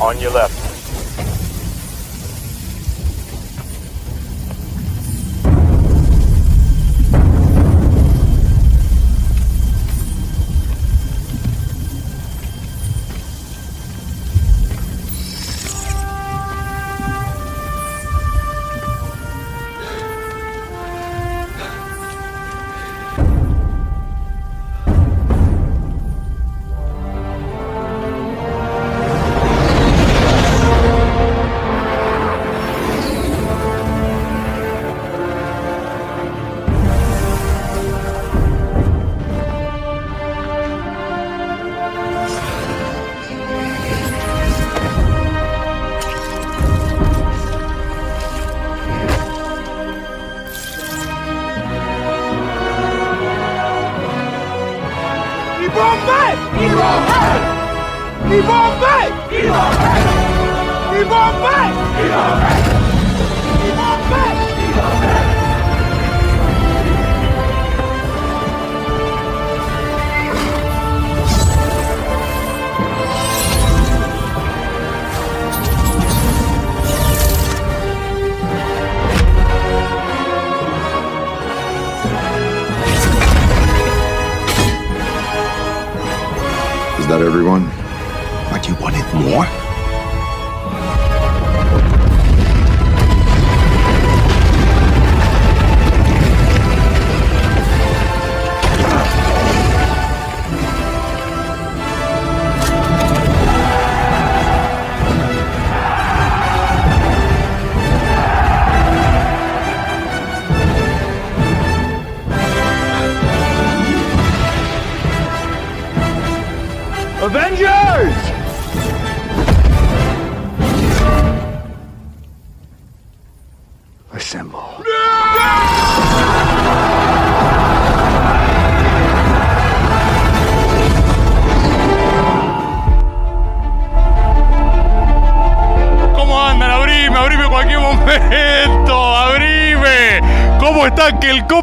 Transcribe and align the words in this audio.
On 0.00 0.16
your 0.20 0.30
left. 0.30 0.57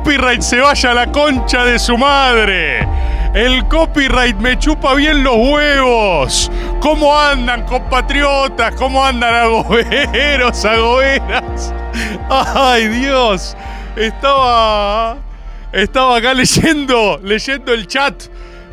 Copyright 0.06 0.42
se 0.42 0.60
vaya 0.60 0.92
a 0.92 0.94
la 0.94 1.12
concha 1.12 1.66
de 1.66 1.80
su 1.80 1.98
madre? 1.98 2.88
El 3.34 3.68
copyright 3.68 4.38
me 4.38 4.58
chupa 4.60 4.94
bien 4.94 5.24
los 5.24 5.36
huevos. 5.36 6.52
¿Cómo 6.80 7.18
andan, 7.18 7.64
compatriotas? 7.64 8.76
¿Cómo 8.76 9.04
andan, 9.04 9.34
agoberos, 9.34 10.64
agoberas? 10.64 11.74
Ay, 12.30 12.88
Dios. 12.88 13.58
Estaba. 13.96 15.18
Estaba 15.72 16.18
acá 16.18 16.36
leyendo, 16.36 17.20
leyendo 17.24 17.74
el 17.74 17.88
chat 17.88 18.26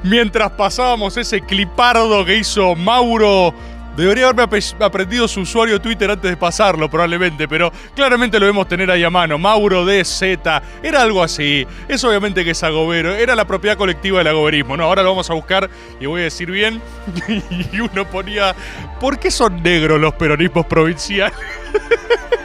mientras 0.03 0.51
pasábamos 0.51 1.17
ese 1.17 1.41
clipardo 1.41 2.27
que 2.27 2.37
hizo 2.37 2.75
Mauro. 2.75 3.55
Debería 3.97 4.29
haberme 4.29 4.59
aprendido 4.81 5.29
su 5.29 5.41
usuario 5.41 5.81
Twitter 5.81 6.11
antes 6.11 6.31
de 6.31 6.37
pasarlo, 6.37 6.89
probablemente, 6.89 7.47
pero 7.47 7.71
claramente 7.95 8.39
lo 8.39 8.47
debemos 8.47 8.67
tener 8.67 8.91
ahí 8.91 9.05
a 9.05 9.11
mano. 9.11 9.39
Mauro 9.39 9.85
DZ, 9.85 10.23
era 10.83 11.03
algo 11.03 11.23
así. 11.23 11.67
Es 11.89 12.03
obviamente 12.03 12.45
que 12.45 12.53
es 12.53 12.63
agobero, 12.63 13.15
era 13.15 13.35
la 13.35 13.45
propiedad 13.45 13.77
colectiva 13.77 14.19
del 14.19 14.29
agoberismo. 14.29 14.77
No, 14.77 14.85
ahora 14.85 15.03
lo 15.03 15.11
vamos 15.11 15.29
a 15.29 15.35
buscar 15.35 15.69
y 16.01 16.07
voy 16.07 16.23
a 16.23 16.25
decir 16.25 16.51
bien. 16.51 16.81
Y 17.73 17.81
uno 17.81 18.09
ponía, 18.09 18.55
¿por 19.01 19.19
qué 19.19 19.31
son 19.31 19.63
negros 19.63 20.01
los 20.01 20.15
peronismos 20.15 20.67
provinciales? 20.67 21.37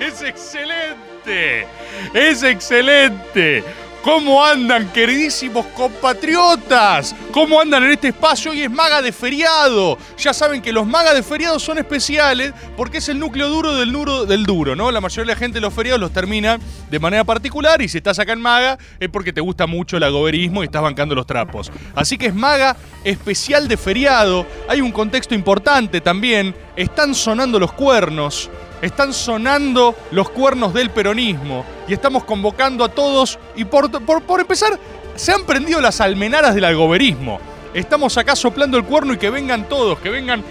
Es 0.00 0.20
excelente. 0.20 1.66
Es 2.12 2.42
excelente. 2.42 3.64
¿Cómo 4.02 4.44
andan, 4.44 4.92
queridísimos 4.92 5.66
compatriotas? 5.66 7.16
¿Cómo 7.32 7.60
andan 7.60 7.82
en 7.82 7.90
este 7.90 8.08
espacio? 8.08 8.52
Hoy 8.52 8.62
es 8.62 8.70
maga 8.70 9.02
de 9.02 9.10
feriado. 9.10 9.98
Ya 10.16 10.32
saben 10.32 10.62
que 10.62 10.72
los 10.72 10.86
magas 10.86 11.14
de 11.14 11.22
feriado 11.24 11.58
son 11.58 11.78
especiales 11.78 12.52
porque 12.76 12.98
es 12.98 13.08
el 13.08 13.18
núcleo 13.18 13.48
duro 13.48 13.74
del 13.74 13.92
duro 13.92 14.24
del 14.24 14.44
duro, 14.44 14.76
¿no? 14.76 14.92
La 14.92 15.00
mayoría 15.00 15.32
de 15.32 15.34
la 15.34 15.38
gente 15.38 15.60
los 15.60 15.74
feriados 15.74 16.00
los 16.00 16.12
termina 16.12 16.58
de 16.88 16.98
manera 17.00 17.24
particular 17.24 17.82
y 17.82 17.88
si 17.88 17.98
estás 17.98 18.20
acá 18.20 18.32
en 18.32 18.40
maga 18.40 18.78
es 19.00 19.08
porque 19.08 19.32
te 19.32 19.40
gusta 19.40 19.66
mucho 19.66 19.96
el 19.96 20.04
agoberismo 20.04 20.62
y 20.62 20.66
estás 20.66 20.82
bancando 20.82 21.16
los 21.16 21.26
trapos. 21.26 21.72
Así 21.96 22.16
que 22.16 22.26
es 22.26 22.34
maga 22.34 22.76
especial 23.02 23.66
de 23.66 23.76
feriado. 23.76 24.46
Hay 24.68 24.80
un 24.80 24.92
contexto 24.92 25.34
importante 25.34 26.00
también. 26.00 26.54
Están 26.76 27.16
sonando 27.16 27.58
los 27.58 27.72
cuernos. 27.72 28.48
Están 28.80 29.12
sonando 29.12 29.94
los 30.10 30.30
cuernos 30.30 30.72
del 30.72 30.90
peronismo 30.90 31.64
y 31.88 31.94
estamos 31.94 32.24
convocando 32.24 32.84
a 32.84 32.88
todos 32.88 33.38
y 33.56 33.64
por, 33.64 33.90
por, 34.04 34.22
por 34.22 34.40
empezar, 34.40 34.78
se 35.16 35.32
han 35.32 35.44
prendido 35.44 35.80
las 35.80 36.00
almenaras 36.00 36.54
del 36.54 36.64
algoberismo. 36.64 37.40
Estamos 37.74 38.16
acá 38.16 38.36
soplando 38.36 38.76
el 38.76 38.84
cuerno 38.84 39.14
y 39.14 39.18
que 39.18 39.30
vengan 39.30 39.68
todos, 39.68 39.98
que 39.98 40.10
vengan... 40.10 40.42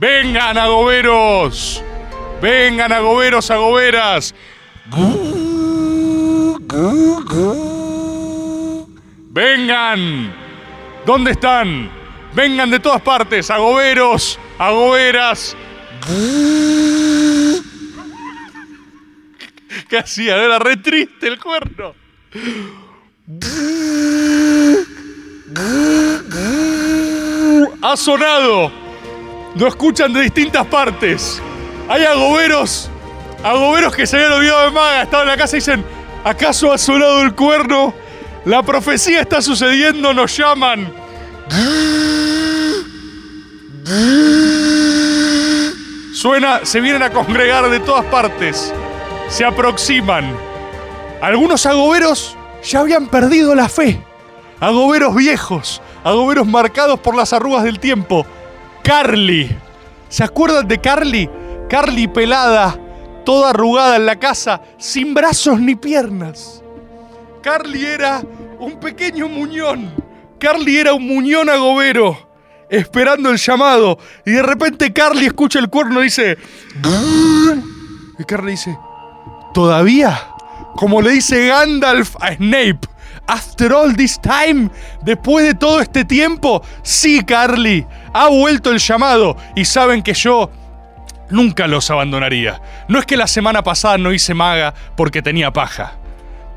Vengan 0.00 0.56
agoberos, 0.56 1.82
vengan 2.40 2.92
agoberos, 2.92 3.50
agoberas. 3.50 4.32
Vengan. 9.30 10.47
¿Dónde 11.08 11.30
están? 11.30 11.90
Vengan 12.34 12.70
de 12.70 12.80
todas 12.80 13.00
partes, 13.00 13.50
agoberos, 13.50 14.38
agoberas. 14.58 15.56
¿Qué 19.88 19.96
hacía? 19.96 20.36
Era 20.36 20.58
re 20.58 20.76
triste 20.76 21.28
el 21.28 21.40
cuerno. 21.40 21.94
Ha 27.80 27.96
sonado. 27.96 28.70
Lo 29.54 29.66
escuchan 29.66 30.12
de 30.12 30.20
distintas 30.20 30.66
partes. 30.66 31.40
Hay 31.88 32.04
agoberos, 32.04 32.90
agoberos 33.42 33.96
que 33.96 34.06
se 34.06 34.16
habían 34.16 34.32
olvidado 34.32 34.64
de 34.66 34.70
Maga. 34.72 35.02
Estaban 35.04 35.26
en 35.26 35.32
la 35.32 35.38
casa 35.38 35.56
y 35.56 35.60
dicen, 35.60 35.82
¿Acaso 36.22 36.70
ha 36.70 36.76
sonado 36.76 37.22
el 37.22 37.34
cuerno? 37.34 37.94
La 38.48 38.62
profecía 38.62 39.20
está 39.20 39.42
sucediendo, 39.42 40.14
nos 40.14 40.34
llaman. 40.34 40.90
Suena, 46.14 46.64
se 46.64 46.80
vienen 46.80 47.02
a 47.02 47.10
congregar 47.10 47.68
de 47.68 47.78
todas 47.78 48.06
partes. 48.06 48.72
Se 49.28 49.44
aproximan. 49.44 50.34
Algunos 51.20 51.66
agoberos 51.66 52.38
ya 52.64 52.80
habían 52.80 53.08
perdido 53.08 53.54
la 53.54 53.68
fe. 53.68 54.02
Agoberos 54.60 55.14
viejos, 55.14 55.82
agoberos 56.02 56.46
marcados 56.46 56.98
por 57.00 57.14
las 57.14 57.34
arrugas 57.34 57.64
del 57.64 57.78
tiempo. 57.78 58.24
Carly. 58.82 59.54
¿Se 60.08 60.24
acuerdan 60.24 60.66
de 60.66 60.80
Carly? 60.80 61.28
Carly 61.68 62.08
pelada, 62.08 62.78
toda 63.26 63.50
arrugada 63.50 63.96
en 63.96 64.06
la 64.06 64.18
casa, 64.18 64.62
sin 64.78 65.12
brazos 65.12 65.60
ni 65.60 65.74
piernas. 65.74 66.62
Carly 67.42 67.84
era 67.84 68.22
un 68.58 68.78
pequeño 68.80 69.28
muñón. 69.28 69.94
Carly 70.38 70.78
era 70.78 70.94
un 70.94 71.06
muñón 71.06 71.48
agobero, 71.48 72.28
esperando 72.68 73.30
el 73.30 73.38
llamado. 73.38 73.98
Y 74.24 74.32
de 74.32 74.42
repente 74.42 74.92
Carly 74.92 75.26
escucha 75.26 75.58
el 75.58 75.68
cuerno 75.68 76.00
y 76.00 76.04
dice... 76.04 76.38
Y 78.18 78.24
Carly 78.24 78.52
dice... 78.52 78.78
¿Todavía? 79.54 80.28
Como 80.76 81.00
le 81.02 81.10
dice 81.10 81.48
Gandalf 81.48 82.16
a 82.20 82.34
Snape. 82.34 82.80
After 83.26 83.72
all 83.72 83.96
this 83.96 84.18
time, 84.20 84.70
después 85.02 85.44
de 85.44 85.54
todo 85.54 85.80
este 85.80 86.04
tiempo, 86.04 86.62
sí, 86.82 87.22
Carly, 87.24 87.86
ha 88.14 88.28
vuelto 88.28 88.70
el 88.70 88.78
llamado 88.78 89.36
y 89.54 89.66
saben 89.66 90.02
que 90.02 90.14
yo 90.14 90.50
nunca 91.28 91.66
los 91.66 91.90
abandonaría. 91.90 92.60
No 92.88 92.98
es 92.98 93.04
que 93.04 93.18
la 93.18 93.26
semana 93.26 93.62
pasada 93.62 93.98
no 93.98 94.12
hice 94.12 94.32
maga 94.32 94.72
porque 94.96 95.20
tenía 95.20 95.52
paja. 95.52 95.98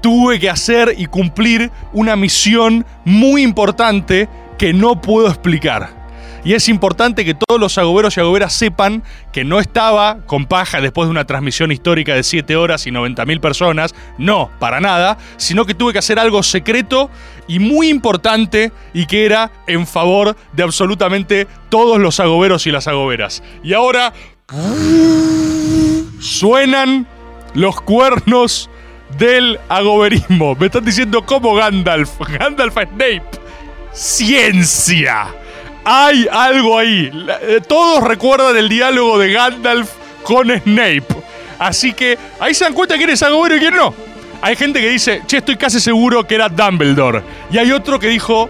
Tuve 0.02 0.40
que 0.40 0.50
hacer 0.50 0.96
y 0.98 1.06
cumplir 1.06 1.72
una 1.94 2.16
misión 2.16 2.86
muy 3.06 3.44
importante 3.44 4.28
que 4.58 4.74
no 4.74 5.00
puedo 5.00 5.28
explicar. 5.28 6.02
Y 6.44 6.54
es 6.54 6.70
importante 6.70 7.24
que 7.24 7.36
todos 7.36 7.60
los 7.60 7.78
agoberos 7.78 8.18
y 8.18 8.20
agoberas 8.20 8.54
sepan 8.54 9.04
que 9.32 9.44
no 9.44 9.60
estaba 9.60 10.26
con 10.26 10.46
paja 10.46 10.82
después 10.82 11.08
de 11.08 11.12
una 11.12 11.26
transmisión 11.26 11.72
histórica 11.72 12.16
de 12.16 12.24
7 12.24 12.56
horas 12.56 12.88
y 12.88 12.92
90.000 12.92 13.40
personas, 13.40 13.94
no, 14.18 14.50
para 14.60 14.80
nada, 14.80 15.20
sino 15.38 15.66
que 15.66 15.76
tuve 15.76 15.94
que 15.94 16.00
hacer 16.00 16.18
algo 16.18 16.42
secreto 16.42 17.12
y 17.48 17.60
muy 17.60 17.90
importante 17.90 18.72
y 18.94 19.06
que 19.06 19.26
era 19.26 19.52
en 19.68 19.86
favor 19.86 20.36
de 20.54 20.64
absolutamente 20.64 21.48
todos 21.70 22.00
los 22.00 22.20
agoberos 22.20 22.66
y 22.66 22.72
las 22.72 22.88
agoberas. 22.88 23.44
Y 23.64 23.74
ahora 23.74 24.14
suenan 26.20 27.08
los 27.54 27.82
cuernos 27.82 28.70
del 29.22 29.60
agoberismo. 29.70 30.56
Me 30.56 30.66
están 30.66 30.84
diciendo 30.84 31.24
como 31.24 31.54
Gandalf, 31.54 32.10
Gandalf 32.40 32.74
Snape. 32.74 33.22
Ciencia. 33.94 35.28
Hay 35.86 36.28
algo 36.32 36.80
ahí. 36.80 37.12
Eh, 37.44 37.62
Todos 37.68 38.04
recuerdan 38.04 38.58
el 38.58 38.68
diálogo 38.68 39.20
de 39.20 39.32
Gandalf 39.32 39.92
con 40.24 40.50
Snape. 40.50 41.06
Así 41.60 41.94
que 41.94 42.18
ahí 42.40 42.56
se 42.56 42.64
dan 42.64 42.74
cuenta 42.74 42.98
quién 42.98 43.12
es 43.12 43.22
agobero 43.22 43.58
y 43.58 43.60
quién 43.60 43.76
no. 43.76 43.94
Hay 44.42 44.56
gente 44.56 44.82
que 44.82 44.90
dice, 44.90 45.22
che, 45.28 45.38
estoy 45.38 45.56
casi 45.56 45.80
seguro 45.80 46.26
que 46.26 46.34
era 46.34 46.50
Dumbledore. 46.50 47.22
Y 47.52 47.60
hay 47.60 47.72
otro 47.72 48.00
que 48.00 48.08
dijo, 48.08 48.50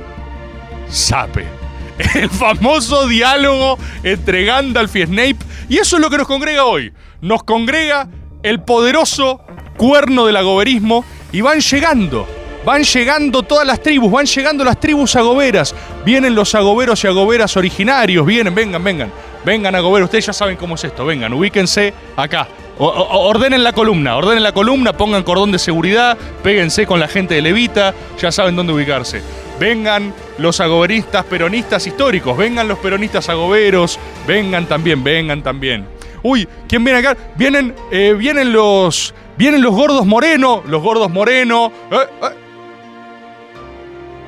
Sape. 0.90 1.46
El 2.16 2.30
famoso 2.30 3.10
diálogo 3.10 3.78
entre 4.04 4.46
Gandalf 4.46 4.96
y 4.96 5.04
Snape. 5.06 5.38
Y 5.68 5.80
eso 5.80 5.98
es 5.98 6.02
lo 6.02 6.10
que 6.10 6.18
nos 6.18 6.28
congrega 6.28 6.64
hoy. 6.64 6.94
Nos 7.20 7.44
congrega 7.44 8.08
el 8.44 8.62
poderoso 8.62 9.42
cuerno 9.82 10.28
del 10.28 10.36
agoberismo 10.38 11.04
y 11.32 11.42
van 11.42 11.60
llegando. 11.60 12.28
Van 12.64 12.84
llegando 12.84 13.42
todas 13.42 13.66
las 13.66 13.82
tribus, 13.82 14.12
van 14.12 14.28
llegando 14.28 14.64
las 14.64 14.80
tribus 14.80 15.16
agoberas. 15.16 15.74
Vienen 16.06 16.36
los 16.36 16.54
agoberos 16.54 17.04
y 17.04 17.08
agoberas 17.08 17.58
originarios. 17.58 18.24
Vienen, 18.24 18.54
vengan, 18.54 18.84
vengan. 18.84 19.12
Vengan 19.44 19.74
agoberos. 19.74 20.06
Ustedes 20.06 20.28
ya 20.28 20.34
saben 20.34 20.56
cómo 20.56 20.76
es 20.76 20.84
esto. 20.84 21.04
Vengan, 21.04 21.34
ubíquense 21.34 21.92
acá. 22.16 22.48
O- 22.78 22.86
ordenen 23.28 23.64
la 23.64 23.74
columna, 23.74 24.16
ordenen 24.18 24.44
la 24.44 24.52
columna, 24.52 24.94
pongan 24.94 25.24
cordón 25.24 25.52
de 25.52 25.58
seguridad, 25.58 26.16
péguense 26.44 26.86
con 26.86 27.00
la 27.00 27.08
gente 27.08 27.34
de 27.34 27.42
Levita, 27.42 27.94
ya 28.20 28.32
saben 28.32 28.56
dónde 28.56 28.74
ubicarse. 28.74 29.22
Vengan 29.60 30.14
los 30.38 30.60
agoberistas 30.60 31.26
peronistas 31.26 31.86
históricos, 31.88 32.38
vengan 32.38 32.68
los 32.68 32.78
peronistas 32.80 33.30
agoberos, 33.30 34.00
vengan 34.28 34.68
también, 34.68 35.04
vengan 35.04 35.42
también. 35.44 35.88
Uy, 36.24 36.48
¿quién 36.68 36.84
viene 36.84 37.00
acá? 37.00 37.18
Vienen, 37.36 37.74
eh, 37.92 38.14
vienen 38.18 38.54
los, 38.54 39.14
vienen 39.38 39.62
los 39.62 39.74
gordos 39.74 40.06
moreno, 40.06 40.64
los 40.68 40.82
gordos 40.82 41.10
moreno. 41.10 41.72
Eh, 41.92 41.98
eh. 42.24 42.36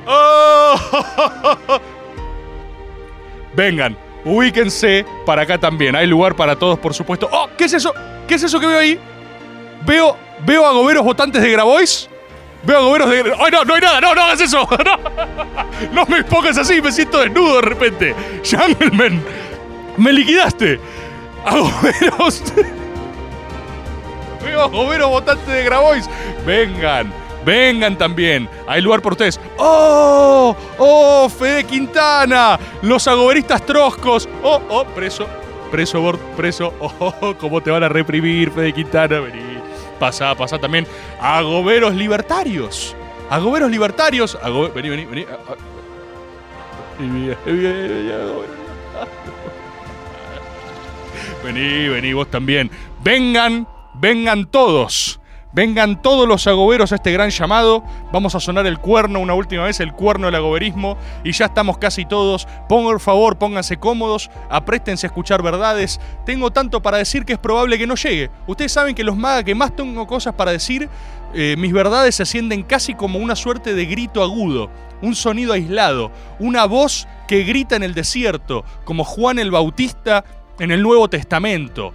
¡Oh! 0.06 0.74
Vengan, 3.56 3.96
ubíquense 4.24 5.06
para 5.24 5.42
acá 5.42 5.58
también. 5.58 5.94
Hay 5.94 6.06
lugar 6.06 6.34
para 6.34 6.56
todos, 6.56 6.78
por 6.78 6.94
supuesto. 6.94 7.28
¡Oh! 7.30 7.48
¿Qué 7.56 7.64
es 7.64 7.74
eso? 7.74 7.92
¿Qué 8.26 8.34
es 8.34 8.42
eso 8.42 8.58
que 8.58 8.66
veo 8.66 8.78
ahí? 8.78 8.98
Veo, 9.86 10.16
veo 10.44 10.66
agoberos 10.66 11.04
votantes 11.04 11.42
de 11.42 11.50
Grabois. 11.50 12.08
Veo 12.64 12.78
agoberos 12.78 13.10
de. 13.10 13.34
¡Ay, 13.38 13.50
no! 13.52 13.64
¡No 13.64 13.74
hay 13.74 13.80
nada! 13.80 14.00
¡No, 14.00 14.14
no 14.14 14.22
hagas 14.22 14.40
eso! 14.40 14.66
¡No! 14.84 14.98
No 15.92 16.06
me 16.06 16.24
pongas 16.24 16.56
así, 16.58 16.80
me 16.80 16.90
siento 16.90 17.20
desnudo 17.20 17.56
de 17.56 17.62
repente. 17.62 18.14
Jungleman, 18.42 19.22
me 19.96 20.12
liquidaste. 20.12 20.80
Agoberos. 21.44 22.42
Agoberos 24.60 25.10
votantes 25.10 25.46
de 25.46 25.64
Grabois. 25.64 26.08
Vengan, 26.46 27.12
vengan 27.44 27.96
también. 27.98 28.48
Hay 28.66 28.80
lugar 28.80 29.02
por 29.02 29.12
ustedes. 29.12 29.40
¡Oh! 29.58 30.56
¡Oh! 30.78 31.28
Fede 31.28 31.64
Quintana. 31.64 32.58
Los 32.82 33.06
agoberistas 33.08 33.64
troscos. 33.66 34.28
¡Oh! 34.42 34.60
¡Oh! 34.68 34.84
Preso. 34.84 35.26
Preso, 35.70 36.00
Bort, 36.00 36.20
preso. 36.36 36.72
¡Oh! 36.78 37.12
oh, 37.20 37.34
¿Cómo 37.34 37.60
te 37.60 37.70
van 37.70 37.82
a 37.82 37.88
reprimir, 37.88 38.50
Fede 38.50 38.72
Quintana? 38.72 39.20
Vení. 39.20 39.58
Pasá, 39.98 40.34
pasá 40.34 40.58
también. 40.58 40.86
Agoberos 41.20 41.94
libertarios. 41.94 42.94
Agoberos 43.30 43.70
libertarios. 43.70 44.38
Vení, 44.74 44.88
vení, 44.88 45.04
vení. 45.04 45.26
Ah, 45.30 45.38
ah. 45.48 45.54
Vení, 51.44 51.88
vení, 51.88 52.14
vos 52.14 52.30
también. 52.30 52.70
Vengan, 53.02 53.68
vengan 53.92 54.46
todos. 54.46 55.20
Vengan 55.52 56.00
todos 56.00 56.26
los 56.26 56.46
agoberos 56.46 56.90
a 56.90 56.94
este 56.94 57.12
gran 57.12 57.28
llamado. 57.28 57.84
Vamos 58.10 58.34
a 58.34 58.40
sonar 58.40 58.66
el 58.66 58.78
cuerno 58.78 59.20
una 59.20 59.34
última 59.34 59.64
vez, 59.64 59.78
el 59.80 59.92
cuerno 59.92 60.26
del 60.26 60.36
agoberismo. 60.36 60.96
Y 61.22 61.32
ya 61.32 61.44
estamos 61.44 61.76
casi 61.76 62.06
todos. 62.06 62.48
Por 62.66 62.98
favor, 62.98 63.36
pónganse 63.36 63.76
cómodos, 63.76 64.30
apréstense 64.48 65.06
a 65.06 65.08
escuchar 65.08 65.42
verdades. 65.42 66.00
Tengo 66.24 66.50
tanto 66.50 66.80
para 66.80 66.96
decir 66.96 67.26
que 67.26 67.34
es 67.34 67.38
probable 67.38 67.76
que 67.76 67.86
no 67.86 67.94
llegue. 67.94 68.30
Ustedes 68.46 68.72
saben 68.72 68.94
que 68.94 69.04
los 69.04 69.16
magas 69.16 69.44
que 69.44 69.54
más 69.54 69.76
tengo 69.76 70.06
cosas 70.06 70.32
para 70.32 70.50
decir, 70.50 70.88
eh, 71.34 71.56
mis 71.58 71.74
verdades 71.74 72.14
se 72.14 72.24
sienten 72.24 72.62
casi 72.62 72.94
como 72.94 73.18
una 73.18 73.36
suerte 73.36 73.74
de 73.74 73.84
grito 73.84 74.22
agudo, 74.22 74.70
un 75.02 75.14
sonido 75.14 75.52
aislado, 75.52 76.10
una 76.38 76.64
voz 76.64 77.06
que 77.28 77.44
grita 77.44 77.76
en 77.76 77.82
el 77.82 77.92
desierto, 77.92 78.64
como 78.84 79.04
Juan 79.04 79.38
el 79.38 79.50
Bautista 79.50 80.24
en 80.58 80.70
el 80.70 80.82
Nuevo 80.82 81.08
Testamento. 81.08 81.92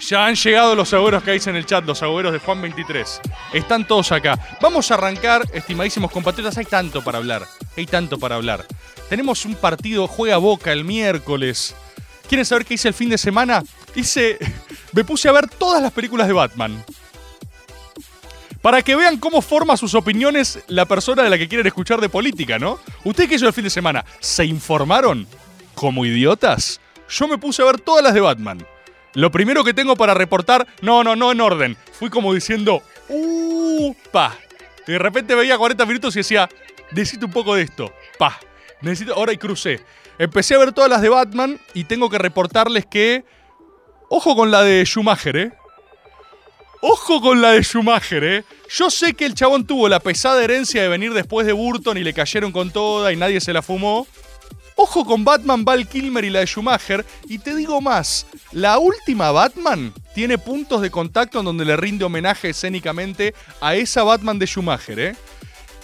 Ya 0.00 0.26
han 0.26 0.34
llegado 0.34 0.74
los 0.74 0.92
agoberos 0.92 1.22
que 1.22 1.30
hay 1.30 1.40
en 1.46 1.56
el 1.56 1.64
chat, 1.64 1.84
los 1.86 2.02
agoberos 2.02 2.32
de 2.32 2.38
Juan 2.38 2.60
23. 2.60 3.20
Están 3.54 3.86
todos 3.86 4.12
acá. 4.12 4.38
Vamos 4.60 4.90
a 4.90 4.94
arrancar, 4.94 5.42
estimadísimos 5.52 6.10
compatriotas. 6.10 6.58
Hay 6.58 6.66
tanto 6.66 7.02
para 7.02 7.18
hablar. 7.18 7.46
Hay 7.76 7.86
tanto 7.86 8.18
para 8.18 8.34
hablar. 8.34 8.66
Tenemos 9.08 9.46
un 9.46 9.54
partido, 9.54 10.06
juega 10.06 10.36
Boca 10.36 10.72
el 10.72 10.84
miércoles. 10.84 11.74
¿Quieren 12.28 12.44
saber 12.44 12.66
qué 12.66 12.74
hice 12.74 12.88
el 12.88 12.94
fin 12.94 13.08
de 13.08 13.18
semana? 13.18 13.62
Hice. 13.94 14.38
Me 14.92 15.04
puse 15.04 15.28
a 15.28 15.32
ver 15.32 15.48
todas 15.48 15.82
las 15.82 15.92
películas 15.92 16.26
de 16.26 16.34
Batman. 16.34 16.84
Para 18.64 18.80
que 18.80 18.96
vean 18.96 19.18
cómo 19.18 19.42
forma 19.42 19.76
sus 19.76 19.94
opiniones 19.94 20.58
la 20.68 20.86
persona 20.86 21.22
de 21.22 21.28
la 21.28 21.36
que 21.36 21.48
quieren 21.48 21.66
escuchar 21.66 22.00
de 22.00 22.08
política, 22.08 22.58
¿no? 22.58 22.80
¿Ustedes 23.04 23.28
qué 23.28 23.34
hizo 23.34 23.46
el 23.46 23.52
fin 23.52 23.64
de 23.64 23.68
semana? 23.68 24.06
¿Se 24.20 24.46
informaron? 24.46 25.26
¿Como 25.74 26.06
idiotas? 26.06 26.80
Yo 27.10 27.28
me 27.28 27.36
puse 27.36 27.60
a 27.60 27.66
ver 27.66 27.78
todas 27.78 28.02
las 28.02 28.14
de 28.14 28.22
Batman. 28.22 28.66
Lo 29.12 29.30
primero 29.30 29.64
que 29.64 29.74
tengo 29.74 29.96
para 29.96 30.14
reportar, 30.14 30.66
no, 30.80 31.04
no, 31.04 31.14
no 31.14 31.30
en 31.30 31.42
orden. 31.42 31.76
Fui 31.92 32.08
como 32.08 32.32
diciendo, 32.32 32.82
¡uh! 33.10 33.94
¡Pa! 34.10 34.34
Y 34.86 34.92
de 34.92 34.98
repente 34.98 35.34
veía 35.34 35.58
40 35.58 35.84
minutos 35.84 36.16
y 36.16 36.20
decía, 36.20 36.48
necesito 36.92 37.26
un 37.26 37.32
poco 37.32 37.56
de 37.56 37.64
esto. 37.64 37.92
¡Pa! 38.18 38.40
Necesito. 38.80 39.12
Ahora 39.12 39.34
y 39.34 39.36
crucé. 39.36 39.82
Empecé 40.18 40.54
a 40.54 40.58
ver 40.58 40.72
todas 40.72 40.88
las 40.88 41.02
de 41.02 41.10
Batman 41.10 41.60
y 41.74 41.84
tengo 41.84 42.08
que 42.08 42.16
reportarles 42.16 42.86
que. 42.86 43.26
Ojo 44.08 44.34
con 44.34 44.50
la 44.50 44.62
de 44.62 44.86
Schumacher, 44.86 45.36
¿eh? 45.36 45.52
Ojo 46.86 47.22
con 47.22 47.40
la 47.40 47.52
de 47.52 47.62
Schumacher, 47.62 48.22
¿eh? 48.24 48.44
Yo 48.68 48.90
sé 48.90 49.14
que 49.14 49.24
el 49.24 49.34
chabón 49.34 49.66
tuvo 49.66 49.88
la 49.88 50.00
pesada 50.00 50.44
herencia 50.44 50.82
de 50.82 50.88
venir 50.88 51.14
después 51.14 51.46
de 51.46 51.54
Burton 51.54 51.96
y 51.96 52.04
le 52.04 52.12
cayeron 52.12 52.52
con 52.52 52.70
toda 52.70 53.10
y 53.10 53.16
nadie 53.16 53.40
se 53.40 53.54
la 53.54 53.62
fumó. 53.62 54.06
Ojo 54.76 55.06
con 55.06 55.24
Batman, 55.24 55.64
Val 55.64 55.88
Kilmer 55.88 56.26
y 56.26 56.28
la 56.28 56.40
de 56.40 56.46
Schumacher. 56.46 57.06
Y 57.26 57.38
te 57.38 57.56
digo 57.56 57.80
más, 57.80 58.26
la 58.52 58.76
última 58.76 59.30
Batman 59.30 59.94
tiene 60.14 60.36
puntos 60.36 60.82
de 60.82 60.90
contacto 60.90 61.38
en 61.38 61.46
donde 61.46 61.64
le 61.64 61.74
rinde 61.78 62.04
homenaje 62.04 62.50
escénicamente 62.50 63.34
a 63.62 63.76
esa 63.76 64.02
Batman 64.02 64.38
de 64.38 64.46
Schumacher, 64.46 65.00
¿eh? 65.00 65.16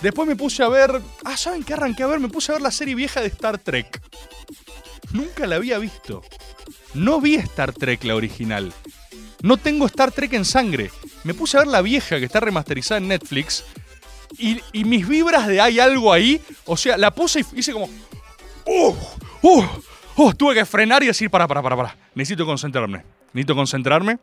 Después 0.03 0.29
me 0.29 0.37
puse 0.37 0.63
a 0.63 0.69
ver... 0.69 1.01
Ah, 1.25 1.39
¿saben 1.39 1.65
qué 1.65 1.73
arranqué 1.73 2.03
a 2.03 2.09
ver? 2.09 2.21
Me 2.21 2.29
puse 2.29 2.53
a 2.53 2.57
ver 2.57 2.63
la 2.63 2.71
serie 2.71 2.95
vieja 2.95 3.23
de 3.23 3.29
Star 3.29 3.57
Trek. 3.57 4.03
Nunca 5.13 5.47
la 5.47 5.57
había 5.57 5.79
visto. 5.79 6.21
No 6.93 7.23
vi 7.23 7.37
Star 7.37 7.73
Trek 7.73 8.05
la 8.05 8.17
original. 8.17 8.71
No 9.43 9.57
tengo 9.57 9.87
Star 9.87 10.13
Trek 10.13 10.33
en 10.35 10.45
sangre. 10.45 10.91
Me 11.25 11.35
puse 11.35 11.57
a 11.57 11.61
ver 11.61 11.69
la 11.69 11.83
vieja 11.83 12.19
que 12.19 12.25
está 12.25 12.41
remasterizada 12.41 12.99
en 12.99 13.09
Netflix. 13.09 13.65
Y, 14.39 14.61
mis 14.85 15.09
vibras 15.09 15.47
de 15.47 15.61
hay 15.61 15.81
algo 15.81 16.13
ahí. 16.13 16.41
O 16.67 16.77
sea, 16.77 16.97
la 16.97 17.11
puse 17.11 17.41
y 17.41 17.61
hice 17.61 17.73
como. 17.73 17.89
¡Uh! 18.67 18.95
¡Uh! 19.43 19.65
¡Uh! 20.17 20.35
Tuve 20.35 20.55
que 20.55 20.65
frenar 20.65 21.03
y 21.03 21.07
decir: 21.07 21.31
para, 21.31 21.49
para, 21.49 21.63
para, 21.63 21.77
para. 21.77 21.97
Necesito 22.15 22.47
concentrarme. 22.47 23.05
Necesito 23.33 23.55
concentrarme. 23.55 24.19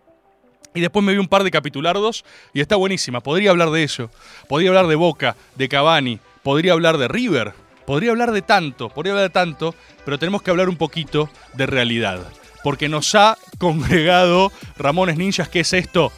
Y 0.74 0.82
después 0.82 1.04
me 1.04 1.14
vi 1.14 1.18
un 1.18 1.28
par 1.28 1.44
de 1.44 1.50
capitulardos 1.50 2.24
y 2.54 2.62
está 2.62 2.76
buenísima. 2.76 3.22
Podría 3.22 3.50
hablar 3.50 3.72
de 3.72 3.84
eso. 3.84 4.12
Podría 4.48 4.70
hablar 4.70 4.88
de 4.88 4.96
Boca, 4.96 5.36
de 5.56 5.68
Cavani. 5.68 6.20
Podría 6.44 6.74
hablar 6.74 6.98
de 6.98 7.08
River. 7.08 7.54
Podría 7.86 8.12
hablar 8.12 8.32
de 8.32 8.44
tanto. 8.44 8.90
Podría 8.90 9.14
hablar 9.14 9.30
de 9.30 9.34
tanto. 9.34 9.76
Pero 10.06 10.20
tenemos 10.20 10.44
que 10.44 10.52
hablar 10.52 10.70
un 10.70 10.78
poquito 10.78 11.30
de 11.54 11.66
realidad 11.66 12.28
porque 12.64 12.90
nos 12.90 13.14
ha 13.16 13.38
congregado 13.58 14.52
Ramones 14.78 15.18
Ninjas. 15.18 15.50
¿Qué 15.50 15.62
es 15.62 15.74
esto? 15.74 16.12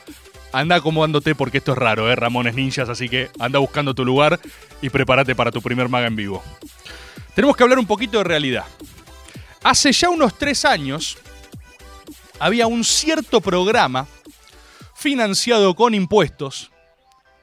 Anda 0.51 0.77
acomodándote 0.77 1.35
porque 1.35 1.59
esto 1.59 1.73
es 1.73 1.77
raro, 1.77 2.11
¿eh? 2.11 2.15
Ramones 2.15 2.55
Ninjas, 2.55 2.89
así 2.89 3.07
que 3.07 3.29
anda 3.39 3.59
buscando 3.59 3.93
tu 3.93 4.03
lugar 4.03 4.39
y 4.81 4.89
prepárate 4.89 5.35
para 5.35 5.51
tu 5.51 5.61
primer 5.61 5.89
maga 5.89 6.07
en 6.07 6.15
vivo. 6.15 6.43
Tenemos 7.35 7.55
que 7.55 7.63
hablar 7.63 7.79
un 7.79 7.85
poquito 7.85 8.17
de 8.17 8.23
realidad. 8.23 8.65
Hace 9.63 9.91
ya 9.91 10.09
unos 10.09 10.37
tres 10.37 10.65
años 10.65 11.17
había 12.39 12.67
un 12.67 12.83
cierto 12.83 13.41
programa 13.41 14.07
financiado 14.95 15.75
con 15.75 15.93
impuestos 15.93 16.71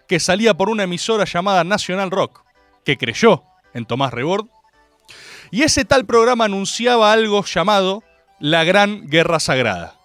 que 0.08 0.20
salía 0.20 0.54
por 0.54 0.68
una 0.68 0.84
emisora 0.84 1.24
llamada 1.24 1.64
National 1.64 2.10
Rock, 2.10 2.42
que 2.84 2.96
creyó 2.96 3.44
en 3.74 3.86
Tomás 3.86 4.12
Rebord, 4.12 4.46
y 5.50 5.62
ese 5.62 5.84
tal 5.84 6.06
programa 6.06 6.44
anunciaba 6.44 7.12
algo 7.12 7.44
llamado 7.44 8.02
la 8.38 8.64
Gran 8.64 9.08
Guerra 9.08 9.40
Sagrada. 9.40 9.98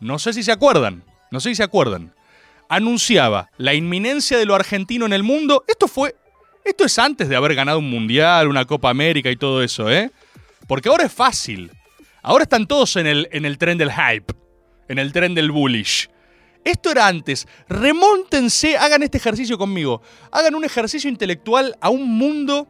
No 0.00 0.18
sé 0.18 0.32
si 0.32 0.42
se 0.42 0.52
acuerdan, 0.52 1.04
no 1.30 1.40
sé 1.40 1.50
si 1.50 1.56
se 1.56 1.62
acuerdan. 1.62 2.14
Anunciaba 2.68 3.50
la 3.56 3.74
inminencia 3.74 4.38
de 4.38 4.46
lo 4.46 4.54
argentino 4.54 5.06
en 5.06 5.12
el 5.12 5.22
mundo. 5.22 5.64
Esto 5.68 5.88
fue, 5.88 6.14
esto 6.64 6.84
es 6.84 6.98
antes 6.98 7.28
de 7.28 7.36
haber 7.36 7.54
ganado 7.54 7.78
un 7.78 7.90
mundial, 7.90 8.48
una 8.48 8.64
Copa 8.64 8.90
América 8.90 9.30
y 9.30 9.36
todo 9.36 9.62
eso, 9.62 9.90
¿eh? 9.90 10.10
Porque 10.66 10.88
ahora 10.88 11.04
es 11.04 11.12
fácil. 11.12 11.70
Ahora 12.22 12.44
están 12.44 12.66
todos 12.66 12.96
en 12.96 13.06
el, 13.06 13.28
en 13.32 13.44
el 13.44 13.58
tren 13.58 13.76
del 13.76 13.92
hype, 13.92 14.32
en 14.88 14.98
el 14.98 15.12
tren 15.12 15.34
del 15.34 15.50
bullish. 15.50 16.08
Esto 16.64 16.90
era 16.90 17.06
antes. 17.06 17.46
Remóntense, 17.68 18.78
hagan 18.78 19.02
este 19.02 19.18
ejercicio 19.18 19.58
conmigo. 19.58 20.00
Hagan 20.30 20.54
un 20.54 20.64
ejercicio 20.64 21.10
intelectual 21.10 21.76
a 21.80 21.90
un 21.90 22.16
mundo 22.16 22.66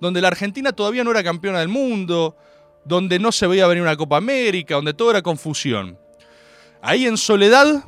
donde 0.00 0.20
la 0.20 0.28
Argentina 0.28 0.72
todavía 0.72 1.02
no 1.02 1.10
era 1.10 1.24
campeona 1.24 1.58
del 1.58 1.68
mundo, 1.68 2.36
donde 2.84 3.18
no 3.18 3.32
se 3.32 3.46
veía 3.46 3.66
venir 3.66 3.82
una 3.82 3.96
Copa 3.96 4.16
América, 4.16 4.74
donde 4.74 4.94
todo 4.94 5.10
era 5.10 5.22
confusión. 5.22 5.98
Ahí 6.80 7.06
en 7.06 7.16
Soledad, 7.16 7.84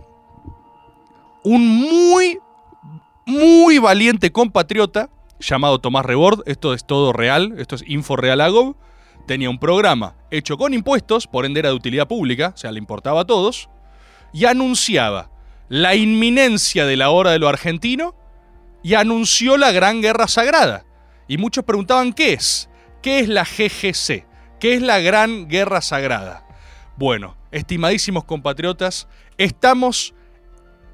un 1.43 1.67
muy, 1.67 2.39
muy 3.27 3.79
valiente 3.79 4.31
compatriota 4.31 5.11
llamado 5.41 5.81
Tomás 5.81 6.07
Rebord, 6.07 6.43
esto 6.47 6.75
es 6.75 6.87
todo 6.87 7.13
real, 7.13 7.55
esto 7.59 7.75
es 7.75 7.85
Info 7.87 8.17
Real 8.17 8.41
Agov, 8.41 8.77
tenía 9.27 9.51
un 9.51 9.59
programa 9.59 10.15
hecho 10.31 10.57
con 10.57 10.75
impuestos, 10.75 11.27
por 11.27 11.45
ende 11.45 11.61
era 11.61 11.71
de 11.71 11.75
utilidad 11.75 12.09
pública, 12.09 12.53
o 12.55 12.57
sea, 12.57 12.73
le 12.73 12.79
importaba 12.79 13.23
a 13.23 13.25
todos, 13.25 13.69
y 14.33 14.45
anunciaba 14.47 15.31
la 15.69 15.95
inminencia 15.95 16.87
de 16.87 16.97
la 16.97 17.11
hora 17.11 17.31
de 17.31 17.39
lo 17.39 17.49
argentino 17.49 18.15
y 18.83 18.95
anunció 18.95 19.57
la 19.57 19.73
Gran 19.73 20.03
Guerra 20.03 20.29
Sagrada. 20.29 20.85
Y 21.27 21.39
muchos 21.39 21.65
preguntaban 21.65 22.13
qué 22.13 22.35
es, 22.35 22.69
qué 23.01 23.21
es 23.21 23.29
la 23.29 23.45
GGC, 23.45 24.27
qué 24.65 24.73
es 24.73 24.81
la 24.81 24.99
Gran 24.99 25.47
Guerra 25.47 25.83
Sagrada. 25.83 26.43
Bueno, 26.97 27.37
estimadísimos 27.53 28.25
compatriotas, 28.25 29.09
estamos 29.37 30.15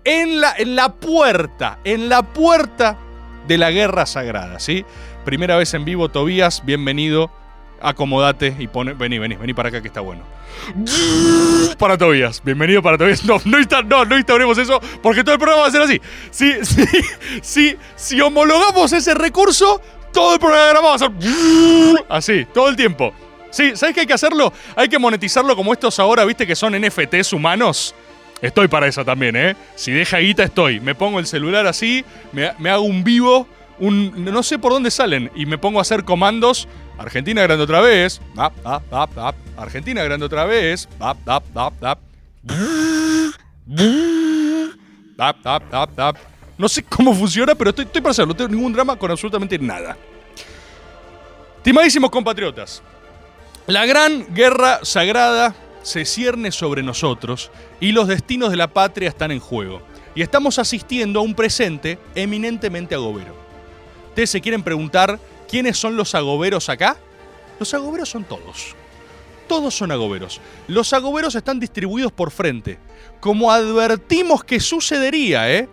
en 0.03 0.41
la, 0.41 0.53
en 0.59 0.75
la 0.75 0.95
puerta, 0.95 1.79
en 1.85 2.09
la 2.09 2.25
puerta 2.25 2.99
de 3.47 3.59
la 3.59 3.71
Guerra 3.71 4.07
Sagrada, 4.07 4.59
¿sí? 4.59 4.85
Primera 5.25 5.57
vez 5.57 5.73
en 5.75 5.85
vivo, 5.85 6.09
Tobías, 6.09 6.65
bienvenido. 6.65 7.31
Acomodate 7.81 8.57
y 8.59 8.67
pone. 8.67 8.95
Vení, 8.95 9.21
vení, 9.21 9.37
vení 9.37 9.55
para 9.55 9.69
acá 9.69 9.81
que 9.81 9.87
está 9.87 10.01
bueno. 10.01 10.25
Para 11.79 11.97
Tobías, 11.97 12.43
bienvenido 12.43 12.83
para 12.83 12.99
Tobías. 12.99 13.25
No, 13.25 13.37
no, 13.45 13.57
insta- 13.57 13.85
no, 13.87 14.05
no 14.05 14.17
instauremos 14.19 14.59
eso 14.59 14.81
porque 15.01 15.23
todo 15.23 15.35
el 15.35 15.39
programa 15.39 15.63
va 15.63 15.69
a 15.69 15.71
ser 15.71 15.83
así. 15.83 16.01
Si, 16.33 16.65
si, 16.65 16.85
si, 17.41 17.77
si 17.95 18.21
homologamos 18.21 18.93
ese 18.93 19.15
recurso, 19.15 19.81
todo 20.13 20.35
el 20.35 20.41
programa 20.41 20.89
va 20.89 20.95
a 20.97 20.99
ser 20.99 21.13
así, 22.09 22.45
todo 22.53 22.69
el 22.69 22.75
tiempo. 22.75 23.15
Sí, 23.51 23.77
¿sabes 23.77 23.95
qué 23.95 24.01
hay 24.03 24.07
que 24.07 24.15
hacerlo? 24.15 24.53
Hay 24.77 24.89
que 24.89 24.99
monetizarlo 24.99 25.57
como 25.57 25.73
estos 25.73 25.99
ahora, 25.99 26.25
viste, 26.25 26.47
que 26.47 26.57
son 26.57 26.75
NFTs 26.81 27.33
humanos. 27.33 27.95
Estoy 28.41 28.69
para 28.69 28.87
eso 28.87 29.05
también, 29.05 29.37
¿eh? 29.37 29.57
Si 29.75 29.93
deja 29.93 30.19
guita, 30.19 30.45
estoy. 30.45 30.81
Me 30.81 30.95
pongo 30.95 31.19
el 31.19 31.27
celular 31.27 31.67
así, 31.67 32.05
me, 32.33 32.71
hago 32.71 32.85
un 32.85 33.05
vivo, 33.05 33.47
un. 33.79 34.25
No 34.25 34.43
sé 34.43 34.59
por 34.59 34.73
dónde 34.73 34.91
salen, 34.91 35.31
y 35.35 35.47
me 35.47 35.59
pongo 35.59 35.79
a 35.79 35.83
hacer 35.83 36.05
comandos. 36.05 36.67
Argentina 36.99 37.43
grande 37.43 37.65
otra 37.65 37.81
vez. 37.81 38.21
Argentina 39.57 40.03
grande 40.03 40.27
otra 40.27 40.45
vez. 40.45 40.89
No 46.57 46.69
sé 46.69 46.83
cómo 46.83 47.15
funciona, 47.15 47.55
pero 47.55 47.71
estoy, 47.71 47.85
estoy 47.85 48.01
para 48.01 48.13
hacerlo. 48.13 48.33
No 48.33 48.37
tengo 48.37 48.51
ningún 48.51 48.73
drama 48.73 48.97
con 48.97 49.11
absolutamente 49.11 49.59
nada. 49.59 49.97
Estimadísimos 51.59 52.11
compatriotas, 52.11 52.83
la 53.71 53.87
gran 53.87 54.27
guerra 54.35 54.81
sagrada 54.83 55.55
se 55.83 56.05
cierne 56.05 56.51
sobre 56.51 56.83
nosotros 56.83 57.53
y 57.79 57.93
los 57.93 58.09
destinos 58.09 58.51
de 58.51 58.57
la 58.57 58.73
patria 58.73 59.09
están 59.09 59.31
en 59.31 59.39
juego. 59.39 59.81
Y 60.17 60.23
estamos 60.23 60.59
asistiendo 60.59 61.21
a 61.21 61.23
un 61.23 61.37
presente 61.37 61.97
eminentemente 62.17 62.97
agobero. 62.97 63.33
¿Ustedes 64.09 64.31
se 64.31 64.41
quieren 64.41 64.65
preguntar 64.65 65.21
quiénes 65.49 65.79
son 65.79 65.97
los 65.97 66.17
agoberos 66.17 66.69
acá? 66.69 66.97
Los 67.61 67.73
agoberos 67.73 68.09
son 68.09 68.25
todos. 68.25 68.75
Todos 69.47 69.73
son 69.73 69.93
agoberos. 69.93 70.41
Los 70.67 70.93
agoberos 70.93 71.37
están 71.37 71.61
distribuidos 71.61 72.11
por 72.11 72.33
frente. 72.33 72.79
Como 73.21 73.53
advertimos 73.53 74.43
que 74.43 74.59
sucedería, 74.59 75.49
¿eh? 75.53 75.69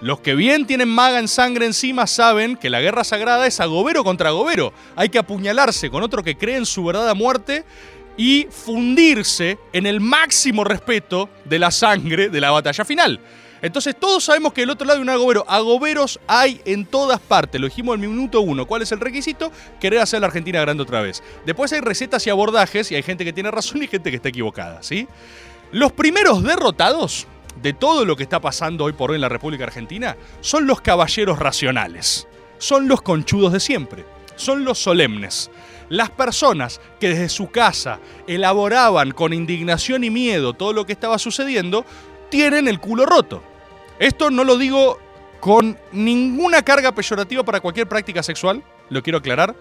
Los 0.00 0.20
que 0.20 0.36
bien 0.36 0.66
tienen 0.66 0.88
maga 0.88 1.18
en 1.18 1.26
sangre 1.26 1.66
encima 1.66 2.06
saben 2.06 2.56
que 2.56 2.70
la 2.70 2.80
guerra 2.80 3.02
sagrada 3.02 3.48
es 3.48 3.58
agobero 3.58 4.04
contra 4.04 4.28
agobero. 4.28 4.72
Hay 4.94 5.08
que 5.08 5.18
apuñalarse 5.18 5.90
con 5.90 6.04
otro 6.04 6.22
que 6.22 6.36
cree 6.36 6.56
en 6.56 6.66
su 6.66 6.84
verdad 6.84 7.08
a 7.08 7.14
muerte 7.14 7.64
y 8.16 8.46
fundirse 8.50 9.58
en 9.72 9.86
el 9.86 10.00
máximo 10.00 10.62
respeto 10.62 11.28
de 11.44 11.58
la 11.58 11.72
sangre 11.72 12.28
de 12.28 12.40
la 12.40 12.52
batalla 12.52 12.84
final. 12.84 13.20
Entonces 13.60 13.96
todos 13.98 14.22
sabemos 14.22 14.52
que 14.52 14.60
del 14.60 14.70
otro 14.70 14.86
lado 14.86 14.98
hay 14.98 15.02
un 15.02 15.08
agobero. 15.08 15.44
Agoberos 15.48 16.20
hay 16.28 16.60
en 16.64 16.86
todas 16.86 17.18
partes. 17.18 17.60
Lo 17.60 17.66
dijimos 17.66 17.96
en 17.96 18.02
minuto 18.02 18.40
uno. 18.40 18.66
¿Cuál 18.66 18.82
es 18.82 18.92
el 18.92 19.00
requisito? 19.00 19.50
Querer 19.80 19.98
hacer 19.98 20.20
la 20.20 20.28
Argentina 20.28 20.60
grande 20.60 20.84
otra 20.84 21.02
vez. 21.02 21.24
Después 21.44 21.72
hay 21.72 21.80
recetas 21.80 22.24
y 22.28 22.30
abordajes 22.30 22.92
y 22.92 22.94
hay 22.94 23.02
gente 23.02 23.24
que 23.24 23.32
tiene 23.32 23.50
razón 23.50 23.82
y 23.82 23.88
gente 23.88 24.10
que 24.10 24.16
está 24.16 24.28
equivocada, 24.28 24.80
¿sí? 24.84 25.08
Los 25.72 25.90
primeros 25.90 26.44
derrotados 26.44 27.26
de 27.62 27.72
todo 27.72 28.04
lo 28.04 28.16
que 28.16 28.22
está 28.22 28.40
pasando 28.40 28.84
hoy 28.84 28.92
por 28.92 29.10
hoy 29.10 29.16
en 29.16 29.22
la 29.22 29.28
República 29.28 29.64
Argentina 29.64 30.16
son 30.40 30.66
los 30.66 30.80
caballeros 30.80 31.38
racionales. 31.38 32.26
Son 32.58 32.88
los 32.88 33.02
conchudos 33.02 33.52
de 33.52 33.60
siempre. 33.60 34.04
Son 34.36 34.64
los 34.64 34.78
solemnes. 34.78 35.50
Las 35.88 36.10
personas 36.10 36.80
que 37.00 37.08
desde 37.08 37.28
su 37.28 37.50
casa 37.50 37.98
elaboraban 38.26 39.12
con 39.12 39.32
indignación 39.32 40.04
y 40.04 40.10
miedo 40.10 40.52
todo 40.52 40.72
lo 40.72 40.84
que 40.84 40.92
estaba 40.92 41.18
sucediendo, 41.18 41.84
tienen 42.30 42.68
el 42.68 42.78
culo 42.78 43.06
roto. 43.06 43.42
Esto 43.98 44.30
no 44.30 44.44
lo 44.44 44.58
digo 44.58 44.98
con 45.40 45.78
ninguna 45.92 46.62
carga 46.62 46.92
peyorativa 46.92 47.42
para 47.42 47.60
cualquier 47.60 47.88
práctica 47.88 48.22
sexual, 48.22 48.62
lo 48.90 49.02
quiero 49.02 49.18
aclarar. 49.18 49.56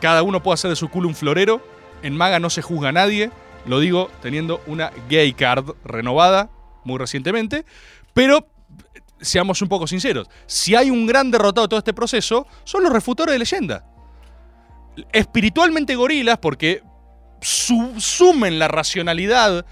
Cada 0.00 0.22
uno 0.22 0.42
puede 0.42 0.54
hacer 0.54 0.70
de 0.70 0.76
su 0.76 0.88
culo 0.88 1.08
un 1.08 1.14
florero. 1.14 1.62
En 2.02 2.16
Maga 2.16 2.38
no 2.38 2.50
se 2.50 2.60
juzga 2.60 2.90
a 2.90 2.92
nadie. 2.92 3.30
Lo 3.64 3.80
digo 3.80 4.10
teniendo 4.20 4.60
una 4.66 4.92
gay 5.08 5.32
card 5.32 5.70
renovada 5.84 6.50
muy 6.86 6.98
recientemente. 6.98 7.64
Pero 8.14 8.48
seamos 9.20 9.60
un 9.62 9.68
poco 9.68 9.86
sinceros. 9.86 10.28
Si 10.46 10.74
hay 10.74 10.90
un 10.90 11.06
gran 11.06 11.30
derrotado 11.30 11.66
de 11.66 11.70
todo 11.70 11.78
este 11.78 11.94
proceso, 11.94 12.46
son 12.64 12.82
los 12.82 12.92
refutores 12.92 13.32
de 13.32 13.38
leyenda. 13.38 13.84
Espiritualmente 15.12 15.94
gorilas 15.94 16.38
porque 16.38 16.82
subsumen 17.40 18.58
la 18.58 18.68
racionalidad 18.68 19.66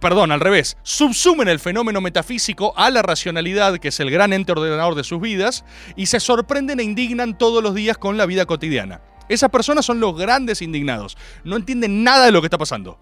perdón, 0.00 0.32
al 0.32 0.40
revés, 0.40 0.76
subsumen 0.82 1.48
el 1.48 1.60
fenómeno 1.60 2.00
metafísico 2.00 2.74
a 2.76 2.90
la 2.90 3.02
racionalidad, 3.02 3.78
que 3.78 3.88
es 3.88 4.00
el 4.00 4.10
gran 4.10 4.32
ente 4.32 4.52
ordenador 4.52 4.94
de 4.94 5.04
sus 5.04 5.20
vidas, 5.20 5.64
y 5.94 6.06
se 6.06 6.20
sorprenden 6.20 6.80
e 6.80 6.82
indignan 6.82 7.38
todos 7.38 7.62
los 7.62 7.74
días 7.74 7.96
con 7.96 8.16
la 8.16 8.26
vida 8.26 8.46
cotidiana. 8.46 9.00
Esas 9.28 9.50
personas 9.50 9.84
son 9.84 10.00
los 10.00 10.16
grandes 10.16 10.62
indignados. 10.62 11.16
No 11.44 11.56
entienden 11.56 12.04
nada 12.04 12.26
de 12.26 12.32
lo 12.32 12.40
que 12.40 12.46
está 12.46 12.58
pasando. 12.58 12.98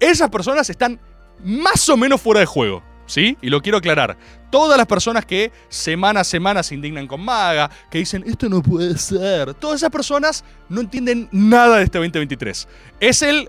Esas 0.00 0.30
personas 0.30 0.70
están 0.70 1.00
más 1.44 1.88
o 1.88 1.96
menos 1.96 2.20
fuera 2.20 2.40
de 2.40 2.46
juego. 2.46 2.82
¿Sí? 3.06 3.38
Y 3.40 3.48
lo 3.48 3.62
quiero 3.62 3.78
aclarar. 3.78 4.18
Todas 4.50 4.76
las 4.76 4.86
personas 4.86 5.24
que 5.24 5.50
semana 5.70 6.20
a 6.20 6.24
semana 6.24 6.62
se 6.62 6.74
indignan 6.74 7.06
con 7.06 7.22
Maga, 7.22 7.70
que 7.90 7.96
dicen, 7.98 8.22
esto 8.26 8.50
no 8.50 8.62
puede 8.62 8.98
ser. 8.98 9.54
Todas 9.54 9.76
esas 9.76 9.90
personas 9.90 10.44
no 10.68 10.82
entienden 10.82 11.26
nada 11.32 11.78
de 11.78 11.84
este 11.84 11.96
2023. 11.96 12.68
Es 13.00 13.22
el 13.22 13.48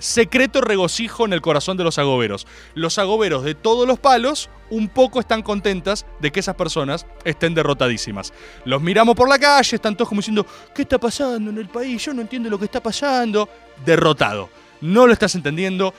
secreto 0.00 0.60
regocijo 0.60 1.24
en 1.24 1.32
el 1.32 1.40
corazón 1.40 1.76
de 1.76 1.84
los 1.84 1.98
agoberos. 1.98 2.46
Los 2.74 2.98
agoberos 2.98 3.44
de 3.44 3.54
todos 3.54 3.86
los 3.86 3.98
palos 3.98 4.50
un 4.70 4.88
poco 4.88 5.20
están 5.20 5.42
contentas 5.42 6.06
de 6.20 6.32
que 6.32 6.40
esas 6.40 6.56
personas 6.56 7.06
estén 7.24 7.54
derrotadísimas. 7.54 8.32
Los 8.64 8.82
miramos 8.82 9.14
por 9.14 9.28
la 9.28 9.38
calle, 9.38 9.76
están 9.76 9.96
todos 9.96 10.08
como 10.08 10.20
diciendo, 10.20 10.46
¿qué 10.74 10.82
está 10.82 10.98
pasando 10.98 11.50
en 11.50 11.58
el 11.58 11.68
país? 11.68 12.04
Yo 12.04 12.14
no 12.14 12.22
entiendo 12.22 12.48
lo 12.50 12.58
que 12.58 12.64
está 12.64 12.82
pasando. 12.82 13.48
Derrotado. 13.84 14.48
No 14.80 15.06
lo 15.06 15.12
estás 15.12 15.34
entendiendo. 15.34 15.94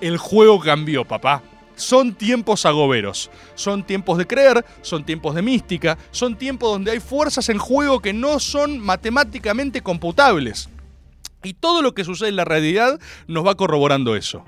El 0.00 0.18
juego 0.18 0.60
cambió, 0.60 1.04
papá. 1.04 1.42
Son 1.76 2.14
tiempos 2.14 2.66
agoberos, 2.66 3.32
son 3.56 3.82
tiempos 3.82 4.16
de 4.16 4.28
creer, 4.28 4.64
son 4.80 5.04
tiempos 5.04 5.34
de 5.34 5.42
mística, 5.42 5.98
son 6.12 6.36
tiempos 6.36 6.70
donde 6.70 6.92
hay 6.92 7.00
fuerzas 7.00 7.48
en 7.48 7.58
juego 7.58 7.98
que 7.98 8.12
no 8.12 8.38
son 8.38 8.78
matemáticamente 8.78 9.80
computables. 9.80 10.68
Y 11.42 11.54
todo 11.54 11.82
lo 11.82 11.92
que 11.92 12.04
sucede 12.04 12.28
en 12.28 12.36
la 12.36 12.44
realidad 12.44 13.00
nos 13.26 13.44
va 13.44 13.56
corroborando 13.56 14.14
eso. 14.14 14.44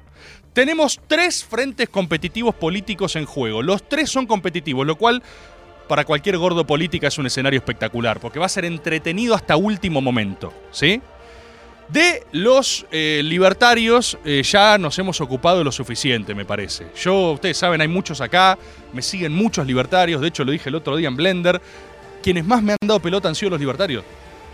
Tenemos 0.52 1.00
tres 1.06 1.44
frentes 1.44 1.88
competitivos 1.88 2.54
políticos 2.54 3.16
en 3.16 3.26
juego. 3.26 3.60
Los 3.60 3.88
tres 3.88 4.08
son 4.08 4.26
competitivos, 4.26 4.86
lo 4.86 4.96
cual 4.96 5.22
para 5.88 6.04
cualquier 6.04 6.38
gordo 6.38 6.66
política 6.66 7.08
es 7.08 7.18
un 7.18 7.26
escenario 7.26 7.58
espectacular, 7.58 8.20
porque 8.20 8.38
va 8.38 8.46
a 8.46 8.48
ser 8.48 8.64
entretenido 8.64 9.34
hasta 9.34 9.56
último 9.56 10.00
momento, 10.00 10.54
¿sí? 10.70 11.00
De 11.88 12.24
los 12.32 12.84
eh, 12.90 13.20
libertarios 13.24 14.18
eh, 14.24 14.42
ya 14.42 14.76
nos 14.76 14.98
hemos 14.98 15.20
ocupado 15.20 15.62
lo 15.62 15.70
suficiente, 15.70 16.34
me 16.34 16.44
parece. 16.44 16.88
Yo, 16.96 17.32
ustedes 17.32 17.56
saben, 17.56 17.80
hay 17.80 17.86
muchos 17.86 18.20
acá, 18.20 18.58
me 18.92 19.02
siguen 19.02 19.32
muchos 19.32 19.66
libertarios, 19.66 20.20
de 20.20 20.28
hecho 20.28 20.44
lo 20.44 20.50
dije 20.50 20.68
el 20.68 20.74
otro 20.74 20.96
día 20.96 21.08
en 21.08 21.16
Blender. 21.16 21.60
Quienes 22.22 22.44
más 22.44 22.60
me 22.60 22.72
han 22.72 22.78
dado 22.84 22.98
pelota 22.98 23.28
han 23.28 23.36
sido 23.36 23.50
los 23.50 23.60
libertarios. 23.60 24.04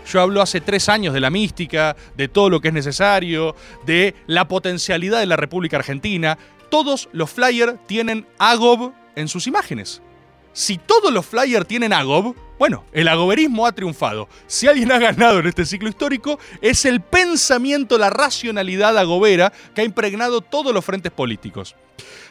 Yo 0.05 0.21
hablo 0.21 0.41
hace 0.41 0.61
tres 0.61 0.89
años 0.89 1.13
de 1.13 1.21
la 1.21 1.31
mística, 1.31 1.95
de 2.15 2.27
todo 2.27 2.49
lo 2.49 2.61
que 2.61 2.67
es 2.67 2.73
necesario, 2.73 3.55
de 3.85 4.13
la 4.27 4.47
potencialidad 4.47 5.19
de 5.19 5.25
la 5.25 5.35
República 5.35 5.77
Argentina. 5.77 6.37
Todos 6.69 7.09
los 7.13 7.31
flyers 7.31 7.75
tienen 7.87 8.27
Agob 8.37 8.93
en 9.15 9.27
sus 9.27 9.47
imágenes. 9.47 10.03
Si 10.53 10.77
todos 10.77 11.11
los 11.11 11.25
flyers 11.25 11.67
tienen 11.67 11.93
Agob, 11.93 12.35
bueno, 12.59 12.85
el 12.93 13.07
agoberismo 13.07 13.65
ha 13.65 13.71
triunfado. 13.71 14.29
Si 14.45 14.67
alguien 14.67 14.91
ha 14.91 14.99
ganado 14.99 15.39
en 15.39 15.47
este 15.47 15.65
ciclo 15.65 15.89
histórico, 15.89 16.39
es 16.61 16.85
el 16.85 17.01
pensamiento, 17.01 17.97
la 17.97 18.11
racionalidad 18.11 18.97
agobera 18.97 19.51
que 19.73 19.81
ha 19.81 19.83
impregnado 19.83 20.41
todos 20.41 20.73
los 20.73 20.85
frentes 20.85 21.11
políticos. 21.11 21.75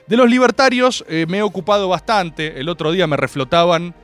De 0.07 0.17
los 0.17 0.31
libertarios 0.31 1.05
eh, 1.09 1.27
me 1.29 1.39
he 1.39 1.43
ocupado 1.43 1.89
bastante. 1.89 2.61
El 2.61 2.69
otro 2.69 2.93
día 2.93 3.07
me 3.07 3.17
reflotaban 3.17 3.95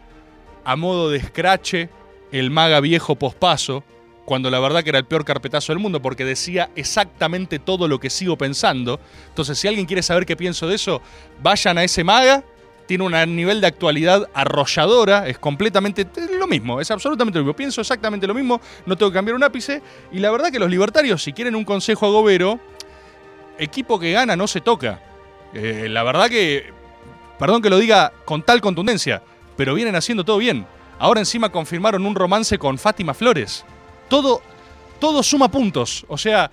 a 0.64 0.76
modo 0.76 1.10
de 1.10 1.18
escrache 1.18 1.88
el 2.32 2.50
maga 2.50 2.80
viejo 2.80 3.16
pospaso, 3.16 3.84
cuando 4.24 4.50
la 4.50 4.60
verdad 4.60 4.82
que 4.82 4.90
era 4.90 4.98
el 4.98 5.06
peor 5.06 5.24
carpetazo 5.24 5.72
del 5.72 5.80
mundo, 5.80 6.02
porque 6.02 6.24
decía 6.24 6.68
exactamente 6.76 7.58
todo 7.58 7.88
lo 7.88 7.98
que 8.00 8.10
sigo 8.10 8.36
pensando. 8.36 9.00
Entonces, 9.28 9.58
si 9.58 9.68
alguien 9.68 9.86
quiere 9.86 10.02
saber 10.02 10.26
qué 10.26 10.36
pienso 10.36 10.68
de 10.68 10.74
eso, 10.74 11.00
vayan 11.40 11.78
a 11.78 11.84
ese 11.84 12.04
maga 12.04 12.44
tiene 12.88 13.04
un 13.04 13.36
nivel 13.36 13.60
de 13.60 13.66
actualidad 13.66 14.30
arrolladora, 14.32 15.28
es 15.28 15.38
completamente 15.38 16.06
lo 16.38 16.46
mismo, 16.46 16.80
es 16.80 16.90
absolutamente 16.90 17.38
lo 17.38 17.44
mismo. 17.44 17.54
Pienso 17.54 17.82
exactamente 17.82 18.26
lo 18.26 18.32
mismo, 18.32 18.62
no 18.86 18.96
tengo 18.96 19.12
que 19.12 19.16
cambiar 19.16 19.36
un 19.36 19.44
ápice. 19.44 19.82
Y 20.10 20.20
la 20.20 20.30
verdad 20.30 20.50
que 20.50 20.58
los 20.58 20.70
libertarios, 20.70 21.22
si 21.22 21.34
quieren 21.34 21.54
un 21.54 21.66
consejo 21.66 22.06
agobero, 22.06 22.58
equipo 23.58 24.00
que 24.00 24.12
gana 24.12 24.36
no 24.36 24.48
se 24.48 24.62
toca. 24.62 25.02
Eh, 25.52 25.88
la 25.90 26.02
verdad 26.02 26.30
que, 26.30 26.72
perdón 27.38 27.60
que 27.60 27.68
lo 27.68 27.78
diga 27.78 28.10
con 28.24 28.42
tal 28.42 28.62
contundencia, 28.62 29.22
pero 29.54 29.74
vienen 29.74 29.94
haciendo 29.94 30.24
todo 30.24 30.38
bien. 30.38 30.66
Ahora 30.98 31.20
encima 31.20 31.52
confirmaron 31.52 32.06
un 32.06 32.14
romance 32.14 32.56
con 32.56 32.78
Fátima 32.78 33.12
Flores. 33.12 33.66
Todo, 34.08 34.40
todo 34.98 35.22
suma 35.22 35.50
puntos, 35.50 36.06
o 36.08 36.16
sea, 36.16 36.50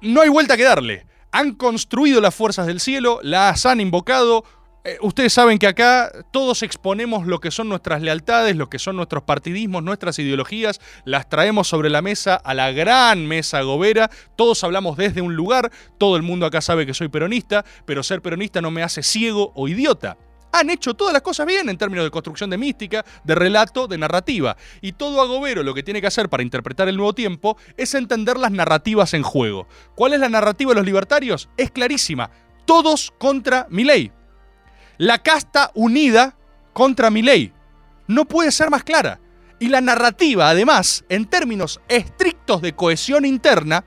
no 0.00 0.22
hay 0.22 0.30
vuelta 0.30 0.56
que 0.56 0.64
darle. 0.64 1.04
Han 1.30 1.56
construido 1.56 2.22
las 2.22 2.34
fuerzas 2.34 2.66
del 2.66 2.80
cielo, 2.80 3.20
las 3.22 3.66
han 3.66 3.82
invocado, 3.82 4.44
eh, 4.84 4.98
ustedes 5.00 5.32
saben 5.32 5.60
que 5.60 5.68
acá 5.68 6.10
todos 6.32 6.64
exponemos 6.64 7.24
lo 7.26 7.38
que 7.38 7.52
son 7.52 7.68
nuestras 7.68 8.02
lealtades, 8.02 8.56
lo 8.56 8.68
que 8.68 8.80
son 8.80 8.96
nuestros 8.96 9.22
partidismos, 9.22 9.84
nuestras 9.84 10.18
ideologías, 10.18 10.80
las 11.04 11.28
traemos 11.28 11.68
sobre 11.68 11.88
la 11.88 12.02
mesa 12.02 12.34
a 12.34 12.52
la 12.52 12.72
gran 12.72 13.24
mesa 13.26 13.62
gobera, 13.62 14.10
todos 14.34 14.64
hablamos 14.64 14.96
desde 14.96 15.20
un 15.20 15.36
lugar, 15.36 15.70
todo 15.98 16.16
el 16.16 16.22
mundo 16.22 16.46
acá 16.46 16.60
sabe 16.60 16.84
que 16.84 16.94
soy 16.94 17.06
peronista, 17.06 17.64
pero 17.86 18.02
ser 18.02 18.22
peronista 18.22 18.60
no 18.60 18.72
me 18.72 18.82
hace 18.82 19.04
ciego 19.04 19.52
o 19.54 19.68
idiota. 19.68 20.16
Han 20.54 20.68
hecho 20.68 20.94
todas 20.94 21.12
las 21.14 21.22
cosas 21.22 21.46
bien 21.46 21.68
en 21.68 21.78
términos 21.78 22.04
de 22.04 22.10
construcción 22.10 22.50
de 22.50 22.58
mística, 22.58 23.04
de 23.24 23.34
relato, 23.34 23.86
de 23.86 23.96
narrativa. 23.96 24.56
Y 24.82 24.92
todo 24.92 25.22
agobero 25.22 25.62
lo 25.62 25.72
que 25.72 25.82
tiene 25.82 26.02
que 26.02 26.08
hacer 26.08 26.28
para 26.28 26.42
interpretar 26.42 26.88
el 26.88 26.96
nuevo 26.98 27.14
tiempo 27.14 27.56
es 27.78 27.94
entender 27.94 28.36
las 28.36 28.50
narrativas 28.50 29.14
en 29.14 29.22
juego. 29.22 29.66
¿Cuál 29.94 30.12
es 30.12 30.20
la 30.20 30.28
narrativa 30.28 30.72
de 30.72 30.74
los 30.74 30.84
libertarios? 30.84 31.48
Es 31.56 31.70
clarísima. 31.70 32.30
Todos 32.66 33.14
contra 33.18 33.66
mi 33.70 33.84
ley 33.84 34.12
la 35.02 35.18
casta 35.18 35.72
unida 35.74 36.36
contra 36.72 37.10
mi 37.10 37.22
ley. 37.22 37.52
No 38.06 38.24
puede 38.24 38.52
ser 38.52 38.70
más 38.70 38.84
clara. 38.84 39.18
Y 39.58 39.66
la 39.66 39.80
narrativa, 39.80 40.48
además, 40.48 41.04
en 41.08 41.24
términos 41.24 41.80
estrictos 41.88 42.62
de 42.62 42.74
cohesión 42.74 43.24
interna, 43.24 43.84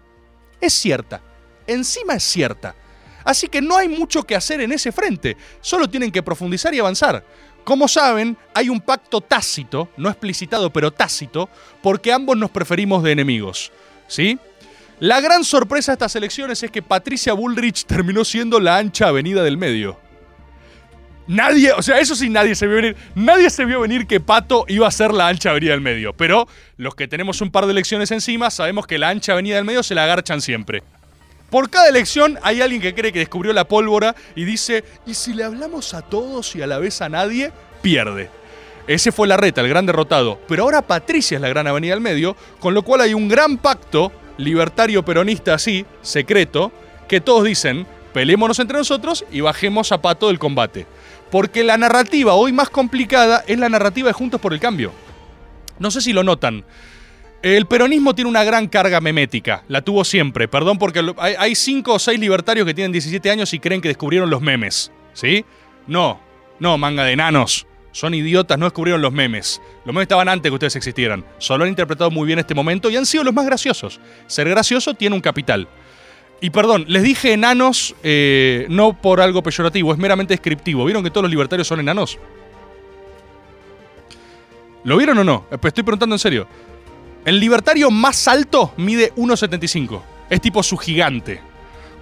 es 0.60 0.74
cierta. 0.74 1.22
Encima 1.68 2.16
es 2.16 2.24
cierta. 2.24 2.76
Así 3.24 3.48
que 3.48 3.62
no 3.62 3.78
hay 3.78 3.88
mucho 3.88 4.24
que 4.24 4.36
hacer 4.36 4.60
en 4.60 4.74
ese 4.74 4.92
frente. 4.92 5.38
Solo 5.62 5.90
tienen 5.90 6.12
que 6.12 6.22
profundizar 6.22 6.74
y 6.74 6.80
avanzar. 6.80 7.24
Como 7.64 7.88
saben, 7.88 8.38
hay 8.54 8.68
un 8.68 8.82
pacto 8.82 9.22
tácito, 9.22 9.88
no 9.96 10.10
explicitado, 10.10 10.70
pero 10.74 10.92
tácito, 10.92 11.48
porque 11.82 12.12
ambos 12.12 12.36
nos 12.36 12.52
preferimos 12.52 13.04
de 13.04 13.14
enemigos. 13.14 13.72
¿Sí? 14.10 14.38
La 15.00 15.22
gran 15.22 15.46
sorpresa 15.46 15.94
de 15.94 15.96
estas 15.96 16.18
elecciones 16.18 16.62
es 16.62 16.72
que 16.72 16.82
Patricia 16.82 17.32
Bullrich 17.32 17.86
terminó 17.86 18.26
siendo 18.26 18.60
la 18.60 18.76
ancha 18.76 19.08
avenida 19.08 19.44
del 19.44 19.56
medio. 19.56 20.05
Nadie, 21.28 21.72
o 21.72 21.82
sea, 21.82 22.00
eso 22.00 22.16
sí 22.16 22.30
nadie 22.30 22.56
se 22.56 22.68
vio 22.68 22.76
venir. 22.76 22.96
Nadie 23.16 23.50
se 23.50 23.66
vio 23.66 23.82
venir 23.82 24.06
que 24.06 24.20
Pato 24.20 24.66
iba 24.68 24.88
a 24.88 24.92
ser 24.92 25.14
la 25.14 25.28
ancha 25.28 25.52
avenida 25.52 25.72
del 25.72 25.82
medio. 25.82 26.14
Pero 26.14 26.48
los 26.78 26.96
que 26.96 27.08
tenemos 27.08 27.42
un 27.42 27.52
par 27.52 27.66
de 27.66 27.72
elecciones 27.72 28.12
encima 28.12 28.52
sabemos 28.52 28.86
que 28.86 29.00
la 29.00 29.10
ancha 29.10 29.34
avenida 29.34 29.56
del 29.56 29.66
medio 29.66 29.82
se 29.82 29.96
la 29.96 30.04
agarchan 30.04 30.42
siempre. 30.42 30.84
Por 31.50 31.70
cada 31.70 31.88
elección 31.88 32.38
hay 32.42 32.62
alguien 32.62 32.82
que 32.82 32.94
cree 32.94 33.12
que 33.12 33.20
descubrió 33.20 33.54
la 33.54 33.68
pólvora 33.68 34.16
y 34.36 34.46
dice, 34.46 34.84
¿y 35.06 35.14
si 35.14 35.34
le 35.34 35.44
hablamos 35.44 35.94
a 35.94 36.02
todos 36.02 36.56
y 36.56 36.62
a 36.62 36.68
la 36.68 36.80
vez 36.80 37.02
a 37.02 37.10
nadie? 37.10 37.52
Pierde. 37.82 38.30
Ese 38.88 39.12
fue 39.12 39.28
la 39.28 39.38
reta, 39.38 39.62
el 39.62 39.70
gran 39.70 39.86
derrotado. 39.86 40.40
Pero 40.48 40.64
ahora 40.64 40.82
Patricia 40.84 41.36
es 41.36 41.42
la 41.42 41.50
gran 41.50 41.66
avenida 41.66 41.94
del 41.94 42.02
medio, 42.02 42.36
con 42.60 42.74
lo 42.74 42.84
cual 42.84 43.02
hay 43.02 43.14
un 43.14 43.28
gran 43.28 43.58
pacto 43.58 44.12
libertario 44.38 45.04
peronista 45.04 45.54
así, 45.54 45.86
secreto, 46.02 46.72
que 47.08 47.22
todos 47.22 47.44
dicen, 47.44 47.88
peleémonos 48.14 48.60
entre 48.60 48.78
nosotros 48.78 49.26
y 49.32 49.42
bajemos 49.42 49.92
a 49.92 50.02
Pato 50.02 50.28
del 50.28 50.40
combate. 50.40 50.86
Porque 51.32 51.64
la 51.64 51.78
narrativa 51.78 52.34
hoy 52.34 52.52
más 52.52 52.70
complicada 52.70 53.44
es 53.48 53.58
la 53.58 53.70
narrativa 53.70 54.08
de 54.08 54.14
Juntos 54.14 54.40
por 54.40 54.54
el 54.54 54.60
Cambio. 54.60 54.92
No 55.80 55.92
sé 55.92 56.02
si 56.02 56.14
lo 56.14 56.24
notan. 56.24 56.64
El 57.42 57.68
peronismo 57.68 58.16
tiene 58.16 58.30
una 58.30 58.44
gran 58.44 58.68
carga 58.68 59.02
memética, 59.02 59.64
la 59.68 59.82
tuvo 59.82 60.04
siempre. 60.04 60.48
Perdón 60.48 60.80
porque 60.80 61.04
hay 61.18 61.54
cinco 61.54 61.94
o 61.94 62.00
seis 62.00 62.20
libertarios 62.20 62.66
que 62.66 62.74
tienen 62.74 62.92
17 62.92 63.30
años 63.30 63.54
y 63.54 63.60
creen 63.60 63.82
que 63.82 63.90
descubrieron 63.90 64.30
los 64.30 64.42
memes. 64.42 64.92
¿Sí? 65.14 65.46
No, 65.86 66.20
no, 66.60 66.78
manga 66.78 67.04
de 67.04 67.12
enanos. 67.12 67.68
Son 67.92 68.14
idiotas, 68.14 68.58
no 68.58 68.66
descubrieron 68.66 69.02
los 69.02 69.14
memes. 69.14 69.62
Los 69.86 69.94
memes 69.94 70.04
estaban 70.04 70.28
antes 70.28 70.50
que 70.50 70.54
ustedes 70.54 70.76
existieran. 70.76 71.24
Solo 71.38 71.64
han 71.64 71.70
interpretado 71.70 72.12
muy 72.12 72.26
bien 72.26 72.40
este 72.40 72.56
momento 72.56 72.90
y 72.90 72.98
han 72.98 73.06
sido 73.06 73.24
los 73.24 73.34
más 73.34 73.46
graciosos. 73.46 74.02
Ser 74.28 74.50
gracioso 74.50 74.96
tiene 74.96 75.16
un 75.16 75.22
capital. 75.22 75.68
Y 76.42 76.50
perdón, 76.50 76.86
les 76.88 77.04
dije 77.04 77.34
enanos 77.34 77.96
eh, 78.04 78.66
no 78.70 78.94
por 78.94 79.22
algo 79.22 79.42
peyorativo, 79.42 79.94
es 79.94 79.98
meramente 79.98 80.34
descriptivo. 80.34 80.86
¿Vieron 80.86 81.04
que 81.04 81.10
todos 81.10 81.24
los 81.24 81.32
libertarios 81.32 81.68
son 81.68 81.80
enanos? 81.80 82.20
¿Lo 84.84 84.98
vieron 84.98 85.18
o 85.18 85.24
no? 85.24 85.46
Eh, 85.52 85.58
pues 85.58 85.72
estoy 85.72 85.84
preguntando 85.84 86.16
en 86.16 86.20
serio. 86.20 86.48
El 87.26 87.40
libertario 87.40 87.90
más 87.90 88.28
alto 88.28 88.74
mide 88.78 89.14
1,75. 89.16 90.02
Es 90.30 90.42
tipo 90.42 90.62
su 90.62 90.78
gigante. 90.78 91.42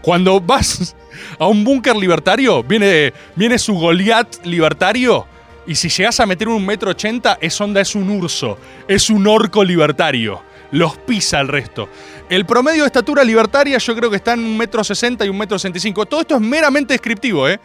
Cuando 0.02 0.42
vas 0.42 0.96
a 1.40 1.48
un 1.48 1.64
búnker 1.64 1.96
libertario, 1.96 2.64
viene, 2.64 3.14
viene 3.36 3.58
su 3.58 3.76
Goliath 3.76 4.46
libertario. 4.46 5.26
Y 5.66 5.76
si 5.76 5.88
llegas 5.88 6.20
a 6.20 6.26
meter 6.26 6.50
un 6.50 6.66
metro 6.66 6.92
ochenta, 6.92 7.38
es 7.40 7.60
onda, 7.62 7.80
es 7.80 7.96
un 7.96 8.10
urso. 8.10 8.58
Es 8.88 9.10
un 9.10 9.26
orco 9.28 9.64
libertario. 9.64 10.42
Los 10.74 10.98
pisa 10.98 11.40
el 11.40 11.50
resto. 11.50 11.88
El 12.30 12.48
promedio 12.48 12.82
de 12.82 12.88
estatura 12.88 13.24
libertaria 13.24 13.78
yo 13.78 13.96
creo 13.96 14.10
que 14.10 14.16
está 14.16 14.34
en 14.34 14.40
un 14.40 14.58
metro 14.58 14.84
sesenta 14.84 15.24
y 15.24 15.30
un 15.30 15.38
metro 15.38 15.60
sesenta 15.60 15.78
y 15.78 15.82
cinco. 15.82 16.08
Todo 16.08 16.22
esto 16.22 16.36
es 16.36 16.42
meramente 16.42 16.96
descriptivo, 16.96 17.48
¿eh? 17.48 17.60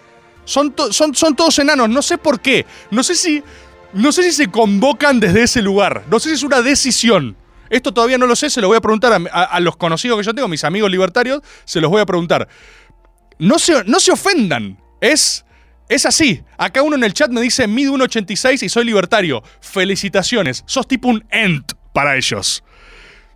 Son, 0.44 0.72
todos 0.72 1.58
enanos, 1.58 1.88
no 1.88 2.02
sé 2.02 2.18
por 2.18 2.38
qué. 2.38 2.66
No 2.90 3.02
sé 3.02 3.14
si. 3.14 3.42
No 3.94 4.12
sé 4.12 4.24
si 4.24 4.32
se 4.32 4.50
convocan 4.50 5.20
desde 5.20 5.44
ese 5.44 5.62
lugar. 5.62 6.04
No 6.10 6.20
sé 6.20 6.28
si 6.28 6.34
es 6.34 6.42
una 6.42 6.60
decisión. 6.60 7.34
Esto 7.70 7.94
todavía 7.94 8.18
no 8.18 8.26
lo 8.26 8.36
sé, 8.36 8.50
se 8.50 8.60
lo 8.60 8.68
voy 8.68 8.76
a 8.76 8.82
preguntar 8.82 9.18
a 9.32 9.60
los 9.60 9.76
conocidos 9.78 10.18
que 10.18 10.24
yo 10.24 10.34
tengo, 10.34 10.48
mis 10.48 10.64
amigos 10.64 10.90
libertarios, 10.90 11.42
se 11.64 11.80
los 11.80 11.90
voy 11.90 12.02
a 12.02 12.06
preguntar. 12.06 12.46
No 13.38 13.58
se, 13.58 13.84
no 13.84 14.00
se 14.00 14.12
ofendan, 14.12 14.78
es, 15.00 15.44
es 15.88 16.04
así. 16.04 16.42
Acá 16.56 16.82
uno 16.82 16.96
en 16.96 17.04
el 17.04 17.14
chat 17.14 17.30
me 17.30 17.40
dice, 17.40 17.66
mido 17.66 17.94
1,86 17.94 18.64
y 18.64 18.68
soy 18.68 18.84
libertario. 18.84 19.42
Felicitaciones, 19.60 20.62
sos 20.66 20.86
tipo 20.86 21.08
un 21.08 21.24
ent 21.30 21.72
para 21.92 22.16
ellos. 22.16 22.62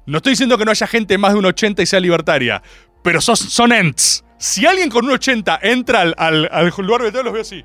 No 0.06 0.18
estoy 0.18 0.32
diciendo 0.32 0.58
que 0.58 0.64
no 0.64 0.70
haya 0.70 0.86
gente 0.86 1.16
más 1.18 1.32
de 1.32 1.38
un 1.38 1.46
80 1.46 1.82
y 1.82 1.86
sea 1.86 2.00
libertaria, 2.00 2.62
pero 3.02 3.20
sos, 3.20 3.38
son 3.38 3.72
ents. 3.72 4.24
Si 4.38 4.66
alguien 4.66 4.90
con 4.90 5.04
un 5.04 5.12
80 5.12 5.60
entra 5.62 6.00
al, 6.00 6.72
lugar 6.78 7.12
de 7.12 7.22
los 7.22 7.32
veo 7.32 7.42
así. 7.42 7.64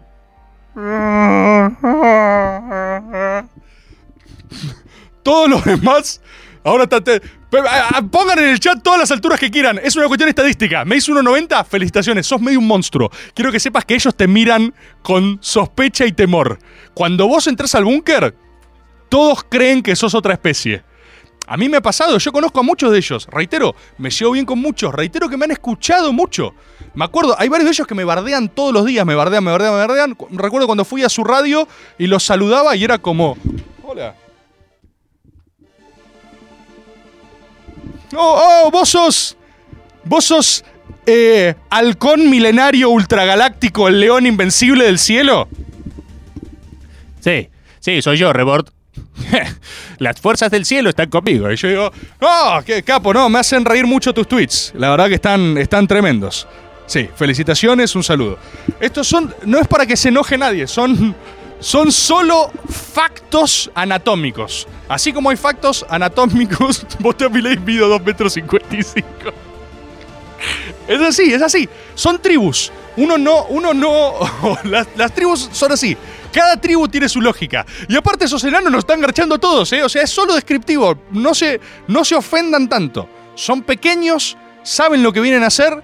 Todos 5.23 5.49
los 5.49 5.65
demás. 5.65 6.21
Ahora 6.63 6.83
está. 6.83 7.01
pongan 8.11 8.37
en 8.37 8.49
el 8.49 8.59
chat 8.59 8.83
todas 8.83 8.99
las 8.99 9.09
alturas 9.09 9.39
que 9.39 9.49
quieran. 9.49 9.79
Es 9.81 9.95
una 9.95 10.05
cuestión 10.05 10.29
estadística. 10.29 10.85
Me 10.85 10.97
hizo 10.97 11.13
1.90. 11.13 11.65
Felicitaciones. 11.65 12.27
Sos 12.27 12.39
medio 12.39 12.59
un 12.59 12.67
monstruo. 12.67 13.09
Quiero 13.33 13.51
que 13.51 13.59
sepas 13.59 13.83
que 13.83 13.95
ellos 13.95 14.15
te 14.15 14.27
miran 14.27 14.75
con 15.01 15.39
sospecha 15.41 16.05
y 16.05 16.11
temor. 16.11 16.59
Cuando 16.93 17.27
vos 17.27 17.47
entras 17.47 17.73
al 17.73 17.85
búnker, 17.85 18.35
todos 19.09 19.43
creen 19.45 19.81
que 19.81 19.95
sos 19.95 20.13
otra 20.13 20.33
especie. 20.33 20.83
A 21.49 21.55
mí 21.55 21.69
me 21.69 21.77
ha 21.77 21.81
pasado, 21.81 22.17
yo 22.17 22.31
conozco 22.33 22.59
a 22.59 22.63
muchos 22.63 22.91
de 22.91 22.97
ellos. 22.97 23.25
Reitero, 23.31 23.73
me 23.97 24.09
llevo 24.09 24.33
bien 24.33 24.45
con 24.45 24.59
muchos. 24.59 24.93
Reitero 24.93 25.29
que 25.29 25.37
me 25.37 25.45
han 25.45 25.51
escuchado 25.51 26.11
mucho. 26.11 26.53
Me 26.93 27.05
acuerdo, 27.05 27.35
hay 27.39 27.47
varios 27.47 27.65
de 27.65 27.71
ellos 27.71 27.87
que 27.87 27.95
me 27.95 28.03
bardean 28.03 28.49
todos 28.49 28.73
los 28.73 28.85
días. 28.85 29.05
Me 29.05 29.15
bardean, 29.15 29.43
me 29.43 29.51
bardean, 29.51 29.73
me 29.73 29.79
bardean. 29.79 30.15
Cu- 30.15 30.27
Recuerdo 30.31 30.67
cuando 30.67 30.83
fui 30.83 31.03
a 31.03 31.09
su 31.09 31.23
radio 31.23 31.65
y 31.97 32.07
los 32.07 32.23
saludaba 32.23 32.75
y 32.75 32.83
era 32.83 32.97
como. 32.97 33.37
Hola. 33.83 34.13
Oh, 38.15 38.63
oh, 38.65 38.71
vos 38.71 38.89
sos. 38.89 39.37
Vos 40.03 40.25
sos. 40.25 40.63
eh, 41.05 41.55
halcón 41.69 42.29
milenario 42.29 42.89
ultragaláctico, 42.89 43.87
el 43.87 43.99
león 44.01 44.25
invencible 44.25 44.83
del 44.85 44.99
cielo. 44.99 45.47
Sí, 47.21 47.49
sí, 47.79 48.01
soy 48.01 48.17
yo, 48.17 48.33
Rebord. 48.33 48.67
Las 49.99 50.19
fuerzas 50.19 50.51
del 50.51 50.65
cielo 50.65 50.89
están 50.89 51.09
conmigo. 51.09 51.51
Y 51.51 51.55
yo 51.55 51.67
digo, 51.67 51.91
no, 52.21 52.63
qué 52.65 52.83
capo, 52.83 53.13
no, 53.13 53.29
me 53.29 53.39
hacen 53.39 53.65
reír 53.65 53.85
mucho 53.85 54.13
tus 54.13 54.27
tweets. 54.27 54.73
La 54.75 54.89
verdad 54.89 55.07
que 55.07 55.15
están, 55.15 55.57
están 55.57 55.87
tremendos. 55.87 56.47
Sí, 56.85 57.09
felicitaciones, 57.15 57.95
un 57.95 58.03
saludo. 58.03 58.37
Estos 58.79 59.07
son, 59.07 59.33
no 59.45 59.59
es 59.59 59.67
para 59.67 59.85
que 59.85 59.97
se 59.97 60.09
enoje 60.09 60.37
nadie, 60.37 60.67
son, 60.67 61.13
son 61.59 61.91
solo 61.91 62.51
factos 62.69 63.69
anatómicos. 63.75 64.67
Así 64.87 65.11
como 65.11 65.29
hay 65.29 65.35
factos 65.35 65.85
anatómicos, 65.89 66.85
vos 66.99 67.17
también 67.17 67.63
mido 67.65 67.89
2 67.89 68.01
metros 68.03 68.33
55. 68.33 69.07
Es 70.87 71.01
así, 71.01 71.33
es 71.33 71.41
así. 71.41 71.67
Son 71.93 72.21
tribus. 72.21 72.71
Uno 72.95 73.17
no, 73.17 73.45
uno 73.45 73.73
no. 73.73 74.13
Las, 74.63 74.87
las 74.95 75.13
tribus 75.13 75.49
son 75.51 75.73
así. 75.73 75.97
Cada 76.31 76.59
tribu 76.59 76.87
tiene 76.87 77.09
su 77.09 77.21
lógica. 77.21 77.65
Y 77.87 77.95
aparte 77.95 78.25
esos 78.25 78.43
enanos 78.43 78.71
nos 78.71 78.79
están 78.79 79.01
garchando 79.01 79.37
todos, 79.37 79.71
¿eh? 79.73 79.83
O 79.83 79.89
sea, 79.89 80.03
es 80.03 80.09
solo 80.09 80.35
descriptivo. 80.35 80.97
No 81.11 81.33
se, 81.33 81.59
no 81.87 82.03
se 82.05 82.15
ofendan 82.15 82.69
tanto. 82.69 83.09
Son 83.35 83.61
pequeños, 83.61 84.37
saben 84.63 85.03
lo 85.03 85.13
que 85.13 85.21
vienen 85.21 85.43
a 85.43 85.47
hacer, 85.47 85.83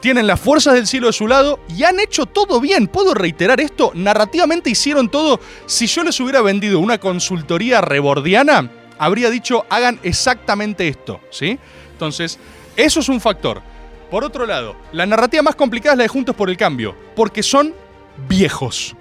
tienen 0.00 0.26
las 0.26 0.40
fuerzas 0.40 0.74
del 0.74 0.86
cielo 0.86 1.08
de 1.08 1.12
su 1.12 1.26
lado 1.26 1.60
y 1.68 1.84
han 1.84 2.00
hecho 2.00 2.26
todo 2.26 2.60
bien. 2.60 2.86
¿Puedo 2.86 3.14
reiterar 3.14 3.60
esto? 3.60 3.92
Narrativamente 3.94 4.70
hicieron 4.70 5.08
todo. 5.08 5.40
Si 5.66 5.86
yo 5.86 6.04
les 6.04 6.18
hubiera 6.20 6.42
vendido 6.42 6.78
una 6.78 6.98
consultoría 6.98 7.80
rebordiana, 7.80 8.70
habría 8.98 9.30
dicho 9.30 9.66
hagan 9.68 9.98
exactamente 10.02 10.88
esto, 10.88 11.20
¿sí? 11.30 11.58
Entonces, 11.92 12.38
eso 12.76 13.00
es 13.00 13.08
un 13.08 13.20
factor. 13.20 13.62
Por 14.10 14.22
otro 14.22 14.46
lado, 14.46 14.76
la 14.92 15.06
narrativa 15.06 15.42
más 15.42 15.56
complicada 15.56 15.94
es 15.94 15.98
la 15.98 16.04
de 16.04 16.08
Juntos 16.08 16.36
por 16.36 16.50
el 16.50 16.56
Cambio, 16.56 16.94
porque 17.16 17.42
son 17.42 17.74
viejos. 18.28 18.94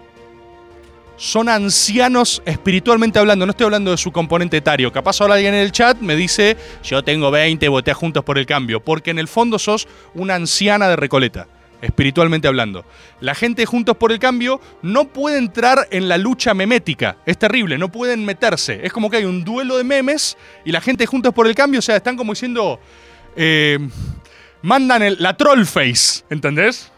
Son 1.17 1.47
ancianos 1.47 2.41
espiritualmente 2.45 3.19
hablando, 3.19 3.45
no 3.45 3.51
estoy 3.51 3.65
hablando 3.65 3.91
de 3.91 3.97
su 3.97 4.11
componente 4.11 4.57
etario. 4.57 4.91
Capaz 4.91 5.21
ahora 5.21 5.35
alguien 5.35 5.53
en 5.53 5.61
el 5.61 5.71
chat 5.71 5.97
me 6.01 6.15
dice, 6.15 6.57
yo 6.83 7.03
tengo 7.03 7.31
20, 7.31 7.67
voté 7.69 7.93
Juntos 7.93 8.23
por 8.23 8.37
el 8.37 8.45
Cambio, 8.45 8.81
porque 8.83 9.11
en 9.11 9.19
el 9.19 9.27
fondo 9.29 9.57
sos 9.57 9.87
una 10.13 10.35
anciana 10.35 10.89
de 10.89 10.97
Recoleta, 10.97 11.47
espiritualmente 11.81 12.49
hablando. 12.49 12.83
La 13.21 13.33
gente 13.33 13.65
Juntos 13.65 13.95
por 13.95 14.11
el 14.11 14.19
Cambio 14.19 14.59
no 14.81 15.05
puede 15.07 15.37
entrar 15.37 15.87
en 15.91 16.09
la 16.09 16.17
lucha 16.17 16.53
memética, 16.53 17.15
es 17.25 17.37
terrible, 17.37 17.77
no 17.77 17.89
pueden 17.89 18.25
meterse. 18.25 18.81
Es 18.83 18.91
como 18.91 19.09
que 19.09 19.17
hay 19.17 19.25
un 19.25 19.45
duelo 19.45 19.77
de 19.77 19.85
memes 19.85 20.37
y 20.65 20.73
la 20.73 20.81
gente 20.81 21.05
Juntos 21.05 21.33
por 21.33 21.47
el 21.47 21.55
Cambio, 21.55 21.79
o 21.79 21.83
sea, 21.83 21.95
están 21.95 22.17
como 22.17 22.33
diciendo... 22.33 22.79
eh, 23.37 23.79
mandan 24.61 25.03
el- 25.03 25.17
la 25.19 25.37
troll 25.37 25.63
face, 25.65 26.23
¿entendés? 26.29 26.91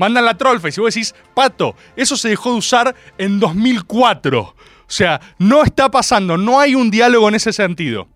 Mandan 0.00 0.24
la 0.24 0.38
troll 0.38 0.60
face 0.60 0.80
y 0.80 0.82
vos 0.82 0.94
decís, 0.94 1.14
Pato, 1.34 1.76
eso 1.94 2.16
se 2.16 2.30
dejó 2.30 2.52
de 2.52 2.56
usar 2.56 2.96
en 3.18 3.38
2004. 3.38 4.40
O 4.40 4.54
sea, 4.86 5.20
no 5.38 5.62
está 5.62 5.90
pasando, 5.90 6.38
no 6.38 6.58
hay 6.58 6.74
un 6.74 6.90
diálogo 6.90 7.28
en 7.28 7.34
ese 7.34 7.52
sentido. 7.52 8.08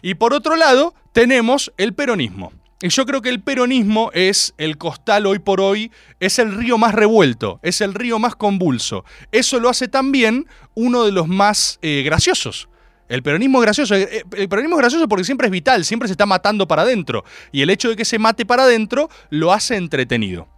Y 0.00 0.14
por 0.14 0.32
otro 0.32 0.56
lado, 0.56 0.94
tenemos 1.12 1.70
el 1.76 1.92
peronismo. 1.92 2.54
Y 2.80 2.88
yo 2.88 3.04
creo 3.04 3.20
que 3.20 3.28
el 3.28 3.42
peronismo 3.42 4.10
es 4.14 4.54
el 4.56 4.78
costal 4.78 5.26
hoy 5.26 5.38
por 5.38 5.60
hoy, 5.60 5.92
es 6.18 6.38
el 6.38 6.54
río 6.54 6.78
más 6.78 6.94
revuelto, 6.94 7.60
es 7.62 7.82
el 7.82 7.92
río 7.92 8.18
más 8.18 8.34
convulso. 8.34 9.04
Eso 9.30 9.60
lo 9.60 9.68
hace 9.68 9.86
también 9.86 10.46
uno 10.74 11.04
de 11.04 11.12
los 11.12 11.28
más 11.28 11.78
eh, 11.82 12.04
graciosos. 12.06 12.70
El 13.06 13.22
peronismo 13.22 13.58
es 13.58 13.66
gracioso. 13.66 13.94
Eh, 13.96 14.24
El 14.34 14.48
peronismo 14.48 14.76
es 14.76 14.80
gracioso 14.80 15.06
porque 15.06 15.24
siempre 15.24 15.48
es 15.48 15.50
vital, 15.50 15.84
siempre 15.84 16.08
se 16.08 16.12
está 16.12 16.24
matando 16.24 16.66
para 16.66 16.82
adentro. 16.82 17.22
Y 17.52 17.60
el 17.60 17.68
hecho 17.68 17.90
de 17.90 17.96
que 17.96 18.06
se 18.06 18.18
mate 18.18 18.46
para 18.46 18.62
adentro 18.62 19.10
lo 19.28 19.52
hace 19.52 19.76
entretenido. 19.76 20.48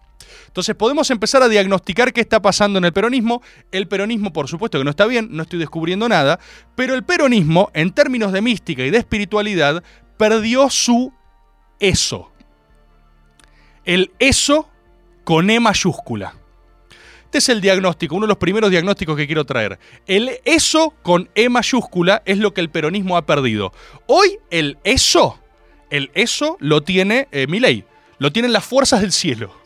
Entonces 0.46 0.74
podemos 0.74 1.10
empezar 1.10 1.42
a 1.42 1.48
diagnosticar 1.48 2.12
qué 2.12 2.20
está 2.20 2.42
pasando 2.42 2.78
en 2.78 2.84
el 2.84 2.92
peronismo. 2.92 3.42
El 3.72 3.88
peronismo, 3.88 4.32
por 4.32 4.48
supuesto 4.48 4.78
que 4.78 4.84
no 4.84 4.90
está 4.90 5.06
bien, 5.06 5.28
no 5.30 5.42
estoy 5.42 5.58
descubriendo 5.58 6.08
nada, 6.08 6.38
pero 6.74 6.94
el 6.94 7.04
peronismo, 7.04 7.70
en 7.74 7.92
términos 7.92 8.32
de 8.32 8.42
mística 8.42 8.84
y 8.84 8.90
de 8.90 8.98
espiritualidad, 8.98 9.82
perdió 10.16 10.68
su 10.70 11.12
eso. 11.78 12.30
El 13.84 14.12
eso 14.18 14.68
con 15.24 15.50
E 15.50 15.60
mayúscula. 15.60 16.34
Este 17.24 17.38
es 17.38 17.48
el 17.48 17.60
diagnóstico, 17.60 18.16
uno 18.16 18.26
de 18.26 18.30
los 18.30 18.38
primeros 18.38 18.70
diagnósticos 18.70 19.16
que 19.16 19.26
quiero 19.26 19.44
traer. 19.44 19.78
El 20.08 20.40
eso 20.44 20.94
con 21.02 21.30
E 21.36 21.48
mayúscula 21.48 22.22
es 22.24 22.38
lo 22.38 22.52
que 22.52 22.60
el 22.60 22.70
peronismo 22.70 23.16
ha 23.16 23.24
perdido. 23.24 23.72
Hoy 24.06 24.38
el 24.50 24.78
eso, 24.82 25.38
el 25.90 26.10
eso 26.14 26.56
lo 26.58 26.82
tiene 26.82 27.28
eh, 27.30 27.46
Milei, 27.46 27.84
lo 28.18 28.32
tienen 28.32 28.52
las 28.52 28.64
fuerzas 28.64 29.00
del 29.00 29.12
cielo. 29.12 29.59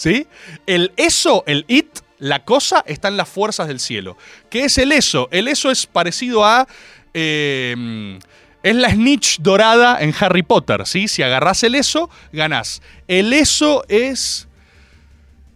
¿Sí? 0.00 0.26
El 0.66 0.92
eso, 0.96 1.44
el 1.46 1.66
it, 1.68 1.86
la 2.18 2.42
cosa, 2.46 2.82
está 2.86 3.08
en 3.08 3.18
las 3.18 3.28
fuerzas 3.28 3.68
del 3.68 3.80
cielo. 3.80 4.16
¿Qué 4.48 4.64
es 4.64 4.78
el 4.78 4.92
eso? 4.92 5.28
El 5.30 5.46
eso 5.46 5.70
es 5.70 5.84
parecido 5.84 6.42
a... 6.42 6.66
eh, 7.12 8.18
es 8.62 8.74
la 8.76 8.92
snitch 8.92 9.40
dorada 9.40 9.98
en 10.00 10.14
Harry 10.18 10.42
Potter, 10.42 10.86
¿sí? 10.86 11.06
Si 11.06 11.22
agarrás 11.22 11.62
el 11.64 11.74
eso, 11.74 12.08
ganás. 12.32 12.80
El 13.08 13.34
eso 13.34 13.84
es... 13.88 14.48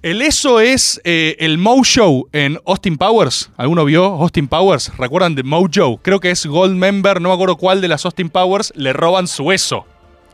El 0.02 0.20
eso 0.20 0.60
es 0.60 1.00
eh, 1.04 1.36
el 1.38 1.56
Mojo 1.56 2.28
en 2.32 2.60
Austin 2.66 2.98
Powers. 2.98 3.50
¿Alguno 3.56 3.86
vio 3.86 4.04
Austin 4.04 4.46
Powers? 4.46 4.94
¿Recuerdan 4.98 5.36
de 5.36 5.42
Mojo? 5.42 6.00
Creo 6.02 6.20
que 6.20 6.30
es 6.30 6.44
Gold 6.44 6.76
Member, 6.76 7.18
no 7.18 7.30
me 7.30 7.34
acuerdo 7.34 7.56
cuál 7.56 7.80
de 7.80 7.88
las 7.88 8.04
Austin 8.04 8.28
Powers, 8.28 8.74
le 8.76 8.92
roban 8.92 9.26
su 9.26 9.52
eso. 9.52 9.86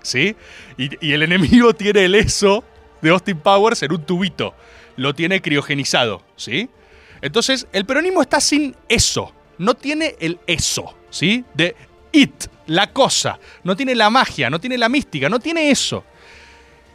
¿Sí? 0.03 0.35
Y 0.77 1.13
el 1.13 1.23
enemigo 1.23 1.75
tiene 1.75 2.07
el 2.07 2.17
eso 2.17 2.65
de 3.03 3.11
Austin 3.11 3.39
Powers 3.39 3.83
en 3.83 3.93
un 3.93 4.05
tubito. 4.05 4.55
Lo 4.97 5.15
tiene 5.15 5.41
criogenizado, 5.41 6.23
¿sí? 6.37 6.69
Entonces, 7.23 7.67
el 7.73 7.85
peronismo 7.85 8.23
está 8.23 8.41
sin 8.41 8.75
eso. 8.89 9.33
No 9.59 9.75
tiene 9.75 10.17
el 10.21 10.39
eso, 10.47 10.95
¿sí? 11.11 11.45
De 11.55 11.77
it, 12.13 12.47
la 12.67 12.93
cosa. 12.93 13.39
No 13.63 13.77
tiene 13.77 13.95
la 13.95 14.11
magia, 14.11 14.51
no 14.51 14.59
tiene 14.61 14.79
la 14.79 14.89
mística, 14.89 15.29
no 15.29 15.39
tiene 15.39 15.71
eso. 15.71 16.05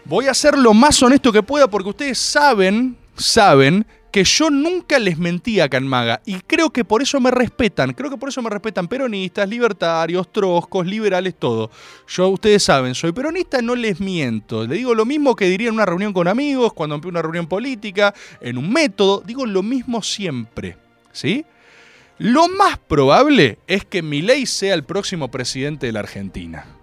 Voy 0.04 0.28
a 0.28 0.34
ser 0.34 0.58
lo 0.58 0.74
más 0.74 1.02
honesto 1.02 1.32
que 1.32 1.44
pueda 1.44 1.68
porque 1.68 1.90
ustedes 1.90 2.18
saben, 2.18 2.98
saben 3.16 3.86
que 4.16 4.24
yo 4.24 4.50
nunca 4.50 4.98
les 4.98 5.18
mentí 5.18 5.60
a 5.60 5.68
Canmaga 5.68 6.22
y 6.26 6.36
creo 6.36 6.70
que 6.70 6.86
por 6.86 7.02
eso 7.02 7.20
me 7.20 7.32
respetan, 7.32 7.92
creo 7.92 8.10
que 8.10 8.16
por 8.16 8.30
eso 8.30 8.42
me 8.42 8.50
respetan 8.50 8.88
peronistas, 8.88 9.50
libertarios, 9.50 10.32
troscos, 10.32 10.86
liberales, 10.86 11.36
todo. 11.38 11.70
Yo, 12.08 12.30
ustedes 12.30 12.64
saben, 12.64 12.96
soy 12.96 13.12
peronista, 13.12 13.62
no 13.62 13.76
les 13.76 14.00
miento. 14.00 14.66
Le 14.66 14.76
digo 14.76 14.96
lo 14.96 15.04
mismo 15.04 15.36
que 15.36 15.50
diría 15.50 15.68
en 15.68 15.74
una 15.74 15.86
reunión 15.86 16.14
con 16.14 16.30
amigos, 16.30 16.72
cuando 16.72 16.96
empiezo 16.96 17.10
una 17.10 17.24
reunión 17.24 17.48
política, 17.48 18.14
en 18.40 18.58
un 18.58 18.72
método, 18.72 19.22
digo 19.26 19.46
lo 19.46 19.62
mismo 19.62 20.02
siempre, 20.02 20.78
¿sí? 21.12 21.46
Lo 22.18 22.48
más 22.48 22.78
probable 22.78 23.60
es 23.68 23.84
que 23.84 24.02
Milei 24.02 24.46
sea 24.46 24.76
el 24.76 24.86
próximo 24.86 25.30
presidente 25.30 25.88
de 25.88 25.92
la 25.92 26.00
Argentina. 26.00 26.75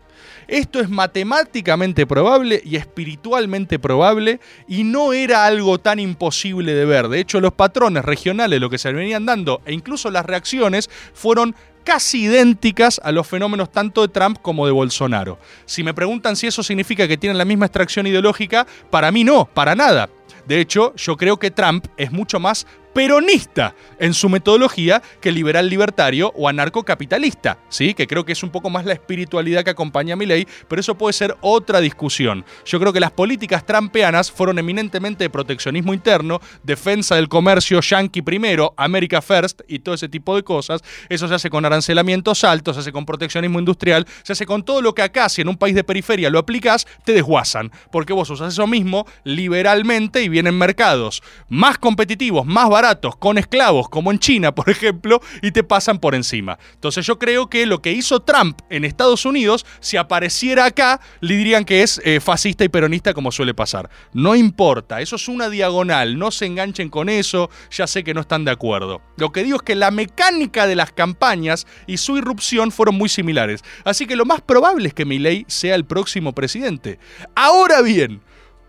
Esto 0.52 0.80
es 0.80 0.90
matemáticamente 0.90 2.06
probable 2.06 2.60
y 2.62 2.76
espiritualmente 2.76 3.78
probable 3.78 4.38
y 4.68 4.84
no 4.84 5.14
era 5.14 5.46
algo 5.46 5.78
tan 5.78 5.98
imposible 5.98 6.74
de 6.74 6.84
ver. 6.84 7.08
De 7.08 7.20
hecho, 7.20 7.40
los 7.40 7.54
patrones 7.54 8.04
regionales, 8.04 8.60
lo 8.60 8.68
que 8.68 8.76
se 8.76 8.92
venían 8.92 9.24
dando 9.24 9.62
e 9.64 9.72
incluso 9.72 10.10
las 10.10 10.26
reacciones 10.26 10.90
fueron 11.14 11.56
casi 11.84 12.24
idénticas 12.24 13.00
a 13.02 13.12
los 13.12 13.26
fenómenos 13.26 13.72
tanto 13.72 14.02
de 14.02 14.08
Trump 14.08 14.40
como 14.42 14.66
de 14.66 14.72
Bolsonaro. 14.72 15.38
Si 15.64 15.82
me 15.82 15.94
preguntan 15.94 16.36
si 16.36 16.48
eso 16.48 16.62
significa 16.62 17.08
que 17.08 17.16
tienen 17.16 17.38
la 17.38 17.46
misma 17.46 17.64
extracción 17.64 18.06
ideológica, 18.06 18.66
para 18.90 19.10
mí 19.10 19.24
no, 19.24 19.46
para 19.46 19.74
nada. 19.74 20.10
De 20.46 20.61
hecho, 20.61 20.94
yo 20.96 21.16
creo 21.16 21.38
que 21.38 21.50
Trump 21.50 21.87
es 21.96 22.12
mucho 22.12 22.40
más 22.40 22.66
peronista 22.92 23.74
en 23.98 24.14
su 24.14 24.28
metodología 24.28 25.02
que 25.20 25.33
liberal 25.33 25.68
libertario 25.68 26.33
o 26.37 26.48
anarcocapitalista, 26.48 27.59
¿sí? 27.68 27.94
Que 27.94 28.07
creo 28.07 28.24
que 28.24 28.33
es 28.33 28.42
un 28.42 28.50
poco 28.50 28.70
más 28.70 28.85
la 28.85 28.92
espiritualidad 28.92 29.64
que 29.64 29.70
acompaña 29.70 30.14
a 30.14 30.16
mi 30.16 30.26
ley, 30.26 30.46
pero 30.68 30.81
eso 30.81 30.96
puede 30.96 31.12
ser 31.12 31.37
otra 31.40 31.81
discusión. 31.81 32.44
Yo 32.64 32.78
creo 32.81 32.92
que 32.92 33.00
las 33.00 33.12
políticas 33.12 33.64
trampeanas 33.64 34.31
fueron 34.31 34.59
eminentemente 34.59 35.24
de 35.24 35.31
proteccionismo 35.31 35.94
interno, 35.94 36.40
defensa 36.62 37.16
del 37.16 37.28
comercio 37.28 37.81
yankee 37.81 38.22
primero, 38.22 38.74
America 38.76 39.22
First 39.22 39.62
y 39.68 39.78
todo 39.78 39.94
ese 39.94 40.09
tipo 40.09 40.37
de 40.37 40.42
cosas. 40.42 40.83
Eso 41.09 41.28
se 41.28 41.35
hace 41.35 41.50
con 41.50 41.64
arancelamientos 41.64 42.44
altos, 42.44 42.76
se 42.76 42.81
hace 42.81 42.92
con 42.92 43.07
proteccionismo 43.07 43.59
industrial, 43.59 44.07
se 44.22 44.33
hace 44.33 44.46
con 44.46 44.64
todo 44.64 44.83
lo 44.83 44.94
que 44.94 45.02
acá, 45.02 45.28
si 45.28 45.40
en 45.40 45.48
un 45.48 45.57
país 45.57 45.74
de 45.74 45.85
periferia 45.85 46.31
lo 46.31 46.38
aplicas, 46.38 46.87
te 47.05 47.12
desguasan, 47.12 47.70
porque 47.90 48.12
vos 48.12 48.28
usas 48.31 48.52
eso 48.52 48.66
mismo 48.66 49.07
liberalmente 49.24 50.22
y 50.22 50.28
vienen 50.32 50.58
mercados 50.58 51.22
más 51.48 51.78
competitivos, 51.78 52.44
más 52.44 52.68
baratos, 52.68 53.14
con 53.16 53.38
esclavos, 53.38 53.88
como 53.88 54.10
en 54.10 54.18
China, 54.18 54.52
por 54.52 54.68
ejemplo, 54.68 55.20
y 55.42 55.52
te 55.52 55.62
pasan 55.62 56.00
por 56.00 56.16
encima. 56.16 56.58
Entonces 56.74 57.06
yo 57.06 57.20
creo 57.20 57.48
que 57.48 57.66
lo 57.66 57.80
que 57.80 57.92
hizo 57.92 58.20
Trump 58.20 58.60
en 58.68 58.84
Estados 58.84 59.24
Unidos, 59.24 59.64
si 59.78 59.96
apareciera 59.96 60.64
acá, 60.64 61.00
le 61.20 61.36
dirían 61.36 61.64
que 61.64 61.82
es 61.82 62.00
eh, 62.04 62.18
fascista 62.18 62.64
y 62.64 62.68
peronista 62.68 63.14
como 63.14 63.30
suele 63.30 63.54
pasar. 63.54 63.88
No 64.12 64.34
importa, 64.34 65.00
eso 65.00 65.16
es 65.16 65.28
una 65.28 65.48
diagonal, 65.48 66.18
no 66.18 66.30
se 66.30 66.46
enganchen 66.46 66.88
con 66.88 67.08
eso, 67.08 67.50
ya 67.70 67.86
sé 67.86 68.02
que 68.02 68.14
no 68.14 68.22
están 68.22 68.44
de 68.44 68.50
acuerdo. 68.50 69.00
Lo 69.16 69.30
que 69.30 69.44
digo 69.44 69.56
es 69.56 69.62
que 69.62 69.74
la 69.74 69.90
mecánica 69.90 70.66
de 70.66 70.74
las 70.74 70.92
campañas 70.92 71.66
y 71.86 71.98
su 71.98 72.16
irrupción 72.16 72.72
fueron 72.72 72.96
muy 72.96 73.08
similares. 73.08 73.62
Así 73.84 74.06
que 74.06 74.16
lo 74.16 74.24
más 74.24 74.40
probable 74.40 74.88
es 74.88 74.94
que 74.94 75.04
Milley 75.04 75.44
sea 75.48 75.74
el 75.74 75.84
próximo 75.84 76.34
presidente. 76.34 76.98
Ahora 77.34 77.82
bien, 77.82 78.22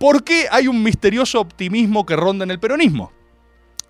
¿por 0.03 0.25
qué 0.25 0.47
hay 0.51 0.67
un 0.67 0.83
misterioso 0.83 1.39
optimismo 1.39 2.05
que 2.05 2.17
ronda 2.17 2.43
en 2.43 2.51
el 2.51 2.59
peronismo? 2.59 3.13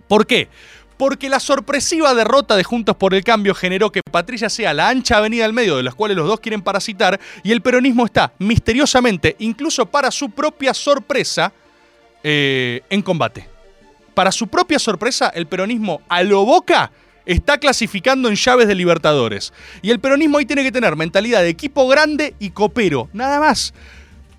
¿Por 0.08 0.28
qué? 0.28 0.47
Porque 0.95 1.28
la 1.28 1.39
sorpresiva 1.39 2.13
derrota 2.13 2.56
de 2.56 2.63
Juntos 2.63 2.95
por 2.97 3.15
el 3.15 3.23
Cambio 3.23 3.56
generó 3.56 3.91
que 3.91 4.02
Patricia 4.12 4.47
sea 4.47 4.76
la 4.76 4.89
ancha 4.89 5.17
avenida 5.17 5.43
al 5.43 5.54
medio 5.54 5.76
de 5.76 5.82
las 5.82 5.95
cuales 5.95 6.15
los 6.15 6.28
dos 6.28 6.39
quieren 6.39 6.62
parasitar 6.62 7.19
y 7.41 7.52
el 7.52 7.62
peronismo 7.62 8.06
está 8.06 8.32
misteriosamente, 8.38 9.36
incluso 9.39 9.88
para 9.88 10.12
su 10.12 10.30
propia 10.30 10.76
sorpresa, 10.76 11.52
eh, 12.21 12.82
en 12.91 13.02
combate. 13.02 13.49
Para 14.13 14.32
su 14.32 14.45
propia 14.45 14.78
sorpresa, 14.78 15.30
el 15.30 15.47
peronismo 15.47 16.04
a 16.10 16.21
lo 16.21 16.45
boca 16.45 16.91
está 17.26 17.58
clasificando 17.58 18.30
en 18.30 18.36
llaves 18.36 18.67
de 18.67 18.76
Libertadores. 18.76 19.52
Y 19.82 19.89
el 19.89 19.99
peronismo 19.99 20.38
hoy 20.38 20.45
tiene 20.45 20.62
que 20.62 20.71
tener 20.71 20.95
mentalidad 20.95 21.41
de 21.41 21.49
equipo 21.49 21.88
grande 21.88 22.36
y 22.38 22.52
copero, 22.52 23.10
nada 23.13 23.39
más. 23.39 23.73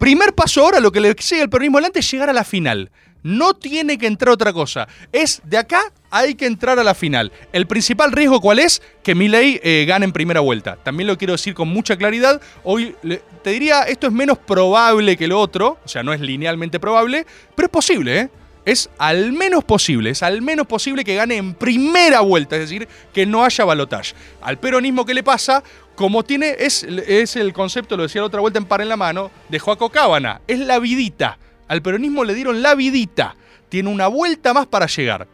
Primer 0.04 0.34
paso 0.34 0.60
ahora, 0.62 0.80
lo 0.80 0.92
que 0.92 1.00
le 1.00 1.16
sigue 1.18 1.40
al 1.40 1.48
peronismo 1.48 1.78
adelante 1.78 2.00
es 2.00 2.10
llegar 2.10 2.28
a 2.28 2.34
la 2.34 2.44
final. 2.44 2.90
No 3.22 3.54
tiene 3.54 3.96
que 3.96 4.06
entrar 4.06 4.34
otra 4.34 4.52
cosa. 4.52 4.86
Es 5.12 5.40
de 5.44 5.56
acá 5.56 5.80
hay 6.10 6.34
que 6.34 6.44
entrar 6.44 6.78
a 6.78 6.84
la 6.84 6.94
final. 6.94 7.32
El 7.54 7.66
principal 7.66 8.12
riesgo 8.12 8.38
cuál 8.42 8.58
es? 8.58 8.82
Que 9.02 9.14
Milei 9.14 9.58
eh, 9.64 9.86
gane 9.88 10.04
en 10.04 10.12
primera 10.12 10.40
vuelta. 10.40 10.76
También 10.76 11.06
lo 11.06 11.16
quiero 11.16 11.32
decir 11.32 11.54
con 11.54 11.68
mucha 11.68 11.96
claridad. 11.96 12.38
Hoy 12.64 12.94
le- 13.02 13.22
te 13.42 13.48
diría, 13.48 13.84
esto 13.84 14.06
es 14.08 14.12
menos 14.12 14.36
probable 14.36 15.16
que 15.16 15.26
lo 15.26 15.40
otro. 15.40 15.78
O 15.82 15.88
sea, 15.88 16.02
no 16.02 16.12
es 16.12 16.20
linealmente 16.20 16.78
probable, 16.78 17.24
pero 17.56 17.64
es 17.68 17.72
posible, 17.72 18.20
¿eh? 18.20 18.30
Es 18.64 18.88
al 18.98 19.32
menos 19.32 19.64
posible, 19.64 20.10
es 20.10 20.22
al 20.22 20.40
menos 20.40 20.66
posible 20.66 21.04
que 21.04 21.14
gane 21.14 21.36
en 21.36 21.54
primera 21.54 22.20
vuelta, 22.20 22.56
es 22.56 22.62
decir, 22.62 22.88
que 23.12 23.26
no 23.26 23.44
haya 23.44 23.64
balotaje. 23.64 24.14
Al 24.40 24.58
peronismo 24.58 25.04
que 25.04 25.12
le 25.12 25.22
pasa, 25.22 25.62
como 25.94 26.24
tiene, 26.24 26.56
es, 26.58 26.82
es 26.82 27.36
el 27.36 27.52
concepto, 27.52 27.96
lo 27.96 28.04
decía 28.04 28.22
la 28.22 28.28
otra 28.28 28.40
vuelta 28.40 28.58
en 28.58 28.64
par 28.64 28.80
en 28.80 28.88
la 28.88 28.96
mano, 28.96 29.30
de 29.50 29.58
Joaco 29.58 29.90
Cábana, 29.90 30.40
es 30.46 30.58
la 30.58 30.78
vidita. 30.78 31.38
Al 31.68 31.82
peronismo 31.82 32.24
le 32.24 32.34
dieron 32.34 32.62
la 32.62 32.74
vidita. 32.74 33.36
Tiene 33.68 33.90
una 33.90 34.08
vuelta 34.08 34.54
más 34.54 34.66
para 34.66 34.86
llegar. 34.86 35.28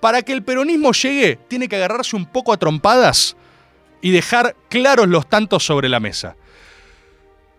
Para 0.00 0.22
que 0.22 0.32
el 0.32 0.42
peronismo 0.42 0.92
llegue, 0.92 1.38
tiene 1.48 1.68
que 1.68 1.76
agarrarse 1.76 2.16
un 2.16 2.26
poco 2.26 2.52
a 2.52 2.58
trompadas 2.58 3.36
y 4.02 4.10
dejar 4.10 4.56
claros 4.68 5.08
los 5.08 5.28
tantos 5.28 5.64
sobre 5.64 5.88
la 5.88 6.00
mesa. 6.00 6.36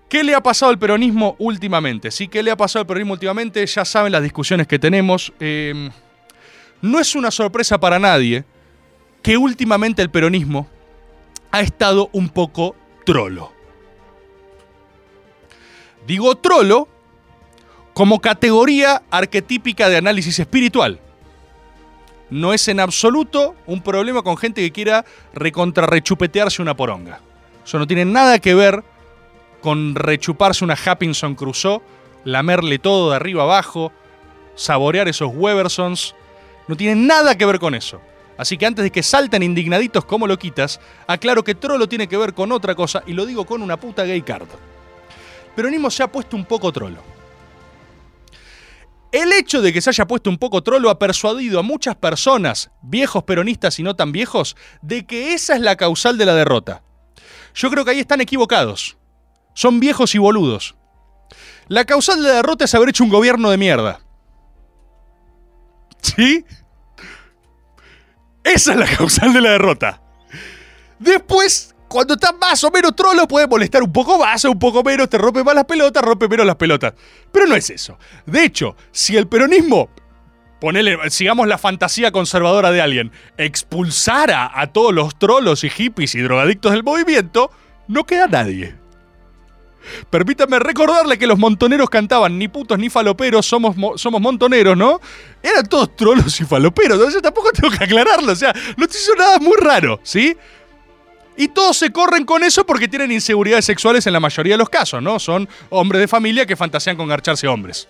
¿Qué 0.09 0.23
le 0.23 0.35
ha 0.35 0.41
pasado 0.41 0.71
al 0.71 0.79
peronismo 0.79 1.35
últimamente? 1.39 2.11
Sí, 2.11 2.27
¿qué 2.27 2.43
le 2.43 2.51
ha 2.51 2.57
pasado 2.57 2.81
al 2.81 2.87
peronismo 2.87 3.13
últimamente? 3.13 3.65
Ya 3.65 3.83
saben 3.85 4.11
las 4.11 4.21
discusiones 4.21 4.67
que 4.67 4.77
tenemos. 4.77 5.33
Eh, 5.39 5.89
no 6.81 6.99
es 6.99 7.15
una 7.15 7.31
sorpresa 7.31 7.79
para 7.79 7.97
nadie 7.97 8.45
que 9.23 9.37
últimamente 9.37 10.01
el 10.01 10.11
peronismo 10.11 10.67
ha 11.51 11.61
estado 11.61 12.09
un 12.11 12.29
poco 12.29 12.75
trolo. 13.05 13.51
Digo 16.05 16.35
trolo 16.35 16.87
como 17.95 18.19
categoría 18.19 19.01
arquetípica 19.09 19.89
de 19.89 19.97
análisis 19.97 20.37
espiritual. 20.37 20.99
No 22.29 22.53
es 22.53 22.67
en 22.67 22.79
absoluto 22.79 23.55
un 23.65 23.81
problema 23.81 24.21
con 24.21 24.37
gente 24.37 24.61
que 24.61 24.71
quiera 24.71 25.05
recontrarrechupetearse 25.33 26.61
una 26.61 26.75
poronga. 26.75 27.21
Eso 27.65 27.79
no 27.79 27.87
tiene 27.87 28.05
nada 28.05 28.37
que 28.37 28.53
ver 28.53 28.83
con 29.65 29.95
rechuparse 29.95 30.63
una 30.63 30.75
Happinson 30.75 31.33
Crusoe, 31.33 31.81
lamerle 32.23 32.77
todo 32.77 33.09
de 33.09 33.15
arriba 33.15 33.41
abajo, 33.41 33.91
saborear 34.53 35.07
esos 35.07 35.31
Webersons. 35.33 36.13
No 36.67 36.77
tiene 36.77 36.95
nada 37.01 37.35
que 37.35 37.47
ver 37.47 37.57
con 37.57 37.73
eso. 37.73 37.99
Así 38.37 38.59
que 38.59 38.67
antes 38.67 38.83
de 38.83 38.91
que 38.91 39.01
salten 39.01 39.41
indignaditos 39.41 40.05
como 40.05 40.27
loquitas, 40.27 40.79
aclaro 41.07 41.43
que 41.43 41.55
trolo 41.55 41.89
tiene 41.89 42.07
que 42.07 42.15
ver 42.15 42.35
con 42.35 42.51
otra 42.51 42.75
cosa 42.75 43.01
y 43.07 43.13
lo 43.13 43.25
digo 43.25 43.47
con 43.47 43.63
una 43.63 43.75
puta 43.77 44.03
gay 44.03 44.21
card. 44.21 44.47
Peronismo 45.55 45.89
se 45.89 46.03
ha 46.03 46.11
puesto 46.11 46.35
un 46.35 46.45
poco 46.45 46.71
trolo. 46.71 46.99
El 49.11 49.33
hecho 49.33 49.63
de 49.63 49.73
que 49.73 49.81
se 49.81 49.89
haya 49.89 50.05
puesto 50.05 50.29
un 50.29 50.37
poco 50.37 50.61
trolo 50.61 50.91
ha 50.91 50.99
persuadido 50.99 51.59
a 51.59 51.63
muchas 51.63 51.95
personas, 51.95 52.69
viejos 52.83 53.23
peronistas 53.23 53.79
y 53.79 53.83
no 53.83 53.95
tan 53.95 54.11
viejos, 54.11 54.55
de 54.83 55.07
que 55.07 55.33
esa 55.33 55.55
es 55.55 55.61
la 55.61 55.75
causal 55.75 56.19
de 56.19 56.27
la 56.27 56.35
derrota. 56.35 56.83
Yo 57.55 57.71
creo 57.71 57.83
que 57.83 57.89
ahí 57.89 57.99
están 57.99 58.21
equivocados. 58.21 58.97
Son 59.55 59.79
viejos 59.79 60.13
y 60.13 60.19
boludos. 60.19 60.75
La 61.67 61.85
causal 61.85 62.21
de 62.21 62.27
la 62.27 62.35
derrota 62.35 62.65
es 62.65 62.75
haber 62.75 62.89
hecho 62.89 63.03
un 63.03 63.09
gobierno 63.09 63.49
de 63.49 63.57
mierda. 63.57 64.01
¿Sí? 66.01 66.45
Esa 68.43 68.73
es 68.73 68.77
la 68.77 68.85
causal 68.85 69.33
de 69.33 69.41
la 69.41 69.51
derrota. 69.51 70.01
Después, 70.99 71.73
cuando 71.87 72.13
estás 72.13 72.33
más 72.39 72.63
o 72.63 72.69
menos 72.69 72.95
trolo, 72.95 73.27
puede 73.27 73.47
molestar 73.47 73.81
un 73.81 73.91
poco 73.91 74.19
más 74.19 74.45
o 74.45 74.51
un 74.51 74.59
poco 74.59 74.83
menos, 74.83 75.09
te 75.09 75.17
rompe 75.17 75.43
más 75.43 75.55
las 75.55 75.65
pelotas, 75.65 76.03
rompe 76.03 76.27
menos 76.27 76.45
las 76.45 76.57
pelotas. 76.57 76.93
Pero 77.31 77.47
no 77.47 77.55
es 77.55 77.69
eso. 77.69 77.97
De 78.25 78.43
hecho, 78.43 78.75
si 78.91 79.17
el 79.17 79.27
peronismo, 79.27 79.89
ponele, 80.59 80.97
sigamos 81.09 81.47
la 81.47 81.57
fantasía 81.57 82.11
conservadora 82.11 82.71
de 82.71 82.81
alguien, 82.81 83.11
expulsara 83.37 84.51
a 84.53 84.67
todos 84.67 84.93
los 84.93 85.17
trolos 85.17 85.63
y 85.63 85.69
hippies 85.69 86.13
y 86.13 86.21
drogadictos 86.21 86.73
del 86.73 86.83
movimiento, 86.83 87.49
no 87.87 88.05
queda 88.05 88.27
nadie. 88.27 88.84
Permítame 90.09 90.59
recordarle 90.59 91.17
que 91.17 91.27
los 91.27 91.37
montoneros 91.37 91.89
cantaban 91.89 92.37
ni 92.37 92.47
putos 92.47 92.77
ni 92.79 92.89
faloperos, 92.89 93.45
somos, 93.45 93.75
mo- 93.77 93.97
somos 93.97 94.21
montoneros, 94.21 94.75
¿no? 94.77 94.99
Eran 95.43 95.65
todos 95.67 95.95
trolos 95.95 96.39
y 96.41 96.45
faloperos, 96.45 96.97
entonces 96.97 97.21
tampoco 97.21 97.51
tengo 97.53 97.69
que 97.75 97.83
aclararlo, 97.83 98.31
o 98.31 98.35
sea, 98.35 98.53
no 98.77 98.87
te 98.87 98.97
hizo 98.97 99.15
nada 99.15 99.37
muy 99.39 99.55
raro, 99.59 99.99
¿sí? 100.03 100.35
Y 101.37 101.49
todos 101.49 101.75
se 101.77 101.91
corren 101.91 102.25
con 102.25 102.43
eso 102.43 102.65
porque 102.65 102.87
tienen 102.87 103.11
inseguridades 103.11 103.65
sexuales 103.65 104.07
en 104.07 104.13
la 104.13 104.19
mayoría 104.21 104.53
de 104.53 104.57
los 104.57 104.69
casos, 104.69 105.01
¿no? 105.01 105.19
Son 105.19 105.49
hombres 105.69 105.99
de 105.99 106.07
familia 106.07 106.45
que 106.45 106.55
fantasean 106.55 106.95
con 106.95 107.07
garcharse 107.09 107.45
hombres. 107.47 107.87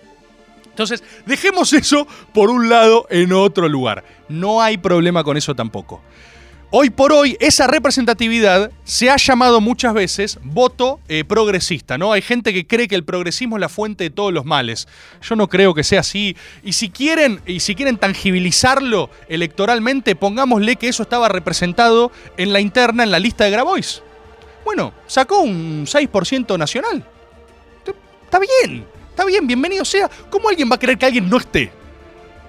Entonces, 0.65 1.03
dejemos 1.25 1.71
eso 1.71 2.07
por 2.33 2.49
un 2.49 2.67
lado 2.69 3.05
en 3.09 3.31
otro 3.33 3.69
lugar. 3.69 4.03
No 4.27 4.61
hay 4.61 4.77
problema 4.77 5.23
con 5.23 5.37
eso 5.37 5.55
tampoco. 5.55 6.01
Hoy 6.71 6.89
por 6.89 7.13
hoy, 7.13 7.37
esa 7.39 7.67
representatividad 7.67 8.71
se 8.83 9.09
ha 9.09 9.17
llamado 9.17 9.61
muchas 9.61 9.93
veces 9.93 10.39
voto 10.43 10.99
eh, 11.07 11.23
progresista, 11.23 11.97
¿no? 11.97 12.11
Hay 12.11 12.21
gente 12.21 12.53
que 12.53 12.65
cree 12.65 12.87
que 12.87 12.95
el 12.95 13.05
progresismo 13.05 13.55
es 13.55 13.61
la 13.61 13.69
fuente 13.69 14.03
de 14.05 14.09
todos 14.09 14.33
los 14.33 14.45
males. 14.45 14.87
Yo 15.21 15.35
no 15.35 15.47
creo 15.47 15.73
que 15.73 15.83
sea 15.83 15.99
así. 15.99 16.35
Y 16.63 16.73
si 16.73 16.89
quieren, 16.89 17.39
y 17.45 17.59
si 17.59 17.75
quieren 17.75 17.97
tangibilizarlo 17.97 19.09
electoralmente, 19.29 20.15
pongámosle 20.15 20.75
que 20.75 20.87
eso 20.87 21.03
estaba 21.03 21.29
representado 21.29 22.11
en 22.35 22.51
la 22.51 22.59
interna, 22.59 23.03
en 23.03 23.11
la 23.11 23.19
lista 23.19 23.45
de 23.45 23.51
Grabois. 23.51 24.01
Bueno, 24.65 24.91
sacó 25.05 25.41
un 25.41 25.85
6% 25.85 26.57
nacional. 26.57 27.05
Está 28.23 28.39
bien, 28.39 28.85
está 29.11 29.23
bien, 29.23 29.45
bienvenido 29.45 29.85
sea. 29.85 30.09
¿Cómo 30.31 30.49
alguien 30.49 30.69
va 30.69 30.75
a 30.75 30.79
querer 30.79 30.97
que 30.97 31.05
alguien 31.05 31.29
no 31.29 31.37
esté? 31.37 31.71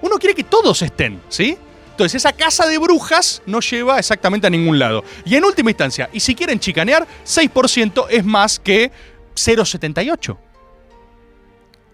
Uno 0.01 0.17
quiere 0.17 0.35
que 0.35 0.43
todos 0.43 0.81
estén, 0.81 1.21
¿sí? 1.29 1.57
Entonces 1.97 2.23
esa 2.23 2.31
casa 2.31 2.67
de 2.67 2.77
brujas 2.77 3.41
no 3.47 3.59
lleva 3.59 3.97
exactamente 3.97 4.45
a 4.45 4.51
ningún 4.51 4.77
lado. 4.77 5.03
Y 5.25 5.35
en 5.35 5.43
última 5.43 5.71
instancia, 5.71 6.07
y 6.13 6.19
si 6.19 6.35
quieren 6.35 6.59
chicanear, 6.59 7.07
6% 7.25 8.05
es 8.11 8.23
más 8.23 8.59
que 8.59 8.91
0,78. 9.33 10.37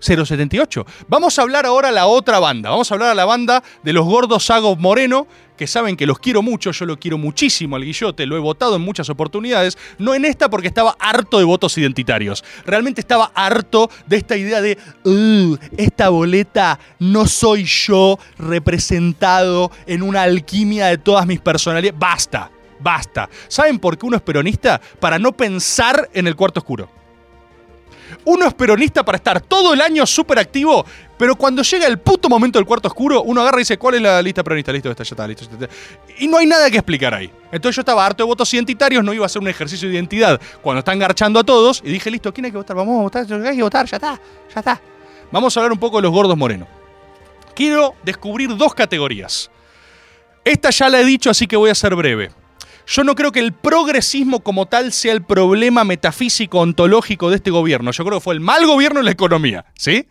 078. 0.04 0.86
Vamos 1.08 1.40
a 1.40 1.44
hablar 1.44 1.66
ahora 1.66 1.90
a 1.90 1.92
la 1.92 2.08
otra 2.08 2.40
banda. 2.40 2.70
Vamos 2.70 2.92
a 2.92 2.96
hablar 2.96 3.12
a 3.12 3.16
la 3.16 3.26
banda 3.26 3.64
de 3.84 3.94
los 3.94 4.06
gordos 4.06 4.46
Sagos 4.46 4.78
Moreno, 4.78 5.28
que 5.58 5.68
saben 5.68 5.96
que 5.96 6.08
los 6.08 6.20
quiero 6.20 6.42
mucho, 6.42 6.72
yo 6.72 6.86
lo 6.86 7.00
quiero 7.00 7.18
muchísimo 7.18 7.76
al 7.76 7.86
Guillote, 7.86 8.26
lo 8.26 8.36
he 8.36 8.40
votado 8.40 8.76
en 8.76 8.82
muchas 8.82 9.10
oportunidades, 9.10 9.78
no 10.00 10.14
en 10.14 10.26
esta 10.26 10.50
porque 10.50 10.68
estaba 10.68 10.96
harto 11.00 11.38
de 11.38 11.46
votos 11.46 11.78
identitarios. 11.78 12.44
Realmente 12.66 13.02
estaba 13.02 13.32
harto 13.36 13.90
de 14.08 14.18
esta 14.18 14.36
idea 14.36 14.62
de, 14.62 14.78
"Uh, 15.06 15.56
esta 15.78 16.10
boleta 16.10 16.80
no 17.00 17.28
soy 17.28 17.66
yo 17.66 18.18
representado 18.38 19.72
en 19.86 20.02
una 20.02 20.24
alquimia 20.24 20.88
de 20.88 20.98
todas 20.98 21.26
mis 21.28 21.40
personalidades. 21.40 22.00
Basta, 22.00 22.52
basta. 22.80 23.30
¿Saben 23.48 23.80
por 23.80 23.98
qué 23.98 24.06
uno 24.06 24.18
es 24.18 24.24
peronista? 24.24 24.82
Para 25.00 25.20
no 25.20 25.32
pensar 25.32 26.10
en 26.14 26.28
el 26.28 26.36
cuarto 26.36 26.60
oscuro. 26.60 27.03
Uno 28.26 28.48
es 28.48 28.54
peronista 28.54 29.04
para 29.04 29.18
estar 29.18 29.42
todo 29.42 29.74
el 29.74 29.82
año 29.82 30.06
súper 30.06 30.40
activo, 30.40 30.86
pero 31.18 31.36
cuando 31.36 31.62
llega 31.62 31.88
el 31.88 32.00
puto 32.00 32.30
momento 32.30 32.58
del 32.58 32.66
cuarto 32.66 32.88
oscuro, 32.88 33.22
uno 33.24 33.42
agarra 33.42 33.58
y 33.58 33.62
dice, 33.62 33.78
¿cuál 33.78 33.96
es 33.96 34.02
la 34.02 34.22
lista 34.22 34.44
peronista? 34.44 34.72
Listo, 34.72 34.90
esta 34.90 35.04
ya 35.04 35.14
está, 35.14 35.28
listo. 35.28 35.46
ya 35.46 35.66
está. 35.66 35.76
Y 36.20 36.28
no 36.28 36.38
hay 36.38 36.46
nada 36.46 36.70
que 36.72 36.78
explicar 36.78 37.14
ahí. 37.14 37.30
Entonces 37.52 37.76
yo 37.76 37.82
estaba 37.82 38.06
harto 38.06 38.24
de 38.24 38.28
votos 38.28 38.54
identitarios, 38.54 39.04
no 39.04 39.14
iba 39.14 39.24
a 39.24 39.28
hacer 39.28 39.42
un 39.42 39.48
ejercicio 39.48 39.90
de 39.90 39.96
identidad 39.96 40.40
cuando 40.62 40.80
están 40.80 41.00
garchando 41.00 41.40
a 41.40 41.44
todos, 41.44 41.82
y 41.84 41.92
dije, 41.92 42.10
listo, 42.10 42.34
¿quién 42.34 42.46
hay 42.46 42.52
que 42.52 42.58
votar? 42.58 42.76
Vamos 42.76 43.00
a 43.00 43.04
votar, 43.04 43.46
hay 43.46 43.56
que 43.58 43.64
votar, 43.64 43.86
ya 43.86 43.98
está, 43.98 44.20
ya 44.54 44.60
está. 44.60 44.82
Vamos 45.32 45.56
a 45.56 45.60
hablar 45.60 45.72
un 45.72 45.80
poco 45.80 45.98
de 45.98 46.04
los 46.04 46.12
gordos 46.12 46.38
morenos. 46.38 46.68
Quiero 47.56 47.96
descubrir 48.04 48.56
dos 48.56 48.74
categorías. 48.74 49.50
Esta 50.46 50.70
ya 50.70 50.90
la 50.90 51.00
he 51.00 51.06
dicho, 51.06 51.30
así 51.30 51.48
que 51.48 51.56
voy 51.56 51.70
a 51.70 51.76
ser 51.76 51.96
breve. 51.96 52.32
Yo 52.86 53.04
no 53.04 53.16
creo 53.16 53.32
que 53.32 53.40
el 53.40 53.54
progresismo 53.54 54.42
como 54.42 54.68
tal 54.68 54.92
sea 54.92 55.14
el 55.14 55.24
problema 55.24 55.84
metafísico 55.84 56.60
ontológico 56.60 57.30
de 57.30 57.38
este 57.38 57.52
gobierno. 57.52 57.92
Yo 57.92 58.04
creo 58.04 58.20
que 58.20 58.24
fue 58.24 58.34
el 58.34 58.40
mal 58.40 58.66
gobierno 58.66 59.00
en 59.00 59.06
la 59.06 59.12
economía, 59.12 59.66
¿sí? 59.76 60.08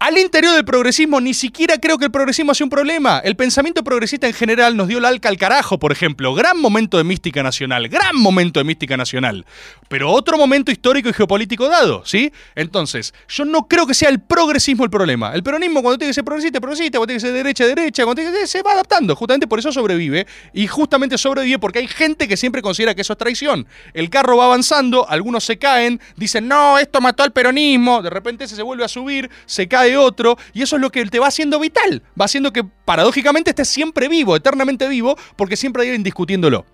Al 0.00 0.16
interior 0.16 0.54
del 0.54 0.64
progresismo 0.64 1.20
ni 1.20 1.34
siquiera 1.34 1.76
creo 1.76 1.98
que 1.98 2.04
el 2.04 2.12
progresismo 2.12 2.54
sea 2.54 2.64
un 2.64 2.70
problema. 2.70 3.18
El 3.18 3.34
pensamiento 3.34 3.82
progresista 3.82 4.28
en 4.28 4.32
general 4.32 4.76
nos 4.76 4.86
dio 4.86 4.98
el 4.98 5.04
alca 5.04 5.28
al 5.28 5.36
carajo, 5.36 5.80
por 5.80 5.90
ejemplo. 5.90 6.36
Gran 6.36 6.56
momento 6.60 6.98
de 6.98 7.02
mística 7.02 7.42
nacional, 7.42 7.88
gran 7.88 8.14
momento 8.14 8.60
de 8.60 8.64
mística 8.64 8.96
nacional. 8.96 9.44
Pero 9.88 10.12
otro 10.12 10.38
momento 10.38 10.70
histórico 10.70 11.08
y 11.08 11.12
geopolítico 11.12 11.68
dado, 11.68 12.02
¿sí? 12.04 12.32
Entonces, 12.54 13.12
yo 13.26 13.44
no 13.44 13.66
creo 13.66 13.88
que 13.88 13.94
sea 13.94 14.08
el 14.08 14.20
progresismo 14.20 14.84
el 14.84 14.90
problema. 14.90 15.34
El 15.34 15.42
peronismo 15.42 15.82
cuando 15.82 15.98
tiene 15.98 16.10
que 16.10 16.14
ser 16.14 16.24
progresista, 16.24 16.58
es 16.58 16.62
progresista, 16.62 16.98
cuando 16.98 17.08
tiene 17.08 17.20
que 17.20 17.26
ser 17.26 17.34
derecha, 17.34 17.66
derecha, 17.66 18.04
cuando 18.04 18.22
tiene 18.22 18.30
que 18.30 18.38
ser, 18.46 18.48
se 18.48 18.62
va 18.62 18.74
adaptando. 18.74 19.16
Justamente 19.16 19.48
por 19.48 19.58
eso 19.58 19.72
sobrevive. 19.72 20.28
Y 20.52 20.68
justamente 20.68 21.18
sobrevive 21.18 21.58
porque 21.58 21.80
hay 21.80 21.88
gente 21.88 22.28
que 22.28 22.36
siempre 22.36 22.62
considera 22.62 22.94
que 22.94 23.00
eso 23.00 23.14
es 23.14 23.18
traición. 23.18 23.66
El 23.94 24.10
carro 24.10 24.36
va 24.36 24.44
avanzando, 24.44 25.08
algunos 25.08 25.42
se 25.42 25.58
caen, 25.58 26.00
dicen, 26.14 26.46
no, 26.46 26.78
esto 26.78 27.00
mató 27.00 27.24
al 27.24 27.32
peronismo. 27.32 28.00
De 28.00 28.10
repente 28.10 28.46
se 28.46 28.62
vuelve 28.62 28.84
a 28.84 28.88
subir, 28.88 29.28
se 29.44 29.66
cae 29.66 29.87
otro, 29.96 30.36
y 30.52 30.62
eso 30.62 30.76
es 30.76 30.82
lo 30.82 30.90
que 30.90 31.04
te 31.06 31.18
va 31.18 31.28
haciendo 31.28 31.58
vital. 31.58 32.02
Va 32.20 32.26
haciendo 32.26 32.52
que 32.52 32.64
paradójicamente 32.64 33.50
estés 33.50 33.68
siempre 33.68 34.08
vivo, 34.08 34.36
eternamente 34.36 34.88
vivo, 34.88 35.16
porque 35.36 35.56
siempre 35.56 35.82
hay 35.82 35.88
alguien 35.88 36.02
discutiéndolo. 36.02 36.66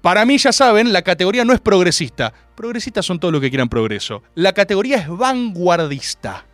Para 0.00 0.24
mí, 0.24 0.36
ya 0.36 0.52
saben, 0.52 0.92
la 0.92 1.02
categoría 1.02 1.44
no 1.44 1.54
es 1.54 1.60
progresista. 1.60 2.34
Progresistas 2.54 3.06
son 3.06 3.18
todos 3.18 3.32
los 3.32 3.40
que 3.40 3.48
quieran 3.48 3.68
progreso. 3.68 4.22
La 4.34 4.52
categoría 4.52 4.98
es 4.98 5.08
vanguardista. 5.08 6.44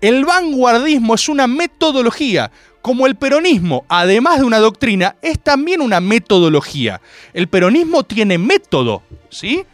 El 0.00 0.24
vanguardismo 0.24 1.14
es 1.14 1.28
una 1.28 1.46
metodología, 1.46 2.50
como 2.82 3.06
el 3.06 3.14
peronismo, 3.14 3.86
además 3.88 4.40
de 4.40 4.44
una 4.44 4.58
doctrina, 4.58 5.14
es 5.22 5.38
también 5.38 5.80
una 5.80 6.00
metodología. 6.00 7.00
El 7.32 7.46
peronismo 7.46 8.02
tiene 8.02 8.36
método, 8.38 9.04
¿sí? 9.30 9.64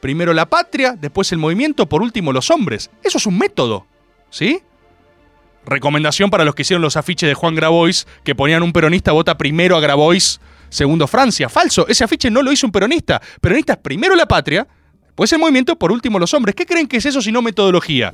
Primero 0.00 0.34
la 0.34 0.46
patria, 0.46 0.96
después 1.00 1.30
el 1.30 1.38
movimiento, 1.38 1.86
por 1.88 2.02
último 2.02 2.32
los 2.32 2.50
hombres. 2.50 2.90
Eso 3.04 3.18
es 3.18 3.26
un 3.26 3.38
método, 3.38 3.86
¿sí? 4.30 4.60
Recomendación 5.64 6.30
para 6.30 6.44
los 6.44 6.54
que 6.54 6.62
hicieron 6.62 6.82
los 6.82 6.96
afiches 6.96 7.28
de 7.28 7.34
Juan 7.34 7.54
Grabois, 7.54 8.06
que 8.22 8.34
ponían 8.34 8.62
un 8.62 8.72
peronista 8.72 9.12
vota 9.12 9.36
primero 9.36 9.76
a 9.76 9.80
Grabois, 9.80 10.40
segundo 10.68 11.06
Francia. 11.06 11.48
Falso, 11.48 11.88
ese 11.88 12.04
afiche 12.04 12.30
no 12.30 12.42
lo 12.42 12.52
hizo 12.52 12.66
un 12.66 12.72
peronista. 12.72 13.20
Peronista 13.40 13.72
es 13.72 13.78
primero 13.80 14.14
la 14.14 14.26
patria, 14.26 14.66
después 15.04 15.32
el 15.32 15.40
movimiento, 15.40 15.76
por 15.76 15.90
último 15.90 16.18
los 16.18 16.32
hombres. 16.34 16.54
¿Qué 16.54 16.66
creen 16.66 16.86
que 16.86 16.98
es 16.98 17.06
eso 17.06 17.20
si 17.20 17.32
no 17.32 17.42
metodología? 17.42 18.12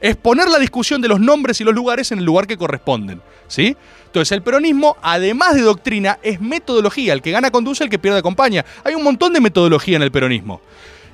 Es 0.00 0.16
poner 0.16 0.48
la 0.48 0.58
discusión 0.58 1.00
de 1.00 1.08
los 1.08 1.18
nombres 1.18 1.60
y 1.60 1.64
los 1.64 1.74
lugares 1.74 2.12
en 2.12 2.18
el 2.18 2.24
lugar 2.24 2.46
que 2.46 2.56
corresponden, 2.56 3.20
¿sí? 3.48 3.76
Entonces 4.06 4.30
el 4.30 4.42
peronismo, 4.42 4.96
además 5.02 5.56
de 5.56 5.62
doctrina, 5.62 6.20
es 6.22 6.40
metodología. 6.40 7.12
El 7.12 7.22
que 7.22 7.32
gana 7.32 7.50
conduce, 7.50 7.82
el 7.82 7.90
que 7.90 7.98
pierde 7.98 8.20
acompaña. 8.20 8.64
Hay 8.84 8.94
un 8.94 9.02
montón 9.02 9.32
de 9.32 9.40
metodología 9.40 9.96
en 9.96 10.02
el 10.02 10.12
peronismo. 10.12 10.60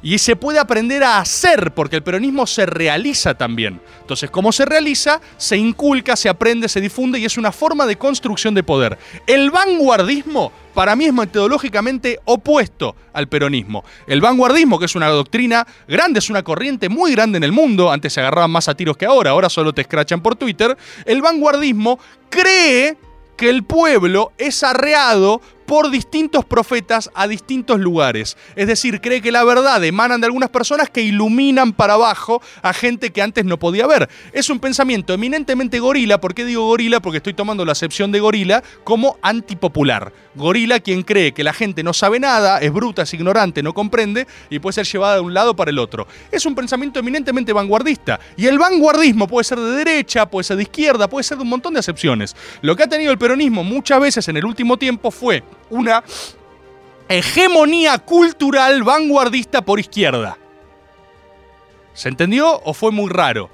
Y 0.02 0.18
se 0.18 0.36
puede 0.36 0.58
aprender 0.58 1.04
a 1.04 1.18
hacer, 1.18 1.72
porque 1.74 1.96
el 1.96 2.02
peronismo 2.02 2.46
se 2.46 2.66
realiza 2.66 3.34
también. 3.34 3.80
Entonces, 4.00 4.30
como 4.30 4.50
se 4.52 4.64
realiza, 4.64 5.20
se 5.36 5.56
inculca, 5.56 6.16
se 6.16 6.28
aprende, 6.28 6.68
se 6.68 6.80
difunde 6.80 7.18
y 7.18 7.24
es 7.24 7.36
una 7.36 7.52
forma 7.52 7.86
de 7.86 7.96
construcción 7.96 8.54
de 8.54 8.62
poder. 8.62 8.98
El 9.26 9.50
vanguardismo, 9.50 10.52
para 10.74 10.96
mí, 10.96 11.04
es 11.04 11.12
metodológicamente 11.12 12.18
opuesto 12.24 12.96
al 13.12 13.28
peronismo. 13.28 13.84
El 14.06 14.20
vanguardismo, 14.20 14.78
que 14.78 14.86
es 14.86 14.94
una 14.94 15.08
doctrina 15.08 15.66
grande, 15.86 16.18
es 16.18 16.30
una 16.30 16.42
corriente 16.42 16.88
muy 16.88 17.12
grande 17.12 17.36
en 17.36 17.44
el 17.44 17.52
mundo, 17.52 17.92
antes 17.92 18.12
se 18.12 18.20
agarraban 18.20 18.50
más 18.50 18.68
a 18.68 18.74
tiros 18.74 18.96
que 18.96 19.06
ahora, 19.06 19.30
ahora 19.30 19.50
solo 19.50 19.72
te 19.72 19.82
escrachan 19.82 20.22
por 20.22 20.36
Twitter, 20.36 20.76
el 21.04 21.20
vanguardismo 21.20 21.98
cree 22.30 22.96
que 23.36 23.48
el 23.48 23.64
pueblo 23.64 24.32
es 24.36 24.62
arreado 24.62 25.40
por 25.70 25.88
distintos 25.88 26.44
profetas 26.44 27.12
a 27.14 27.28
distintos 27.28 27.78
lugares. 27.78 28.37
Es 28.56 28.66
decir, 28.66 29.00
cree 29.00 29.22
que 29.22 29.30
la 29.30 29.44
verdad 29.44 29.85
emana 29.85 30.18
de 30.18 30.26
algunas 30.26 30.50
personas 30.50 30.90
que 30.90 31.00
iluminan 31.00 31.74
para 31.74 31.94
abajo 31.94 32.42
a 32.61 32.72
gente 32.72 33.11
que 33.12 33.22
antes 33.22 33.44
no 33.44 33.56
podía 33.56 33.87
ver. 33.87 34.09
Es 34.33 34.50
un 34.50 34.59
pensamiento 34.59 35.14
eminentemente 35.14 35.78
gorila. 35.78 36.20
¿Por 36.20 36.35
qué 36.35 36.44
digo 36.44 36.66
gorila? 36.66 36.98
Porque 36.98 37.18
estoy 37.18 37.35
tomando 37.35 37.64
la 37.64 37.70
acepción 37.70 38.11
de 38.11 38.18
gorila 38.18 38.64
como 38.83 39.16
antipopular. 39.22 40.12
Gorila 40.35 40.80
quien 40.80 41.04
cree 41.04 41.30
que 41.30 41.44
la 41.44 41.52
gente 41.52 41.85
no 41.85 41.92
sabe 41.92 42.18
nada, 42.18 42.59
es 42.59 42.72
bruta, 42.72 43.02
es 43.02 43.14
ignorante, 43.14 43.62
no 43.62 43.72
comprende 43.72 44.26
y 44.48 44.59
puede 44.59 44.74
ser 44.74 44.87
llevada 44.87 45.14
de 45.14 45.20
un 45.20 45.35
lado 45.35 45.54
para 45.54 45.70
el 45.70 45.78
otro. 45.78 46.09
Es 46.33 46.46
un 46.46 46.56
pensamiento 46.56 46.98
eminentemente 46.98 47.52
vanguardista. 47.52 48.18
Y 48.37 48.46
el 48.46 48.59
vanguardismo 48.59 49.28
puede 49.28 49.44
ser 49.44 49.61
de 49.61 49.70
derecha, 49.70 50.26
puede 50.26 50.42
ser 50.42 50.56
de 50.56 50.64
izquierda, 50.64 51.09
puede 51.09 51.22
ser 51.22 51.37
de 51.37 51.44
un 51.44 51.48
montón 51.48 51.74
de 51.74 51.78
acepciones. 51.78 52.35
Lo 52.61 52.74
que 52.74 52.83
ha 52.83 52.88
tenido 52.88 53.12
el 53.12 53.18
peronismo 53.18 53.62
muchas 53.62 54.00
veces 54.00 54.26
en 54.26 54.37
el 54.37 54.44
último 54.44 54.76
tiempo 54.76 55.12
fue 55.12 55.44
una 55.70 56.04
hegemonía 57.09 57.98
cultural 57.98 58.83
vanguardista 58.83 59.62
por 59.62 59.80
izquierda. 59.80 60.38
¿Se 61.94 62.09
entendió 62.09 62.61
o 62.64 62.72
fue 62.72 62.92
muy 62.92 63.11
raro? 63.11 63.50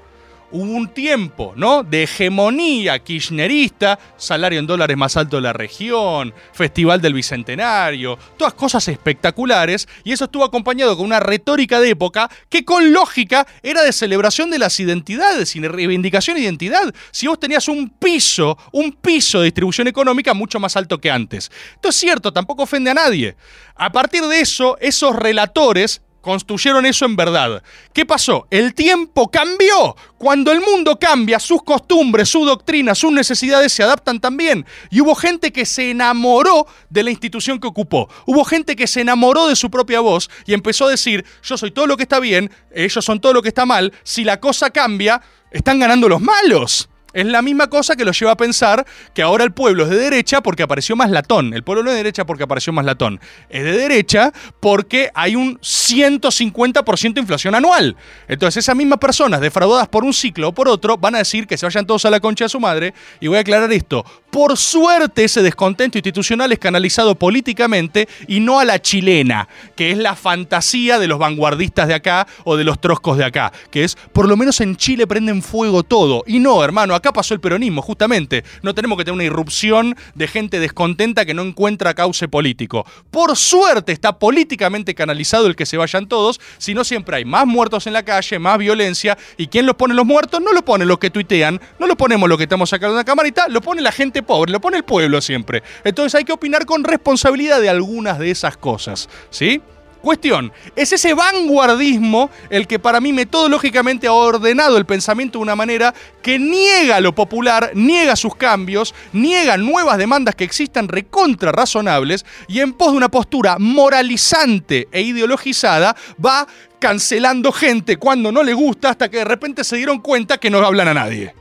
Hubo 0.53 0.63
un 0.63 0.89
tiempo, 0.89 1.53
¿no? 1.57 1.83
De 1.83 2.05
hegemonía 2.05 3.01
kirchnerista, 3.01 3.99
salario 4.17 4.61
en 4.61 4.67
dólares 4.67 4.97
más 4.97 5.17
alto 5.17 5.37
de 5.37 5.43
la 5.43 5.53
región, 5.53 6.33
Festival 6.53 7.01
del 7.01 7.15
Bicentenario, 7.15 8.17
todas 8.37 8.55
cosas 8.55 8.87
espectaculares, 8.87 9.89
y 10.05 10.13
eso 10.13 10.27
estuvo 10.27 10.45
acompañado 10.45 10.97
con 10.97 11.07
una 11.07 11.19
retórica 11.19 11.81
de 11.81 11.91
época 11.91 12.31
que 12.49 12.65
con 12.65 12.93
lógica 12.93 13.47
era 13.63 13.83
de 13.83 13.93
celebración 13.93 14.51
de 14.51 14.61
las 14.61 14.79
identidades 14.79 15.57
y 15.57 15.67
reivindicación 15.67 16.37
de 16.37 16.43
identidad. 16.43 16.95
Si 17.11 17.27
vos 17.27 17.41
tenías 17.41 17.67
un 17.69 17.91
piso, 17.91 18.57
un 18.73 18.93
piso 18.93 19.41
de 19.41 19.47
distribución 19.47 19.89
económica 19.89 20.33
mucho 20.33 20.61
más 20.61 20.77
alto 20.77 21.01
que 21.01 21.11
antes. 21.11 21.51
Esto 21.75 21.89
es 21.89 21.97
cierto, 21.97 22.33
tampoco 22.33 22.63
ofende 22.63 22.91
a 22.91 22.95
nadie. 22.95 23.37
A 23.75 23.91
partir 23.91 24.23
de 24.23 24.41
eso, 24.41 24.79
esos 24.81 25.17
relatores 25.17 26.03
construyeron 26.27 26.85
eso 26.85 27.05
en 27.05 27.15
verdad. 27.15 27.63
¿Qué 27.93 28.05
pasó? 28.05 28.49
El 28.51 28.75
tiempo 28.75 29.31
cambió. 29.31 29.95
Cuando 30.19 30.51
el 30.51 30.61
mundo 30.61 30.99
cambia, 30.99 31.39
sus 31.39 31.63
costumbres, 31.63 32.29
su 32.29 32.45
doctrina, 32.45 32.97
sus 32.97 33.13
necesidades 33.13 33.73
se 33.73 33.85
adaptan 33.85 34.19
también. 34.19 34.67
Y 34.91 35.01
hubo 35.01 35.15
gente 35.15 35.53
que 35.53 35.65
se 35.65 35.93
enamoró 35.93 36.67
de 36.91 37.05
la 37.05 37.11
institución 37.11 37.61
que 37.61 37.69
ocupó. 37.69 38.09
Hubo 38.27 38.45
gente 38.45 38.75
que 38.75 38.89
se 38.89 39.03
enamoró 39.03 39.47
de 39.47 39.55
su 39.55 39.71
propia 39.71 40.01
voz 40.01 40.29
y 40.47 40.53
empezó 40.53 40.87
a 40.87 40.91
decir, 40.91 41.25
yo 41.45 41.57
soy 41.57 41.71
todo 41.71 41.87
lo 41.87 41.97
que 41.97 42.03
está 42.03 42.19
bien, 42.19 42.51
ellos 42.75 43.05
son 43.05 43.21
todo 43.21 43.33
lo 43.33 43.41
que 43.41 43.49
está 43.49 43.65
mal. 43.65 43.93
Si 44.03 44.25
la 44.25 44.41
cosa 44.41 44.71
cambia, 44.71 45.23
están 45.53 45.79
ganando 45.79 46.09
los 46.09 46.21
malos. 46.21 46.89
Es 47.17 47.25
la 47.25 47.41
misma 47.41 47.69
cosa 47.71 47.97
que 47.97 48.05
los 48.05 48.21
lleva 48.21 48.33
a 48.33 48.37
pensar 48.37 48.85
que 49.15 49.23
ahora 49.23 49.43
el 49.43 49.51
pueblo 49.51 49.85
es 49.85 49.89
de 49.89 49.97
derecha 49.97 50.43
porque 50.43 50.63
apareció 50.63 50.97
más 50.97 51.11
latón. 51.11 51.55
El 51.55 51.65
pueblo 51.65 51.83
no 51.83 51.89
es 51.89 51.95
de 51.95 52.01
derecha 52.01 52.27
porque 52.27 52.43
apareció 52.43 52.75
más 52.75 52.85
latón. 52.85 53.21
Es 53.49 53.65
de 53.65 53.73
derecha 53.73 54.35
porque 54.61 55.11
hay 55.15 55.35
un 55.35 55.59
150% 55.61 57.15
de 57.15 57.21
inflación 57.23 57.55
anual. 57.55 57.97
Entonces 58.29 58.63
esas 58.63 58.77
mismas 58.77 58.99
personas 58.99 59.41
defraudadas 59.41 59.89
por 59.89 60.05
un 60.05 60.13
ciclo 60.13 60.49
o 60.49 60.53
por 60.53 60.69
otro 60.69 60.99
van 60.99 61.15
a 61.15 61.19
decir 61.19 61.47
que 61.47 61.57
se 61.57 61.65
vayan 61.65 61.87
todos 61.87 62.05
a 62.05 62.11
la 62.11 62.21
concha 62.21 62.45
de 62.45 62.51
su 62.51 62.61
madre. 62.61 62.93
Y 63.19 63.29
voy 63.29 63.39
a 63.39 63.41
aclarar 63.41 63.73
esto. 63.73 64.05
Por 64.31 64.59
suerte 64.59 65.25
ese 65.25 65.41
descontento 65.41 65.97
institucional 65.97 66.53
es 66.53 66.59
canalizado 66.59 67.15
políticamente 67.15 68.11
y 68.29 68.41
no 68.41 68.61
a 68.61 68.67
la 68.67 68.83
chilena, 68.83 69.49
que 69.75 69.91
es 69.91 69.97
la 69.97 70.17
fantasía 70.17 70.99
de 70.99 71.07
los 71.07 71.19
vanguardistas 71.19 71.89
de 71.89 71.95
acá 71.95 72.27
o 72.45 72.59
de 72.59 72.65
los 72.65 72.79
troscos 72.79 73.17
de 73.17 73.25
acá, 73.25 73.55
que 73.71 73.85
es 73.85 73.97
por 74.13 74.29
lo 74.29 74.37
menos 74.37 74.61
en 74.61 74.77
Chile 74.77 75.07
prenden 75.07 75.43
fuego 75.43 75.83
todo. 75.83 76.23
Y 76.27 76.41
no, 76.41 76.63
hermano, 76.63 76.95
acá 76.95 77.06
acá 77.07 77.13
pasó 77.13 77.35
el 77.35 77.41
peronismo, 77.41 77.83
justamente. 77.83 78.43
No 78.63 78.75
tenemos 78.75 78.99
que 78.99 79.05
tener 79.05 79.15
una 79.15 79.25
irrupción 79.25 79.97
de 80.15 80.27
gente 80.27 80.59
descontenta 80.59 81.25
que 81.25 81.35
no 81.35 81.43
encuentra 81.43 81.95
cauce 81.95 82.27
político. 82.27 82.85
Por 83.13 83.37
suerte 83.37 83.93
está 83.93 84.19
políticamente 84.19 84.95
canalizado 84.95 85.47
el 85.47 85.55
que 85.55 85.67
se 85.67 85.77
vayan 85.77 86.09
todos, 86.09 86.41
si 86.59 86.75
no 86.75 86.83
siempre 86.83 87.19
hay 87.19 87.25
más 87.25 87.47
muertos 87.47 87.87
en 87.87 87.93
la 87.93 88.03
calle, 88.03 88.41
más 88.41 88.59
violencia, 88.59 89.17
y 89.37 89.47
¿quién 89.47 89.67
los 89.67 89.77
pone 89.77 89.95
los 89.95 90.05
muertos? 90.05 90.41
No 90.41 90.53
lo 90.53 90.65
ponen 90.65 90.89
los 90.89 90.99
que 90.99 91.11
tuitean, 91.11 91.61
no 91.79 91.87
lo 91.87 91.97
ponemos 91.97 92.29
los 92.29 92.39
que 92.39 92.45
estamos 92.45 92.71
sacando 92.71 92.95
una 92.95 93.05
camarita, 93.05 93.49
lo 93.49 93.61
pone 93.61 93.81
la 93.83 93.93
gente 93.93 94.25
pobre, 94.25 94.51
lo 94.51 94.61
pone 94.61 94.79
el 94.79 94.85
pueblo 94.85 95.21
siempre. 95.21 95.63
Entonces 95.85 96.17
hay 96.17 96.25
que 96.25 96.33
opinar 96.33 96.67
con 96.67 96.83
responsabilidad 96.83 97.61
de 97.61 97.69
algunas 97.69 98.19
de 98.19 98.33
esas 98.33 98.57
cosas, 98.57 99.09
¿sí? 99.31 99.63
Cuestión, 100.07 100.53
es 100.77 100.93
ese 100.93 101.15
vanguardismo 101.15 102.31
el 102.49 102.69
que 102.69 102.79
para 102.79 103.01
mí 103.01 103.13
metodológicamente 103.13 104.07
ha 104.07 104.13
ordenado 104.13 104.77
el 104.77 104.87
pensamiento 104.87 105.41
de 105.41 105.43
una 105.43 105.57
manera 105.57 105.93
que 106.23 106.39
niega 106.39 107.01
lo 107.01 107.13
popular, 107.13 107.73
niega 107.75 108.15
sus 108.15 108.37
cambios, 108.37 108.95
niega 109.13 109.57
nuevas 109.57 109.99
demandas 109.99 110.37
que 110.37 110.45
existan 110.45 110.87
recontra 110.87 111.51
razonables 111.51 112.25
y 112.47 112.61
en 112.61 112.75
pos 112.75 112.93
de 112.93 112.99
una 112.99 113.09
postura 113.09 113.57
moralizante 113.59 114.87
e 114.93 115.03
ideologizada 115.03 115.97
va 116.25 116.47
cancelando 116.79 117.51
gente 117.51 117.97
cuando 117.97 118.31
no 118.31 118.45
le 118.45 118.55
gusta 118.55 118.91
hasta 118.91 119.09
que 119.09 119.17
de 119.17 119.25
repente 119.25 119.65
se 119.65 119.75
dieron 119.75 119.99
cuenta 119.99 120.39
que 120.39 120.51
no 120.51 120.65
hablan 120.65 120.87
a 120.87 120.95
nadie. 120.95 121.35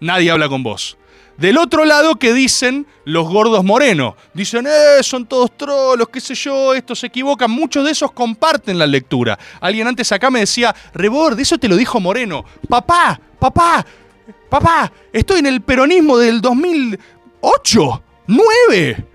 Nadie 0.00 0.32
habla 0.32 0.48
con 0.48 0.64
vos. 0.64 0.98
Del 1.42 1.58
otro 1.58 1.84
lado, 1.84 2.14
que 2.20 2.32
dicen 2.32 2.86
los 3.04 3.28
gordos 3.28 3.64
morenos? 3.64 4.14
Dicen, 4.32 4.64
eh, 4.64 5.02
son 5.02 5.26
todos 5.26 5.50
trolos, 5.56 6.08
qué 6.08 6.20
sé 6.20 6.36
yo, 6.36 6.72
estos 6.72 7.00
se 7.00 7.08
equivocan. 7.08 7.50
Muchos 7.50 7.84
de 7.84 7.90
esos 7.90 8.12
comparten 8.12 8.78
la 8.78 8.86
lectura. 8.86 9.36
Alguien 9.60 9.88
antes 9.88 10.12
acá 10.12 10.30
me 10.30 10.38
decía, 10.38 10.72
Rebord, 10.94 11.40
eso 11.40 11.58
te 11.58 11.66
lo 11.66 11.74
dijo 11.74 11.98
Moreno. 11.98 12.44
Papá, 12.68 13.20
papá, 13.40 13.84
papá, 14.48 14.92
estoy 15.12 15.40
en 15.40 15.46
el 15.46 15.62
peronismo 15.62 16.16
del 16.16 16.40
2008, 16.40 18.02
9. 18.28 19.06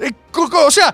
Eh, 0.00 0.12
o 0.34 0.70
sea, 0.72 0.92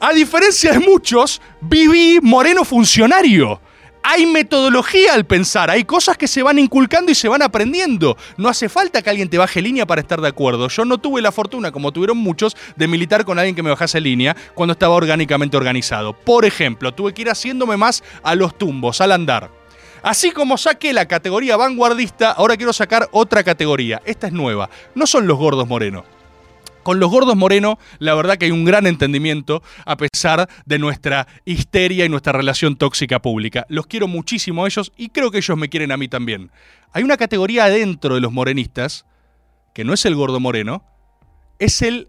a 0.00 0.12
diferencia 0.12 0.72
de 0.72 0.80
muchos, 0.80 1.40
viví 1.62 2.18
Moreno 2.20 2.62
funcionario. 2.66 3.58
Hay 4.06 4.26
metodología 4.26 5.14
al 5.14 5.24
pensar, 5.24 5.70
hay 5.70 5.84
cosas 5.84 6.18
que 6.18 6.28
se 6.28 6.42
van 6.42 6.58
inculcando 6.58 7.10
y 7.10 7.14
se 7.14 7.26
van 7.26 7.40
aprendiendo. 7.40 8.18
No 8.36 8.50
hace 8.50 8.68
falta 8.68 9.00
que 9.00 9.08
alguien 9.08 9.30
te 9.30 9.38
baje 9.38 9.62
línea 9.62 9.86
para 9.86 10.02
estar 10.02 10.20
de 10.20 10.28
acuerdo. 10.28 10.68
Yo 10.68 10.84
no 10.84 10.98
tuve 10.98 11.22
la 11.22 11.32
fortuna, 11.32 11.72
como 11.72 11.90
tuvieron 11.90 12.18
muchos, 12.18 12.54
de 12.76 12.86
militar 12.86 13.24
con 13.24 13.38
alguien 13.38 13.56
que 13.56 13.62
me 13.62 13.70
bajase 13.70 14.02
línea 14.02 14.36
cuando 14.52 14.72
estaba 14.72 14.94
orgánicamente 14.94 15.56
organizado. 15.56 16.12
Por 16.12 16.44
ejemplo, 16.44 16.92
tuve 16.92 17.14
que 17.14 17.22
ir 17.22 17.30
haciéndome 17.30 17.78
más 17.78 18.04
a 18.22 18.34
los 18.34 18.58
tumbos, 18.58 19.00
al 19.00 19.10
andar. 19.10 19.50
Así 20.02 20.32
como 20.32 20.58
saqué 20.58 20.92
la 20.92 21.08
categoría 21.08 21.56
vanguardista, 21.56 22.32
ahora 22.32 22.58
quiero 22.58 22.74
sacar 22.74 23.08
otra 23.10 23.42
categoría. 23.42 24.02
Esta 24.04 24.26
es 24.26 24.34
nueva. 24.34 24.68
No 24.94 25.06
son 25.06 25.26
los 25.26 25.38
gordos 25.38 25.66
morenos. 25.66 26.04
Con 26.84 27.00
los 27.00 27.10
gordos 27.10 27.34
morenos, 27.34 27.76
la 27.98 28.14
verdad 28.14 28.38
que 28.38 28.44
hay 28.44 28.50
un 28.50 28.64
gran 28.64 28.86
entendimiento 28.86 29.62
a 29.84 29.96
pesar 29.96 30.48
de 30.66 30.78
nuestra 30.78 31.26
histeria 31.44 32.04
y 32.04 32.08
nuestra 32.08 32.32
relación 32.32 32.76
tóxica 32.76 33.20
pública. 33.20 33.66
Los 33.68 33.86
quiero 33.86 34.06
muchísimo 34.06 34.64
a 34.64 34.68
ellos 34.68 34.92
y 34.96 35.08
creo 35.08 35.30
que 35.30 35.38
ellos 35.38 35.56
me 35.56 35.68
quieren 35.68 35.90
a 35.90 35.96
mí 35.96 36.06
también. 36.08 36.50
Hay 36.92 37.02
una 37.02 37.16
categoría 37.16 37.64
adentro 37.64 38.14
de 38.14 38.20
los 38.20 38.32
morenistas, 38.32 39.06
que 39.74 39.82
no 39.82 39.94
es 39.94 40.04
el 40.04 40.14
gordo 40.14 40.38
moreno, 40.38 40.84
es 41.58 41.82
el 41.82 42.08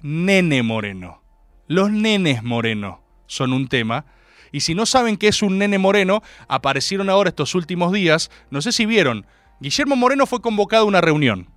nene 0.00 0.62
moreno. 0.62 1.22
Los 1.68 1.92
nenes 1.92 2.42
moreno 2.42 3.02
son 3.26 3.52
un 3.52 3.68
tema. 3.68 4.06
Y 4.52 4.60
si 4.60 4.74
no 4.74 4.86
saben 4.86 5.16
qué 5.16 5.28
es 5.28 5.42
un 5.42 5.58
nene 5.58 5.78
moreno, 5.78 6.22
aparecieron 6.48 7.10
ahora 7.10 7.28
estos 7.28 7.54
últimos 7.54 7.92
días, 7.92 8.30
no 8.50 8.62
sé 8.62 8.72
si 8.72 8.86
vieron, 8.86 9.26
Guillermo 9.60 9.96
Moreno 9.96 10.26
fue 10.26 10.40
convocado 10.40 10.84
a 10.84 10.88
una 10.88 11.00
reunión, 11.00 11.48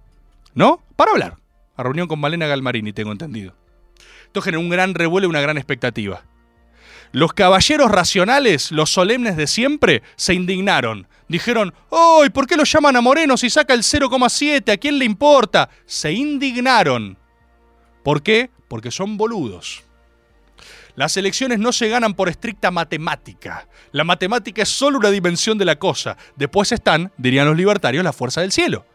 ¿no? 0.53 0.81
Para 0.95 1.11
hablar. 1.11 1.37
A 1.77 1.83
reunión 1.83 2.07
con 2.07 2.19
Malena 2.19 2.47
Galmarini, 2.47 2.91
tengo 2.91 3.11
entendido. 3.11 3.53
Esto 4.25 4.41
generó 4.41 4.59
un 4.59 4.69
gran 4.69 4.95
revuelo 4.95 5.27
y 5.27 5.29
una 5.29 5.41
gran 5.41 5.57
expectativa. 5.57 6.23
Los 7.11 7.33
caballeros 7.33 7.89
racionales, 7.89 8.71
los 8.71 8.89
solemnes 8.89 9.37
de 9.37 9.47
siempre, 9.47 10.03
se 10.15 10.33
indignaron. 10.33 11.07
Dijeron, 11.29 11.73
¡ay! 11.91 12.29
¿Por 12.29 12.47
qué 12.47 12.57
lo 12.57 12.63
llaman 12.63 12.95
a 12.95 13.01
Moreno 13.01 13.37
si 13.37 13.49
saca 13.49 13.73
el 13.73 13.83
0,7? 13.83 14.73
¿A 14.73 14.77
quién 14.77 14.99
le 14.99 15.05
importa? 15.05 15.69
Se 15.85 16.11
indignaron. 16.11 17.17
¿Por 18.03 18.21
qué? 18.21 18.49
Porque 18.67 18.91
son 18.91 19.15
boludos. 19.15 19.83
Las 20.95 21.15
elecciones 21.15 21.59
no 21.59 21.71
se 21.71 21.89
ganan 21.89 22.15
por 22.15 22.27
estricta 22.27 22.71
matemática. 22.71 23.67
La 23.91 24.03
matemática 24.03 24.63
es 24.63 24.69
solo 24.69 24.97
una 24.97 25.11
dimensión 25.11 25.57
de 25.57 25.65
la 25.65 25.77
cosa. 25.77 26.17
Después 26.35 26.71
están, 26.71 27.11
dirían 27.17 27.47
los 27.47 27.55
libertarios, 27.55 28.03
la 28.03 28.13
fuerza 28.13 28.41
del 28.41 28.51
cielo. 28.51 28.85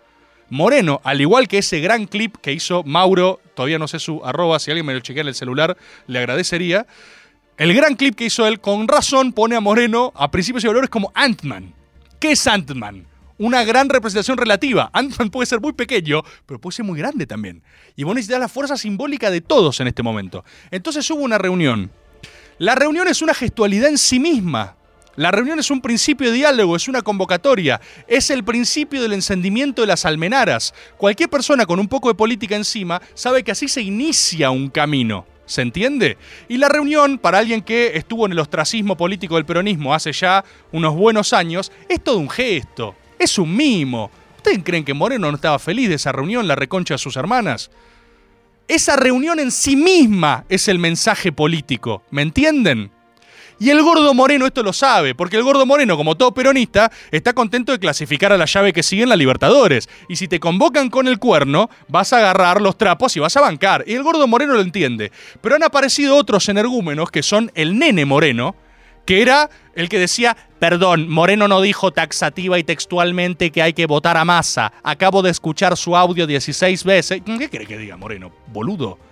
Moreno, 0.53 1.00
al 1.03 1.18
igual 1.18 1.48
que 1.48 1.57
ese 1.57 1.80
gran 1.80 2.05
clip 2.05 2.36
que 2.36 2.53
hizo 2.53 2.82
Mauro, 2.82 3.40
todavía 3.55 3.78
no 3.78 3.88
sé 3.88 3.98
su 3.98 4.22
arroba, 4.22 4.59
si 4.59 4.70
alguien 4.70 4.84
me 4.84 4.92
lo 4.92 5.00
chequea 5.00 5.22
en 5.22 5.28
el 5.28 5.34
celular, 5.34 5.78
le 6.07 6.18
agradecería. 6.18 6.86
El 7.57 7.72
gran 7.72 7.96
clip 7.96 8.14
que 8.14 8.26
hizo 8.26 8.46
él, 8.46 8.61
con 8.61 8.86
razón, 8.86 9.32
pone 9.32 9.57
a 9.57 9.61
Moreno 9.61 10.12
a 10.14 10.30
principios 10.30 10.62
y 10.64 10.66
valores 10.66 10.90
como 10.90 11.11
Ant-Man. 11.14 11.72
¿Qué 12.20 12.32
es 12.32 12.46
Ant-Man? 12.46 13.07
Una 13.38 13.64
gran 13.64 13.88
representación 13.88 14.36
relativa. 14.36 14.90
Ant-Man 14.92 15.30
puede 15.30 15.46
ser 15.46 15.59
muy 15.59 15.72
pequeño, 15.72 16.22
pero 16.44 16.61
puede 16.61 16.76
ser 16.76 16.84
muy 16.84 16.98
grande 16.98 17.24
también. 17.26 17.62
Y 17.96 18.05
vos 18.05 18.14
necesitas 18.14 18.38
la 18.38 18.48
fuerza 18.48 18.76
simbólica 18.76 19.30
de 19.30 19.40
todos 19.40 19.80
en 19.80 19.86
este 19.86 20.03
momento. 20.03 20.44
Entonces 20.70 21.11
hubo 21.11 21.22
una 21.22 21.38
reunión. 21.38 21.90
La 22.59 22.74
reunión 22.74 23.09
es 23.09 23.22
una 23.22 23.32
gestualidad 23.32 23.88
en 23.88 23.96
sí 23.96 24.20
misma. 24.20 24.76
La 25.16 25.30
reunión 25.30 25.58
es 25.58 25.70
un 25.70 25.82
principio 25.82 26.28
de 26.28 26.36
diálogo, 26.38 26.74
es 26.74 26.88
una 26.88 27.02
convocatoria, 27.02 27.80
es 28.08 28.30
el 28.30 28.44
principio 28.44 29.02
del 29.02 29.12
encendimiento 29.12 29.82
de 29.82 29.88
las 29.88 30.06
almenaras. 30.06 30.72
Cualquier 30.96 31.28
persona 31.28 31.66
con 31.66 31.78
un 31.78 31.88
poco 31.88 32.08
de 32.08 32.14
política 32.14 32.56
encima 32.56 33.02
sabe 33.12 33.42
que 33.42 33.52
así 33.52 33.68
se 33.68 33.82
inicia 33.82 34.50
un 34.50 34.70
camino. 34.70 35.26
¿Se 35.44 35.60
entiende? 35.60 36.16
Y 36.48 36.56
la 36.56 36.70
reunión, 36.70 37.18
para 37.18 37.38
alguien 37.38 37.60
que 37.60 37.92
estuvo 37.94 38.24
en 38.24 38.32
el 38.32 38.38
ostracismo 38.38 38.96
político 38.96 39.34
del 39.34 39.44
peronismo 39.44 39.92
hace 39.92 40.12
ya 40.12 40.44
unos 40.70 40.94
buenos 40.94 41.34
años, 41.34 41.70
es 41.90 42.02
todo 42.02 42.16
un 42.16 42.30
gesto, 42.30 42.94
es 43.18 43.36
un 43.38 43.54
mimo. 43.54 44.10
¿Ustedes 44.38 44.60
creen 44.64 44.84
que 44.84 44.94
Moreno 44.94 45.30
no 45.30 45.36
estaba 45.36 45.58
feliz 45.58 45.90
de 45.90 45.96
esa 45.96 46.12
reunión, 46.12 46.48
la 46.48 46.54
reconcha 46.54 46.94
de 46.94 46.98
sus 46.98 47.16
hermanas? 47.16 47.70
Esa 48.66 48.96
reunión 48.96 49.38
en 49.40 49.50
sí 49.50 49.76
misma 49.76 50.46
es 50.48 50.68
el 50.68 50.78
mensaje 50.78 51.32
político, 51.32 52.02
¿me 52.10 52.22
entienden? 52.22 52.90
Y 53.62 53.70
el 53.70 53.80
gordo 53.80 54.12
moreno 54.12 54.44
esto 54.44 54.64
lo 54.64 54.72
sabe, 54.72 55.14
porque 55.14 55.36
el 55.36 55.44
gordo 55.44 55.64
moreno, 55.64 55.96
como 55.96 56.16
todo 56.16 56.34
peronista, 56.34 56.90
está 57.12 57.32
contento 57.32 57.70
de 57.70 57.78
clasificar 57.78 58.32
a 58.32 58.36
la 58.36 58.46
llave 58.46 58.72
que 58.72 58.82
sigue 58.82 59.04
en 59.04 59.08
la 59.08 59.14
Libertadores. 59.14 59.88
Y 60.08 60.16
si 60.16 60.26
te 60.26 60.40
convocan 60.40 60.90
con 60.90 61.06
el 61.06 61.20
cuerno, 61.20 61.70
vas 61.86 62.12
a 62.12 62.18
agarrar 62.18 62.60
los 62.60 62.76
trapos 62.76 63.16
y 63.16 63.20
vas 63.20 63.36
a 63.36 63.40
bancar. 63.40 63.84
Y 63.86 63.94
el 63.94 64.02
gordo 64.02 64.26
moreno 64.26 64.54
lo 64.54 64.62
entiende. 64.62 65.12
Pero 65.40 65.54
han 65.54 65.62
aparecido 65.62 66.16
otros 66.16 66.48
energúmenos 66.48 67.12
que 67.12 67.22
son 67.22 67.52
el 67.54 67.78
nene 67.78 68.04
moreno, 68.04 68.56
que 69.06 69.22
era 69.22 69.48
el 69.76 69.88
que 69.88 70.00
decía, 70.00 70.36
perdón, 70.58 71.08
Moreno 71.08 71.46
no 71.46 71.60
dijo 71.60 71.92
taxativa 71.92 72.58
y 72.58 72.64
textualmente 72.64 73.52
que 73.52 73.62
hay 73.62 73.74
que 73.74 73.86
votar 73.86 74.16
a 74.16 74.24
masa. 74.24 74.72
Acabo 74.82 75.22
de 75.22 75.30
escuchar 75.30 75.76
su 75.76 75.96
audio 75.96 76.26
16 76.26 76.82
veces. 76.82 77.22
¿Qué 77.24 77.48
cree 77.48 77.66
que 77.68 77.78
diga 77.78 77.96
Moreno? 77.96 78.32
Boludo. 78.48 79.11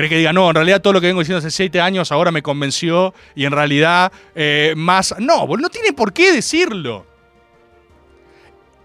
¿Cree 0.00 0.08
que 0.08 0.16
diga, 0.16 0.32
no, 0.32 0.48
en 0.48 0.54
realidad 0.54 0.80
todo 0.80 0.94
lo 0.94 1.00
que 1.02 1.08
vengo 1.08 1.20
diciendo 1.20 1.40
hace 1.40 1.50
7 1.50 1.78
años 1.78 2.10
ahora 2.10 2.32
me 2.32 2.40
convenció 2.40 3.12
y 3.34 3.44
en 3.44 3.52
realidad 3.52 4.10
eh, 4.34 4.72
más... 4.74 5.14
No, 5.18 5.46
no 5.46 5.68
tiene 5.68 5.92
por 5.92 6.14
qué 6.14 6.32
decirlo. 6.32 7.04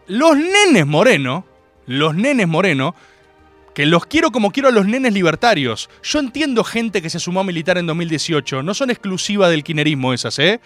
Los 0.07 0.35
nenes 0.35 0.85
Moreno, 0.85 1.45
los 1.85 2.15
nenes 2.15 2.49
Moreno, 2.49 2.95
que 3.73 3.85
los 3.85 4.05
quiero 4.07 4.29
como 4.29 4.51
quiero 4.51 4.67
a 4.67 4.73
los 4.73 4.87
nenes 4.87 5.13
libertarios. 5.13 5.89
Yo 6.03 6.19
entiendo 6.19 6.65
gente 6.65 7.01
que 7.01 7.09
se 7.09 7.21
sumó 7.21 7.39
a 7.39 7.43
militar 7.45 7.77
en 7.77 7.87
2018, 7.87 8.61
no 8.61 8.73
son 8.73 8.89
exclusivas 8.89 9.49
del 9.49 9.63
kinerismo 9.63 10.11
esas, 10.11 10.37
¿eh? 10.39 10.59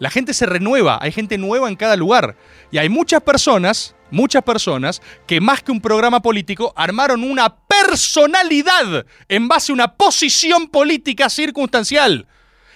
La 0.00 0.10
gente 0.10 0.34
se 0.34 0.44
renueva, 0.44 0.98
hay 1.00 1.12
gente 1.12 1.38
nueva 1.38 1.66
en 1.66 1.76
cada 1.76 1.96
lugar. 1.96 2.36
Y 2.70 2.76
hay 2.76 2.90
muchas 2.90 3.22
personas, 3.22 3.96
muchas 4.10 4.42
personas, 4.42 5.02
que 5.26 5.40
más 5.40 5.62
que 5.62 5.72
un 5.72 5.80
programa 5.80 6.20
político, 6.20 6.72
armaron 6.76 7.24
una 7.24 7.54
personalidad 7.56 9.06
en 9.28 9.48
base 9.48 9.72
a 9.72 9.74
una 9.74 9.94
posición 9.94 10.68
política 10.68 11.28
circunstancial. 11.30 12.26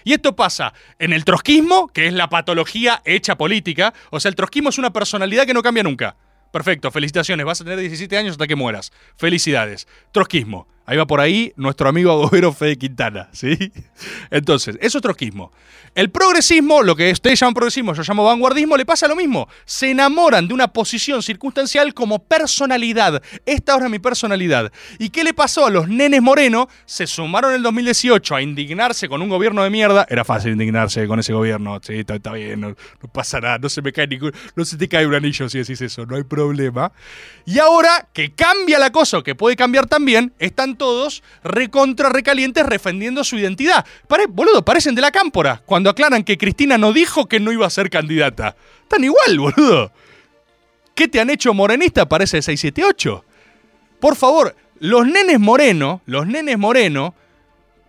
Y 0.05 0.12
esto 0.12 0.35
pasa 0.35 0.72
en 0.99 1.12
el 1.12 1.24
trotskismo, 1.24 1.89
que 1.89 2.07
es 2.07 2.12
la 2.12 2.28
patología 2.28 3.03
hecha 3.05 3.37
política. 3.37 3.95
O 4.11 4.20
sea, 4.20 4.28
el 4.28 4.35
trotskismo 4.35 4.70
es 4.70 4.78
una 4.78 4.93
personalidad 4.93 5.47
que 5.47 5.55
no 5.55 5.62
cambia 5.62 5.83
nunca. 5.83 6.16
Perfecto, 6.51 6.91
felicitaciones, 6.91 7.47
vas 7.47 7.61
a 7.61 7.64
tener 7.64 7.78
17 7.78 8.16
años 8.16 8.33
hasta 8.33 8.47
que 8.47 8.57
mueras. 8.57 8.93
Felicidades. 9.16 9.89
Trotskismo. 10.12 10.66
Ahí 10.85 10.97
va 10.97 11.07
por 11.07 11.20
ahí 11.20 11.53
nuestro 11.57 11.89
amigo 11.89 12.11
agobero 12.11 12.53
Fede 12.53 12.76
Quintana, 12.76 13.28
¿sí? 13.33 13.57
Entonces, 14.30 14.76
eso 14.80 14.99
es 14.99 15.03
trotskismo. 15.03 15.53
El 15.95 16.11
progresismo, 16.11 16.83
lo 16.83 16.97
que 16.97 17.12
ustedes 17.12 17.39
llaman 17.39 17.53
progresismo, 17.53 17.93
yo 17.93 18.03
llamo 18.03 18.24
vanguardismo, 18.24 18.78
le 18.78 18.87
pasa 18.87 19.07
lo 19.07 19.14
mismo. 19.14 19.47
Se 19.66 19.91
enamoran 19.91 20.49
de 20.49 20.55
una 20.55 20.68
posición 20.68 21.22
circunstancial 21.22 21.93
como 21.93 22.18
personalidad. 22.18 23.22
Esta 23.45 23.74
ahora 23.74 23.87
es 23.87 23.91
mi 23.91 23.99
personalidad. 23.99 24.72
¿Y 24.99 25.11
qué 25.11 25.22
le 25.22 25.35
pasó 25.35 25.66
a 25.66 25.70
los 25.70 25.89
nenes 25.89 26.22
Moreno? 26.22 26.66
Se 26.87 27.07
sumaron 27.07 27.51
en 27.51 27.57
el 27.59 27.62
2018 27.62 28.35
a 28.35 28.41
indignarse 28.41 29.07
con 29.07 29.20
un 29.20 29.28
gobierno 29.28 29.62
de 29.62 29.68
mierda. 29.68 30.07
Era 30.09 30.24
fácil 30.24 30.53
indignarse 30.53 31.07
con 31.07 31.20
ese 31.20 31.35
gobierno. 31.35 31.78
Sí, 31.83 31.99
está, 31.99 32.14
está 32.14 32.33
bien, 32.33 32.62
no, 32.62 32.68
no 32.68 33.12
pasa 33.12 33.41
nada, 33.41 33.59
no 33.59 33.68
se 33.68 33.83
me 33.83 33.93
cae 33.93 34.07
ningún, 34.07 34.33
no 34.57 34.64
se 34.64 34.78
te 34.78 34.89
cae 34.89 35.07
un 35.07 35.14
anillo 35.14 35.47
si 35.51 35.59
decís 35.59 35.83
eso, 35.83 36.07
no 36.07 36.16
hay 36.16 36.22
problema. 36.22 36.91
Y 37.45 37.59
ahora 37.59 38.09
que 38.14 38.33
cambia 38.33 38.78
la 38.78 38.91
cosa, 38.91 39.20
que 39.22 39.35
puede 39.35 39.57
cambiar 39.57 39.87
también, 39.87 40.33
están 40.39 40.72
todos 40.77 41.23
recontra 41.43 42.09
recalientes 42.09 42.66
defendiendo 42.68 43.25
su 43.25 43.37
identidad. 43.37 43.85
Pare, 44.09 44.27
boludo, 44.29 44.64
parecen 44.64 44.95
de 44.95 45.03
la 45.03 45.11
cámpora. 45.11 45.62
Cuando 45.66 45.91
aclaran 45.91 46.25
que 46.25 46.39
Cristina 46.39 46.79
no 46.79 46.93
dijo 46.93 47.27
que 47.27 47.41
no 47.41 47.53
iba 47.53 47.66
a 47.66 47.70
ser 47.70 47.91
candidata. 47.91 48.57
Están 48.83 49.05
igual, 49.05 49.39
boludo. 49.39 49.93
¿Qué 50.95 51.09
te 51.09 51.20
han 51.20 51.31
hecho 51.31 51.55
morenista? 51.55 52.09
Parece 52.09 52.43
678. 52.43 53.25
Por 54.01 54.16
favor, 54.16 54.57
los 54.79 55.07
nenes 55.07 55.39
moreno, 55.39 56.03
los 56.07 56.27
nenes 56.27 56.59
moreno, 56.59 57.14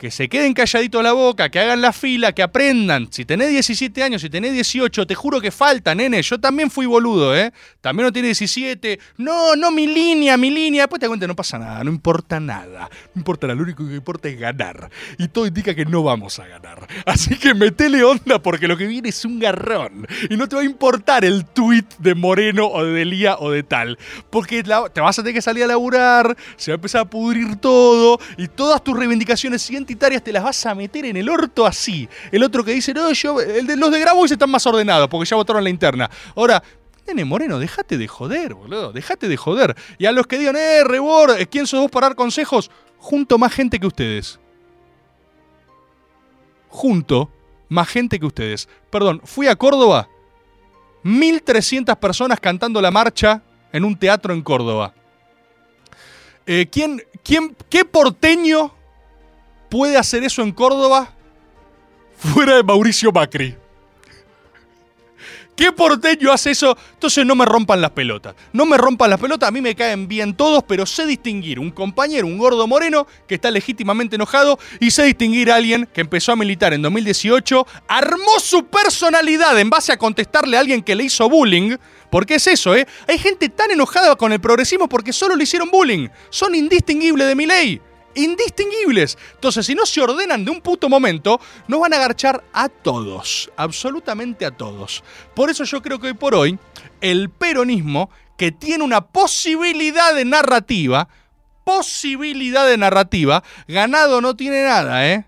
que 0.04 0.12
se 0.12 0.28
queden 0.28 0.54
calladitos 0.54 1.02
la 1.02 1.14
boca, 1.14 1.48
que 1.48 1.62
hagan 1.62 1.82
la 1.82 1.94
fila, 1.94 2.34
que 2.34 2.44
aprendan. 2.44 3.08
Si 3.10 3.24
tenés 3.24 3.52
17 3.52 4.04
años, 4.04 4.22
si 4.22 4.30
tenés 4.30 4.52
18, 4.52 5.08
te 5.08 5.16
juro 5.16 5.40
que 5.40 5.50
falta, 5.50 5.96
nene. 5.96 6.22
Yo 6.22 6.38
también 6.42 6.70
fui 6.70 6.86
boludo, 6.86 7.34
¿eh? 7.34 7.54
También 7.80 8.08
no 8.08 8.12
tiene 8.12 8.28
17. 8.28 9.00
No, 9.16 9.56
no, 9.56 9.72
mi 9.72 9.88
línea, 9.88 10.36
mi 10.36 10.50
línea. 10.50 10.84
Después 10.84 11.00
te 11.00 11.08
cuenta, 11.08 11.26
no 11.26 11.38
pasa 11.38 11.58
nada, 11.58 11.86
no 11.86 11.90
importa 11.90 12.42
nada. 12.42 12.90
No 13.16 13.22
importa 13.22 13.48
nada, 13.48 13.56
lo 13.56 13.64
único 13.64 13.88
que 13.88 13.96
importa 13.96 14.28
es 14.28 14.38
ganar. 14.38 14.90
Y 15.18 15.30
todo 15.30 15.48
indica 15.48 15.74
que 15.74 15.86
no 15.86 16.04
vamos 16.04 16.38
a 16.38 16.48
ganar. 16.48 16.86
Así 17.06 17.38
que 17.38 17.54
metele 17.54 18.04
onda 18.04 18.44
porque 18.44 18.68
lo 18.68 18.76
que 18.76 18.88
viene 18.88 19.08
es 19.08 19.24
un 19.24 19.40
garrón. 19.40 20.06
Y 20.30 20.36
no 20.36 20.50
te 20.50 20.58
va 20.58 20.64
a 20.64 20.66
importar 20.66 21.24
el 21.24 21.46
tweet 21.46 21.86
de 22.00 22.14
Moreno 22.14 22.68
o 22.68 22.84
de 22.84 22.92
Delía 22.92 23.38
o 23.40 23.52
de 23.52 23.64
tal. 23.64 23.98
Porque 24.30 24.64
te 24.64 25.00
vas 25.00 25.18
a 25.18 25.22
tener 25.22 25.34
que 25.34 25.42
salir 25.42 25.64
a 25.64 25.68
laburar, 25.68 26.36
se 26.58 26.72
va 26.72 26.74
a 26.74 26.76
empezar 26.76 27.02
a 27.04 27.06
pudrir 27.06 27.56
todo 27.56 28.20
y 28.36 28.50
todas 28.50 28.84
tus 28.84 28.98
reivindicaciones 28.98 29.62
te 29.96 30.32
las 30.32 30.44
vas 30.44 30.66
a 30.66 30.76
meter 30.76 31.06
en 31.06 31.18
el 31.18 31.30
orto 31.30 31.66
así. 31.66 32.08
El 32.32 32.44
otro 32.44 32.64
que 32.64 32.72
dice, 32.72 32.94
no, 32.94 33.12
yo, 33.12 33.40
el 33.42 33.68
de, 33.68 33.76
los 33.76 33.92
de 33.92 34.00
Grabois 34.00 34.32
están 34.32 34.50
más 34.50 34.66
ordenados 34.66 35.08
porque 35.10 35.30
ya 35.30 35.36
votaron 35.36 35.64
la 35.64 35.70
interna. 35.70 36.10
Ahora, 36.36 36.62
Nene 37.08 37.26
Moreno, 37.26 37.60
déjate 37.60 37.98
de 37.98 38.08
joder, 38.08 38.54
boludo. 38.54 38.92
Déjate 38.94 39.28
de 39.28 39.38
joder. 39.38 39.76
Y 39.98 40.06
a 40.06 40.12
los 40.12 40.28
que 40.28 40.38
digan, 40.38 40.56
eh, 40.56 40.84
Rebor, 40.84 41.36
¿quién 41.48 41.68
sos 41.68 41.82
vos 41.82 41.92
para 41.92 42.08
dar 42.08 42.16
consejos? 42.16 42.72
Junto 42.98 43.38
más 43.38 43.54
gente 43.54 43.80
que 43.80 43.88
ustedes. 43.88 44.40
Junto 46.70 47.30
más 47.70 47.90
gente 47.90 48.20
que 48.20 48.26
ustedes. 48.26 48.70
Perdón, 48.90 49.22
fui 49.26 49.48
a 49.48 49.56
Córdoba. 49.56 50.08
1.300 51.04 51.98
personas 51.98 52.40
cantando 52.40 52.82
la 52.82 52.92
marcha 52.92 53.44
en 53.74 53.84
un 53.84 53.98
teatro 53.98 54.34
en 54.34 54.42
Córdoba. 54.42 54.94
Eh, 56.46 56.68
¿quién, 56.72 57.04
quién, 57.24 57.56
¿Qué 57.70 57.84
porteño 57.84 58.74
puede 59.74 59.98
hacer 59.98 60.24
eso 60.24 60.44
en 60.44 60.52
Córdoba 60.52 61.12
fuera 62.16 62.58
de 62.58 62.62
Mauricio 62.62 63.12
Macri? 63.12 63.56
¿Qué 65.56 65.72
porteño 65.72 66.32
hace 66.32 66.52
eso? 66.52 66.78
Entonces 66.94 67.26
no 67.26 67.34
me 67.34 67.44
rompan 67.44 67.82
las 67.82 67.90
pelotas. 67.90 68.36
No 68.52 68.68
me 68.68 68.78
rompan 68.78 69.10
las 69.10 69.20
pelotas, 69.20 69.50
a 69.50 69.52
mí 69.52 69.62
me 69.62 69.74
caen 69.74 70.08
bien 70.08 70.36
todos, 70.36 70.64
pero 70.68 70.86
sé 70.86 71.08
distinguir 71.08 71.60
un 71.60 71.72
compañero, 71.72 72.28
un 72.28 72.38
gordo 72.38 72.68
moreno, 72.68 73.08
que 73.28 73.34
está 73.34 73.50
legítimamente 73.50 74.16
enojado, 74.16 74.60
y 74.80 74.92
sé 74.92 75.06
distinguir 75.06 75.52
a 75.52 75.56
alguien 75.56 75.90
que 75.92 76.02
empezó 76.02 76.34
a 76.34 76.36
militar 76.36 76.76
en 76.76 76.84
2018, 76.84 77.66
armó 77.88 78.40
su 78.40 78.68
personalidad 78.68 79.60
en 79.60 79.72
base 79.72 79.92
a 79.92 79.98
contestarle 79.98 80.56
a 80.56 80.60
alguien 80.60 80.84
que 80.84 80.94
le 80.94 81.06
hizo 81.06 81.28
bullying, 81.28 81.78
porque 82.12 82.36
es 82.36 82.46
eso, 82.46 82.76
¿eh? 82.76 82.86
Hay 83.08 83.18
gente 83.18 83.50
tan 83.50 83.72
enojada 83.72 84.16
con 84.18 84.32
el 84.34 84.40
progresismo 84.40 84.88
porque 84.88 85.14
solo 85.14 85.36
le 85.36 85.46
hicieron 85.46 85.72
bullying. 85.72 86.10
Son 86.30 86.54
indistinguibles 86.54 87.28
de 87.28 87.34
mi 87.34 87.48
ley 87.48 87.82
indistinguibles. 88.16 89.18
Entonces, 89.36 89.66
si 89.66 89.76
no 89.76 89.86
se 89.86 90.02
ordenan 90.02 90.46
de 90.46 90.52
un 90.52 90.62
puto 90.62 90.90
momento, 90.90 91.40
nos 91.68 91.80
van 91.80 91.94
a 91.94 91.98
agarchar 91.98 92.44
a 92.54 92.70
todos, 92.70 93.52
absolutamente 93.56 94.46
a 94.46 94.52
todos. 94.52 95.04
Por 95.36 95.50
eso 95.50 95.64
yo 95.64 95.82
creo 95.82 96.00
que 96.00 96.08
hoy 96.08 96.14
por 96.14 96.36
hoy, 96.36 96.60
el 97.02 97.30
peronismo, 97.30 98.10
que 98.38 98.52
tiene 98.52 98.84
una 98.84 99.02
posibilidad 99.02 100.14
de 100.16 100.26
narrativa, 100.26 101.08
posibilidad 101.64 102.68
de 102.68 102.78
narrativa, 102.78 103.44
ganado 103.68 104.22
no 104.22 104.36
tiene 104.36 104.64
nada, 104.64 105.08
¿eh? 105.08 105.26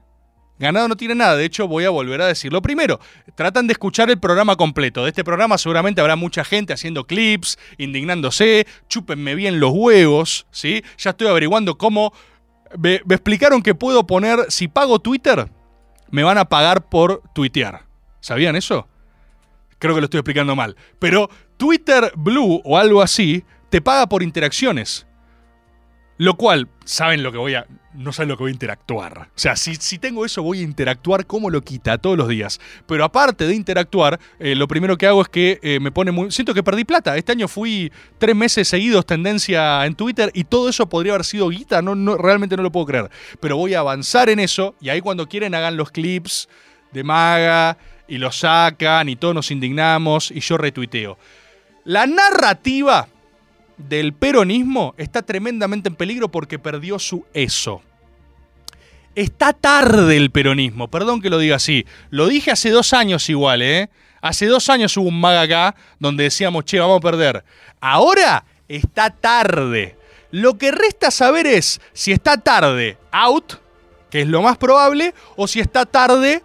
Ganado 0.57 0.87
no 0.87 0.95
tiene 0.95 1.15
nada, 1.15 1.35
de 1.35 1.43
hecho 1.43 1.67
voy 1.67 1.83
a 1.83 1.89
volver 1.89 2.21
a 2.21 2.27
decirlo 2.27 2.61
primero. 2.61 3.01
Tratan 3.35 3.67
de 3.67 3.73
escuchar 3.73 4.09
el 4.09 4.19
programa 4.19 4.55
completo. 4.55 5.03
De 5.03 5.09
este 5.09 5.25
programa 5.25 5.57
seguramente 5.57 5.99
habrá 5.99 6.15
mucha 6.15 6.45
gente 6.45 6.71
haciendo 6.71 7.05
clips, 7.05 7.57
indignándose, 7.77 8.65
chúpenme 8.87 9.35
bien 9.35 9.59
los 9.59 9.71
huevos, 9.73 10.47
¿sí? 10.51 10.81
Ya 10.97 11.09
estoy 11.09 11.27
averiguando 11.27 11.77
cómo 11.77 12.13
me, 12.77 12.95
explicaron 12.95 13.61
que 13.61 13.75
puedo 13.75 14.05
poner, 14.05 14.45
si 14.49 14.67
pago 14.67 14.99
Twitter, 14.99 15.49
me 16.11 16.23
van 16.23 16.37
a 16.37 16.45
pagar 16.45 16.89
por 16.89 17.21
tuitear. 17.33 17.85
¿Sabían 18.19 18.55
eso? 18.55 18.87
Creo 19.79 19.93
que 19.93 20.01
lo 20.01 20.05
estoy 20.05 20.19
explicando 20.19 20.55
mal. 20.55 20.75
Pero 20.99 21.29
Twitter 21.57 22.11
Blue 22.15 22.61
o 22.63 22.77
algo 22.77 23.01
así 23.01 23.43
te 23.69 23.81
paga 23.81 24.07
por 24.07 24.23
interacciones. 24.23 25.05
Lo 26.17 26.35
cual, 26.35 26.69
saben 26.85 27.23
lo 27.23 27.31
que 27.31 27.37
voy 27.37 27.55
a. 27.55 27.67
No 27.97 28.11
saben 28.11 28.29
lo 28.29 28.37
que 28.37 28.43
voy 28.43 28.51
a 28.51 28.53
interactuar. 28.53 29.29
O 29.35 29.39
sea, 29.39 29.55
si, 29.55 29.75
si 29.75 29.97
tengo 29.97 30.25
eso, 30.25 30.43
voy 30.43 30.59
a 30.59 30.63
interactuar 30.63 31.25
como 31.25 31.49
lo 31.49 31.61
quita 31.61 31.97
todos 31.97 32.17
los 32.17 32.27
días. 32.27 32.59
Pero 32.85 33.03
aparte 33.03 33.47
de 33.47 33.55
interactuar, 33.55 34.19
eh, 34.39 34.55
lo 34.55 34.67
primero 34.67 34.97
que 34.97 35.07
hago 35.07 35.21
es 35.21 35.29
que 35.29 35.59
eh, 35.61 35.79
me 35.79 35.91
pone 35.91 36.11
muy. 36.11 36.31
Siento 36.31 36.53
que 36.53 36.63
perdí 36.63 36.83
plata. 36.83 37.15
Este 37.17 37.31
año 37.31 37.47
fui 37.47 37.91
tres 38.17 38.35
meses 38.35 38.67
seguidos 38.67 39.05
tendencia 39.05 39.85
en 39.85 39.95
Twitter 39.95 40.31
y 40.33 40.43
todo 40.43 40.69
eso 40.69 40.87
podría 40.89 41.13
haber 41.13 41.25
sido 41.25 41.49
guita. 41.49 41.81
No, 41.81 41.95
no, 41.95 42.17
realmente 42.17 42.57
no 42.57 42.63
lo 42.63 42.71
puedo 42.71 42.85
creer. 42.85 43.09
Pero 43.39 43.57
voy 43.57 43.73
a 43.73 43.79
avanzar 43.79 44.29
en 44.29 44.39
eso 44.39 44.75
y 44.81 44.89
ahí 44.89 45.01
cuando 45.01 45.27
quieren 45.27 45.55
hagan 45.55 45.77
los 45.77 45.91
clips 45.91 46.49
de 46.91 47.03
Maga 47.03 47.77
y 48.07 48.17
los 48.17 48.39
sacan 48.39 49.09
y 49.09 49.15
todos 49.15 49.33
nos 49.33 49.51
indignamos 49.51 50.31
y 50.31 50.39
yo 50.39 50.57
retuiteo. 50.57 51.17
La 51.83 52.07
narrativa 52.07 53.07
del 53.77 54.13
peronismo 54.13 54.93
está 54.97 55.21
tremendamente 55.21 55.89
en 55.89 55.95
peligro 55.95 56.29
porque 56.29 56.59
perdió 56.59 56.99
su 56.99 57.25
eso. 57.33 57.81
Está 59.15 59.53
tarde 59.53 60.17
el 60.17 60.29
peronismo, 60.29 60.89
perdón 60.89 61.21
que 61.21 61.29
lo 61.29 61.39
diga 61.39 61.55
así. 61.55 61.85
Lo 62.09 62.27
dije 62.27 62.51
hace 62.51 62.69
dos 62.69 62.93
años 62.93 63.29
igual, 63.29 63.61
¿eh? 63.61 63.89
Hace 64.21 64.47
dos 64.47 64.69
años 64.69 64.97
hubo 64.97 65.07
un 65.07 65.19
maga 65.19 65.41
acá 65.41 65.75
donde 65.99 66.25
decíamos, 66.25 66.65
che, 66.65 66.79
vamos 66.79 66.97
a 66.97 67.01
perder. 67.01 67.43
Ahora 67.79 68.43
está 68.67 69.09
tarde. 69.09 69.95
Lo 70.31 70.57
que 70.57 70.71
resta 70.71 71.11
saber 71.11 71.47
es 71.47 71.79
si 71.93 72.11
está 72.11 72.37
tarde 72.37 72.97
out, 73.11 73.53
que 74.09 74.21
es 74.21 74.27
lo 74.27 74.41
más 74.41 74.57
probable, 74.57 75.13
o 75.35 75.47
si 75.47 75.59
está 75.59 75.85
tarde 75.85 76.43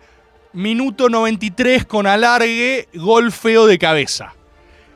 minuto 0.53 1.09
93 1.09 1.87
con 1.87 2.07
alargue, 2.07 2.89
gol 2.95 3.33
feo 3.33 3.67
de 3.67 3.79
cabeza. 3.79 4.35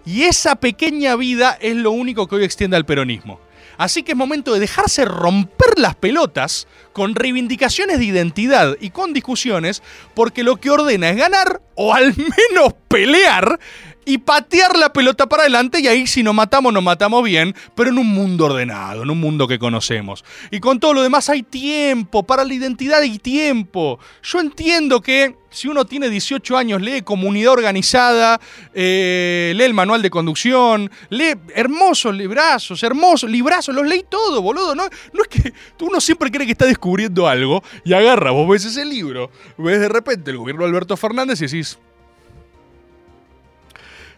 Y 0.06 0.22
esa 0.22 0.56
pequeña 0.56 1.16
vida 1.16 1.56
es 1.60 1.76
lo 1.76 1.90
único 1.90 2.26
que 2.26 2.36
hoy 2.36 2.44
extiende 2.44 2.76
al 2.76 2.84
peronismo. 2.86 3.40
Así 3.76 4.02
que 4.02 4.12
es 4.12 4.18
momento 4.18 4.54
de 4.54 4.60
dejarse 4.60 5.04
romper 5.04 5.78
las 5.78 5.96
pelotas 5.96 6.68
con 6.92 7.14
reivindicaciones 7.14 7.98
de 7.98 8.04
identidad 8.04 8.76
y 8.80 8.90
con 8.90 9.12
discusiones, 9.12 9.82
porque 10.14 10.44
lo 10.44 10.56
que 10.56 10.70
ordena 10.70 11.10
es 11.10 11.16
ganar 11.16 11.60
o 11.74 11.92
al 11.92 12.14
menos 12.16 12.74
pelear 12.88 13.58
y 14.04 14.18
patear 14.18 14.76
la 14.78 14.92
pelota 14.92 15.28
para 15.28 15.42
adelante 15.42 15.80
y 15.80 15.88
ahí 15.88 16.06
si 16.06 16.22
nos 16.22 16.34
matamos 16.34 16.72
nos 16.72 16.82
matamos 16.82 17.24
bien, 17.24 17.54
pero 17.74 17.90
en 17.90 17.98
un 17.98 18.08
mundo 18.08 18.46
ordenado, 18.46 19.02
en 19.02 19.10
un 19.10 19.20
mundo 19.20 19.48
que 19.48 19.58
conocemos. 19.58 20.24
Y 20.50 20.60
con 20.60 20.80
todo 20.80 20.94
lo 20.94 21.02
demás 21.02 21.28
hay 21.30 21.42
tiempo, 21.42 22.22
para 22.22 22.44
la 22.44 22.54
identidad 22.54 23.00
hay 23.00 23.18
tiempo. 23.18 23.98
Yo 24.22 24.40
entiendo 24.40 25.00
que 25.00 25.36
si 25.54 25.68
uno 25.68 25.84
tiene 25.84 26.10
18 26.10 26.56
años, 26.56 26.82
lee 26.82 27.02
comunidad 27.02 27.52
organizada, 27.52 28.40
eh, 28.74 29.52
lee 29.54 29.64
el 29.64 29.74
manual 29.74 30.02
de 30.02 30.10
conducción, 30.10 30.90
lee 31.10 31.34
hermosos 31.54 32.14
librazos, 32.14 32.82
hermosos 32.82 33.30
librazos, 33.30 33.74
los 33.74 33.86
leí 33.86 34.04
todo, 34.08 34.42
boludo. 34.42 34.74
No, 34.74 34.84
no 35.12 35.22
es 35.22 35.28
que 35.28 35.52
uno 35.80 36.00
siempre 36.00 36.30
cree 36.30 36.46
que 36.46 36.52
está 36.52 36.66
descubriendo 36.66 37.28
algo 37.28 37.62
y 37.84 37.92
agarra, 37.92 38.32
vos 38.32 38.48
ves 38.48 38.64
ese 38.64 38.84
libro, 38.84 39.30
ves 39.56 39.80
de 39.80 39.88
repente 39.88 40.32
el 40.32 40.38
gobierno 40.38 40.64
de 40.64 40.70
Alberto 40.70 40.96
Fernández 40.96 41.40
y 41.40 41.46
decís, 41.46 41.78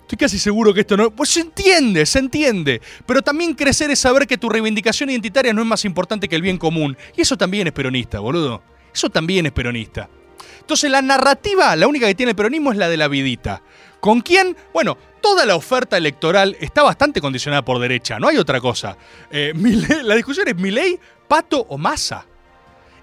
Estoy 0.06 0.18
casi 0.18 0.38
seguro 0.38 0.72
que 0.72 0.82
esto 0.82 0.96
no. 0.96 1.10
Pues 1.10 1.30
se 1.30 1.40
entiende, 1.40 2.06
se 2.06 2.20
entiende. 2.20 2.80
Pero 3.06 3.22
también 3.22 3.54
crecer 3.54 3.90
es 3.90 3.98
saber 3.98 4.28
que 4.28 4.38
tu 4.38 4.48
reivindicación 4.48 5.10
identitaria 5.10 5.52
no 5.52 5.62
es 5.62 5.66
más 5.66 5.84
importante 5.84 6.28
que 6.28 6.36
el 6.36 6.42
bien 6.42 6.58
común. 6.58 6.96
Y 7.16 7.22
eso 7.22 7.36
también 7.36 7.66
es 7.66 7.72
peronista, 7.72 8.20
boludo. 8.20 8.62
Eso 8.94 9.10
también 9.10 9.46
es 9.46 9.52
peronista. 9.52 10.08
Entonces 10.60 10.92
la 10.92 11.02
narrativa, 11.02 11.74
la 11.74 11.88
única 11.88 12.06
que 12.06 12.14
tiene 12.14 12.30
el 12.30 12.36
peronismo 12.36 12.70
es 12.70 12.78
la 12.78 12.88
de 12.88 12.96
la 12.96 13.08
vidita. 13.08 13.62
¿Con 13.98 14.20
quién? 14.20 14.56
Bueno, 14.72 14.96
toda 15.20 15.44
la 15.44 15.56
oferta 15.56 15.96
electoral 15.96 16.56
está 16.60 16.84
bastante 16.84 17.20
condicionada 17.20 17.64
por 17.64 17.80
derecha, 17.80 18.20
no 18.20 18.28
hay 18.28 18.36
otra 18.36 18.60
cosa. 18.60 18.96
Eh, 19.28 19.52
la 20.04 20.14
discusión 20.14 20.46
es 20.46 20.54
Milei, 20.54 21.00
Pato 21.26 21.66
o 21.68 21.76
Massa. 21.76 22.24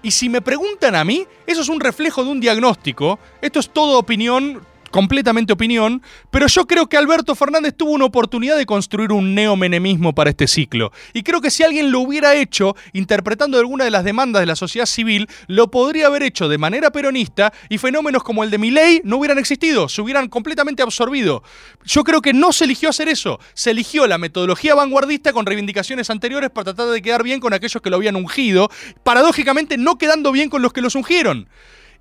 Y 0.02 0.10
si 0.10 0.30
me 0.30 0.40
preguntan 0.40 0.94
a 0.94 1.04
mí, 1.04 1.26
eso 1.46 1.60
es 1.60 1.68
un 1.68 1.80
reflejo 1.80 2.24
de 2.24 2.30
un 2.30 2.40
diagnóstico. 2.40 3.18
Esto 3.42 3.60
es 3.60 3.70
todo 3.70 3.98
opinión, 3.98 4.66
completamente 4.94 5.52
opinión. 5.52 6.02
Pero 6.30 6.46
yo 6.46 6.68
creo 6.68 6.86
que 6.86 6.96
Alberto 6.96 7.34
Fernández 7.34 7.74
tuvo 7.76 7.90
una 7.90 8.04
oportunidad 8.04 8.56
de 8.56 8.64
construir 8.64 9.10
un 9.10 9.34
neomenemismo 9.34 10.14
para 10.14 10.30
este 10.30 10.46
ciclo. 10.46 10.92
Y 11.12 11.24
creo 11.24 11.40
que 11.40 11.50
si 11.50 11.64
alguien 11.64 11.90
lo 11.90 11.98
hubiera 11.98 12.36
hecho, 12.36 12.76
interpretando 12.92 13.58
alguna 13.58 13.84
de 13.84 13.90
las 13.90 14.04
demandas 14.04 14.38
de 14.38 14.46
la 14.46 14.54
sociedad 14.54 14.86
civil, 14.86 15.28
lo 15.48 15.68
podría 15.68 16.06
haber 16.06 16.22
hecho 16.22 16.48
de 16.48 16.58
manera 16.58 16.92
peronista 16.92 17.52
y 17.68 17.78
fenómenos 17.78 18.22
como 18.22 18.44
el 18.44 18.52
de 18.52 18.58
Milei 18.58 19.00
no 19.02 19.16
hubieran 19.16 19.40
existido, 19.40 19.88
se 19.88 20.00
hubieran 20.00 20.28
completamente 20.28 20.84
absorbido. 20.84 21.42
Yo 21.84 22.04
creo 22.04 22.22
que 22.22 22.32
no 22.32 22.52
se 22.52 22.62
eligió 22.62 22.88
hacer 22.88 23.08
eso. 23.08 23.40
Se 23.52 23.72
eligió 23.72 24.06
la 24.06 24.18
metodología 24.18 24.76
vanguardista 24.76 25.32
con 25.32 25.44
reivindicaciones 25.44 26.08
anteriores 26.08 26.50
para 26.50 26.72
tratar 26.72 26.92
de 26.92 27.02
quedar 27.02 27.24
bien 27.24 27.40
con 27.40 27.52
aquellos 27.52 27.82
que 27.82 27.90
lo 27.90 27.96
habían 27.96 28.14
ungido, 28.14 28.70
paradójicamente 29.02 29.76
no 29.76 29.98
quedando 29.98 30.30
bien 30.30 30.50
con 30.50 30.62
los 30.62 30.72
que 30.72 30.82
los 30.82 30.94
ungieron. 30.94 31.48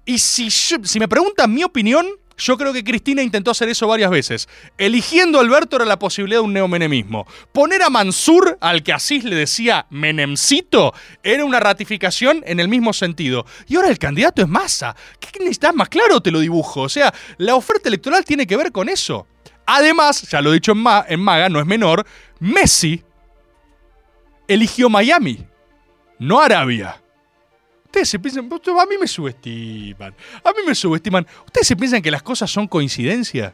Y 0.06 0.18
si, 0.18 0.52
si 0.52 1.00
me 1.00 1.08
preguntan 1.08 1.54
mi 1.54 1.64
opinión, 1.64 2.06
yo 2.38 2.58
creo 2.58 2.74
que 2.74 2.84
Cristina 2.84 3.22
intentó 3.22 3.52
hacer 3.52 3.70
eso 3.70 3.88
varias 3.88 4.10
veces. 4.10 4.50
Eligiendo 4.78 5.38
a 5.38 5.42
Alberto 5.42 5.76
era 5.76 5.86
la 5.86 6.00
posibilidad 6.00 6.40
de 6.40 6.46
un 6.46 6.54
neomenemismo. 6.54 7.28
Poner 7.52 7.84
a 7.84 7.90
Mansur, 7.90 8.58
al 8.62 8.84
que 8.84 8.94
Asís 8.94 9.24
le 9.24 9.36
decía 9.36 9.86
Menemcito, 9.90 10.94
era 11.22 11.46
una 11.46 11.60
ratificación 11.60 12.44
en 12.46 12.60
el 12.60 12.68
mismo 12.68 12.94
sentido. 12.94 13.46
Y 13.68 13.76
ahora 13.76 13.90
el 13.90 14.00
candidato 14.00 14.42
es 14.42 14.48
Massa. 14.48 14.96
¿Qué 15.20 15.40
necesitas 15.40 15.76
más 15.76 15.90
claro? 15.90 16.22
Te 16.22 16.32
lo 16.32 16.40
dibujo. 16.40 16.82
O 16.82 16.90
sea, 16.90 17.14
la 17.38 17.56
oferta 17.56 17.90
electoral 17.90 18.26
tiene 18.26 18.48
que 18.48 18.58
ver 18.58 18.72
con 18.72 18.90
eso. 18.90 19.28
Además, 19.66 20.24
ya 20.24 20.42
lo 20.42 20.52
he 20.52 20.56
dicho 20.56 20.74
en, 20.74 20.84
en 21.08 21.20
Maga, 21.20 21.50
no 21.50 21.60
es 21.60 21.66
menor, 21.66 22.06
Messi 22.40 23.04
eligió 24.48 24.90
Miami, 24.90 25.46
no 26.20 26.42
Arabia. 26.42 27.03
Ustedes 27.94 28.10
se 28.10 28.18
piensan, 28.18 28.50
a 28.50 28.86
mí 28.88 28.96
me 29.00 29.06
subestiman, 29.06 30.16
a 30.44 30.50
mí 30.50 30.58
me 30.66 30.74
subestiman. 30.74 31.28
¿Ustedes 31.46 31.68
se 31.68 31.76
piensan 31.76 32.02
que 32.02 32.10
las 32.10 32.24
cosas 32.24 32.50
son 32.50 32.68
coincidencia? 32.68 33.54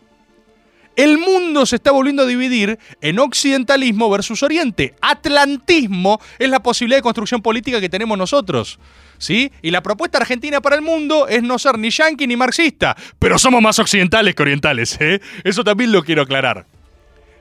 El 0.95 1.17
mundo 1.17 1.65
se 1.65 1.75
está 1.75 1.91
volviendo 1.91 2.23
a 2.23 2.25
dividir 2.25 2.79
en 3.01 3.19
occidentalismo 3.19 4.09
versus 4.09 4.41
oriente. 4.41 4.95
Atlantismo 5.01 6.21
es 6.37 6.49
la 6.49 6.63
posibilidad 6.63 6.99
de 6.99 7.01
construcción 7.01 7.41
política 7.41 7.81
que 7.81 7.89
tenemos 7.89 8.17
nosotros. 8.17 8.79
¿Sí? 9.17 9.51
Y 9.61 9.71
la 9.71 9.83
propuesta 9.83 10.19
argentina 10.19 10.61
para 10.61 10.77
el 10.77 10.83
mundo 10.83 11.27
es 11.27 11.43
no 11.43 11.59
ser 11.59 11.77
ni 11.77 11.89
yanqui 11.89 12.25
ni 12.25 12.37
marxista. 12.37 12.95
Pero 13.19 13.37
somos 13.37 13.61
más 13.61 13.77
occidentales 13.77 14.35
que 14.35 14.41
orientales, 14.41 14.95
¿eh? 15.01 15.19
Eso 15.43 15.65
también 15.65 15.91
lo 15.91 16.01
quiero 16.01 16.21
aclarar. 16.21 16.65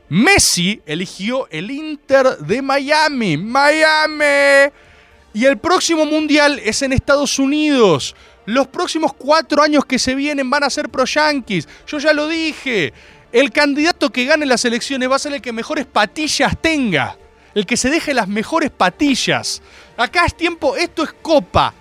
Messi 0.08 0.82
eligió 0.84 1.46
el 1.50 1.70
Inter 1.70 2.38
de 2.38 2.60
Miami. 2.60 3.36
¡Miami! 3.36 4.72
Y 5.34 5.44
el 5.44 5.58
próximo 5.58 6.06
mundial 6.06 6.60
es 6.64 6.82
en 6.82 6.92
Estados 6.92 7.38
Unidos. 7.38 8.16
Los 8.46 8.66
próximos 8.66 9.12
cuatro 9.12 9.62
años 9.62 9.84
que 9.84 9.98
se 9.98 10.14
vienen 10.14 10.48
van 10.48 10.64
a 10.64 10.70
ser 10.70 10.88
pro-yanquis. 10.88 11.68
Yo 11.86 11.98
ya 11.98 12.12
lo 12.12 12.28
dije. 12.28 12.92
El 13.30 13.52
candidato 13.52 14.10
que 14.10 14.24
gane 14.24 14.46
las 14.46 14.64
elecciones 14.64 15.10
va 15.10 15.16
a 15.16 15.18
ser 15.18 15.34
el 15.34 15.42
que 15.42 15.52
mejores 15.52 15.84
patillas 15.84 16.56
tenga. 16.60 17.16
El 17.54 17.66
que 17.66 17.76
se 17.76 17.90
deje 17.90 18.14
las 18.14 18.26
mejores 18.26 18.70
patillas. 18.70 19.60
Acá 19.96 20.24
es 20.24 20.34
tiempo, 20.34 20.76
esto 20.76 21.02
es 21.02 21.12
copa. 21.20 21.74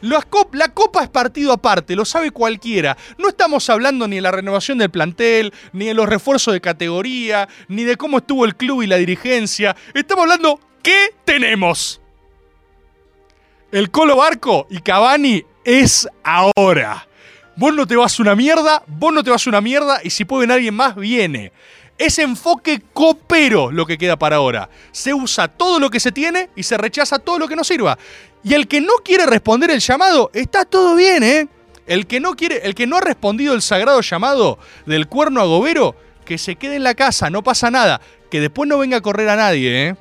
La 0.00 0.22
copa 0.22 1.02
es 1.02 1.08
partido 1.10 1.52
aparte, 1.52 1.94
lo 1.94 2.04
sabe 2.04 2.30
cualquiera. 2.30 2.96
No 3.18 3.28
estamos 3.28 3.68
hablando 3.68 4.08
ni 4.08 4.16
de 4.16 4.22
la 4.22 4.30
renovación 4.30 4.78
del 4.78 4.90
plantel, 4.90 5.52
ni 5.72 5.84
de 5.86 5.94
los 5.94 6.08
refuerzos 6.08 6.54
de 6.54 6.60
categoría, 6.60 7.48
ni 7.68 7.84
de 7.84 7.96
cómo 7.96 8.18
estuvo 8.18 8.44
el 8.44 8.56
club 8.56 8.82
y 8.82 8.86
la 8.86 8.96
dirigencia. 8.96 9.76
Estamos 9.94 10.22
hablando, 10.22 10.58
¿qué 10.82 11.14
tenemos? 11.24 12.00
El 13.72 13.92
Colo 13.92 14.16
Barco 14.16 14.66
y 14.68 14.80
Cavani 14.80 15.44
es 15.64 16.08
ahora. 16.24 17.06
Vos 17.54 17.72
no 17.72 17.86
te 17.86 17.94
vas 17.94 18.18
una 18.18 18.34
mierda, 18.34 18.82
vos 18.88 19.12
no 19.12 19.22
te 19.22 19.30
vas 19.30 19.46
una 19.46 19.60
mierda 19.60 20.00
y 20.02 20.10
si 20.10 20.24
puede 20.24 20.40
venir 20.40 20.54
alguien 20.54 20.74
más, 20.74 20.96
viene. 20.96 21.52
Es 21.96 22.18
enfoque 22.18 22.82
copero 22.92 23.70
lo 23.70 23.86
que 23.86 23.96
queda 23.96 24.18
para 24.18 24.36
ahora. 24.36 24.68
Se 24.90 25.14
usa 25.14 25.46
todo 25.46 25.78
lo 25.78 25.88
que 25.88 26.00
se 26.00 26.10
tiene 26.10 26.50
y 26.56 26.64
se 26.64 26.78
rechaza 26.78 27.20
todo 27.20 27.38
lo 27.38 27.46
que 27.46 27.54
no 27.54 27.62
sirva. 27.62 27.96
Y 28.42 28.54
el 28.54 28.66
que 28.66 28.80
no 28.80 28.94
quiere 29.04 29.24
responder 29.24 29.70
el 29.70 29.78
llamado, 29.78 30.32
está 30.34 30.64
todo 30.64 30.96
bien, 30.96 31.22
¿eh? 31.22 31.46
El 31.86 32.08
que 32.08 32.18
no 32.18 32.34
quiere, 32.34 32.62
el 32.64 32.74
que 32.74 32.88
no 32.88 32.96
ha 32.96 33.00
respondido 33.00 33.54
el 33.54 33.62
sagrado 33.62 34.00
llamado 34.00 34.58
del 34.84 35.06
cuerno 35.06 35.40
agobero, 35.42 35.94
que 36.24 36.38
se 36.38 36.56
quede 36.56 36.74
en 36.74 36.82
la 36.82 36.94
casa, 36.94 37.30
no 37.30 37.44
pasa 37.44 37.70
nada. 37.70 38.00
Que 38.32 38.40
después 38.40 38.68
no 38.68 38.78
venga 38.78 38.96
a 38.96 39.00
correr 39.00 39.28
a 39.28 39.36
nadie, 39.36 39.88
¿eh? 39.88 39.96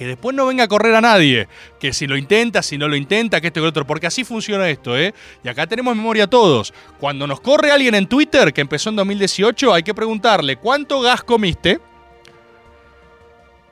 Que 0.00 0.06
después 0.06 0.34
no 0.34 0.46
venga 0.46 0.64
a 0.64 0.68
correr 0.68 0.94
a 0.94 1.02
nadie, 1.02 1.46
que 1.78 1.92
si 1.92 2.06
lo 2.06 2.16
intenta, 2.16 2.62
si 2.62 2.78
no 2.78 2.88
lo 2.88 2.96
intenta, 2.96 3.38
que 3.38 3.48
esto 3.48 3.60
y 3.60 3.64
lo 3.64 3.68
otro, 3.68 3.86
porque 3.86 4.06
así 4.06 4.24
funciona 4.24 4.66
esto, 4.70 4.96
¿eh? 4.96 5.12
Y 5.44 5.48
acá 5.50 5.66
tenemos 5.66 5.94
memoria 5.94 6.26
todos. 6.26 6.72
Cuando 6.98 7.26
nos 7.26 7.42
corre 7.42 7.70
alguien 7.70 7.94
en 7.94 8.06
Twitter, 8.06 8.54
que 8.54 8.62
empezó 8.62 8.88
en 8.88 8.96
2018, 8.96 9.74
hay 9.74 9.82
que 9.82 9.92
preguntarle, 9.92 10.56
¿cuánto 10.56 11.02
gas 11.02 11.22
comiste? 11.22 11.80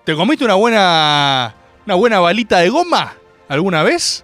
¿Te 0.05 0.15
comiste 0.15 0.45
una 0.45 0.57
buena, 0.57 1.55
una 1.87 1.95
buena 1.95 2.21
balita 2.21 2.59
de 2.59 2.69
goma 2.69 3.15
alguna 3.49 3.83
vez? 3.83 4.23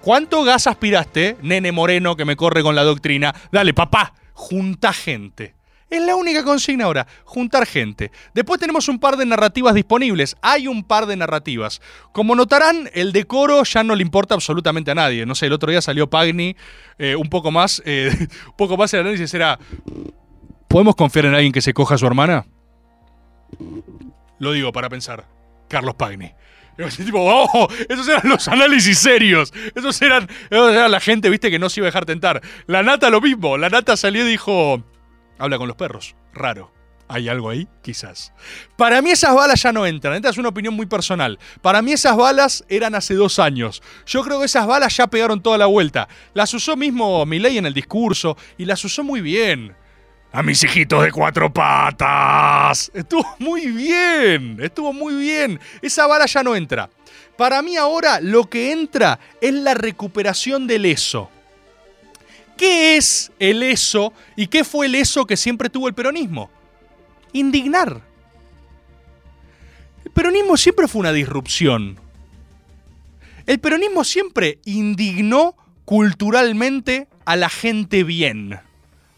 ¿Cuánto 0.00 0.42
gas 0.42 0.66
aspiraste, 0.66 1.36
nene 1.42 1.70
moreno 1.70 2.16
que 2.16 2.24
me 2.24 2.34
corre 2.34 2.64
con 2.64 2.74
la 2.74 2.82
doctrina? 2.82 3.32
Dale, 3.52 3.72
papá, 3.72 4.14
junta 4.32 4.92
gente. 4.92 5.54
Es 5.88 6.02
la 6.02 6.16
única 6.16 6.42
consigna 6.42 6.86
ahora, 6.86 7.06
juntar 7.24 7.64
gente. 7.64 8.10
Después 8.34 8.58
tenemos 8.58 8.88
un 8.88 8.98
par 8.98 9.16
de 9.16 9.24
narrativas 9.24 9.72
disponibles. 9.74 10.36
Hay 10.42 10.66
un 10.66 10.82
par 10.82 11.06
de 11.06 11.14
narrativas. 11.14 11.80
Como 12.12 12.34
notarán, 12.34 12.90
el 12.92 13.12
decoro 13.12 13.62
ya 13.62 13.84
no 13.84 13.94
le 13.94 14.02
importa 14.02 14.34
absolutamente 14.34 14.90
a 14.90 14.96
nadie. 14.96 15.24
No 15.26 15.36
sé, 15.36 15.46
el 15.46 15.52
otro 15.52 15.70
día 15.70 15.80
salió 15.80 16.10
Pagni 16.10 16.56
eh, 16.98 17.14
un 17.14 17.28
poco 17.28 17.52
más. 17.52 17.82
eh, 17.84 18.10
un 18.46 18.56
poco 18.56 18.76
más 18.76 18.92
el 18.94 19.00
análisis 19.00 19.32
era. 19.34 19.58
¿Podemos 20.66 20.96
confiar 20.96 21.26
en 21.26 21.34
alguien 21.34 21.52
que 21.52 21.62
se 21.62 21.72
coja 21.72 21.94
a 21.94 21.98
su 21.98 22.06
hermana? 22.06 22.46
Lo 24.40 24.52
digo 24.52 24.72
para 24.72 24.88
pensar. 24.88 25.24
Carlos 25.68 25.94
Pagni. 25.94 26.32
Tipo, 26.96 27.20
oh, 27.20 27.68
esos 27.88 28.08
eran 28.08 28.28
los 28.28 28.48
análisis 28.48 28.98
serios. 28.98 29.52
Esos 29.74 30.02
eran, 30.02 30.28
esos 30.50 30.72
eran 30.72 30.90
la 30.90 31.00
gente, 31.00 31.30
viste, 31.30 31.50
que 31.50 31.58
no 31.60 31.70
se 31.70 31.80
iba 31.80 31.86
a 31.86 31.90
dejar 31.90 32.04
tentar. 32.04 32.42
La 32.66 32.82
nata 32.82 33.08
lo 33.08 33.20
mismo. 33.20 33.56
La 33.56 33.70
nata 33.70 33.96
salió 33.96 34.26
y 34.26 34.30
dijo. 34.30 34.82
Habla 35.38 35.58
con 35.58 35.68
los 35.68 35.76
perros. 35.76 36.14
Raro. 36.32 36.72
¿Hay 37.08 37.28
algo 37.28 37.50
ahí? 37.50 37.68
Quizás. 37.82 38.32
Para 38.76 39.00
mí 39.00 39.10
esas 39.10 39.34
balas 39.34 39.62
ya 39.62 39.72
no 39.72 39.86
entran. 39.86 40.14
Esta 40.14 40.30
es 40.30 40.38
una 40.38 40.48
opinión 40.48 40.74
muy 40.74 40.86
personal. 40.86 41.38
Para 41.62 41.80
mí 41.80 41.92
esas 41.92 42.16
balas 42.16 42.64
eran 42.68 42.94
hace 42.94 43.14
dos 43.14 43.38
años. 43.38 43.82
Yo 44.06 44.22
creo 44.22 44.40
que 44.40 44.46
esas 44.46 44.66
balas 44.66 44.96
ya 44.96 45.06
pegaron 45.06 45.40
toda 45.40 45.56
la 45.56 45.66
vuelta. 45.66 46.08
Las 46.34 46.52
usó 46.52 46.76
mismo 46.76 47.24
Milei 47.24 47.58
en 47.58 47.66
el 47.66 47.74
discurso 47.74 48.36
y 48.58 48.64
las 48.64 48.84
usó 48.84 49.04
muy 49.04 49.20
bien. 49.20 49.74
A 50.32 50.42
mis 50.42 50.62
hijitos 50.64 51.04
de 51.04 51.12
cuatro 51.12 51.52
patas. 51.52 52.90
Estuvo 52.92 53.24
muy 53.38 53.68
bien. 53.68 54.58
Estuvo 54.60 54.92
muy 54.92 55.14
bien. 55.14 55.60
Esa 55.80 56.06
bala 56.08 56.26
ya 56.26 56.42
no 56.42 56.56
entra. 56.56 56.90
Para 57.36 57.62
mí 57.62 57.76
ahora 57.76 58.20
lo 58.20 58.50
que 58.50 58.72
entra 58.72 59.20
es 59.40 59.54
la 59.54 59.74
recuperación 59.74 60.66
del 60.66 60.86
eso. 60.86 61.30
¿Qué 62.56 62.96
es 62.96 63.30
el 63.38 63.62
eso 63.62 64.12
y 64.34 64.46
qué 64.46 64.64
fue 64.64 64.86
el 64.86 64.94
eso 64.94 65.26
que 65.26 65.36
siempre 65.36 65.68
tuvo 65.68 65.88
el 65.88 65.94
peronismo? 65.94 66.50
Indignar. 67.32 68.00
El 70.04 70.10
peronismo 70.10 70.56
siempre 70.56 70.88
fue 70.88 71.00
una 71.00 71.12
disrupción. 71.12 71.98
El 73.44 73.60
peronismo 73.60 74.04
siempre 74.04 74.58
indignó 74.64 75.54
culturalmente 75.84 77.08
a 77.24 77.36
la 77.36 77.48
gente 77.48 78.04
bien. 78.04 78.60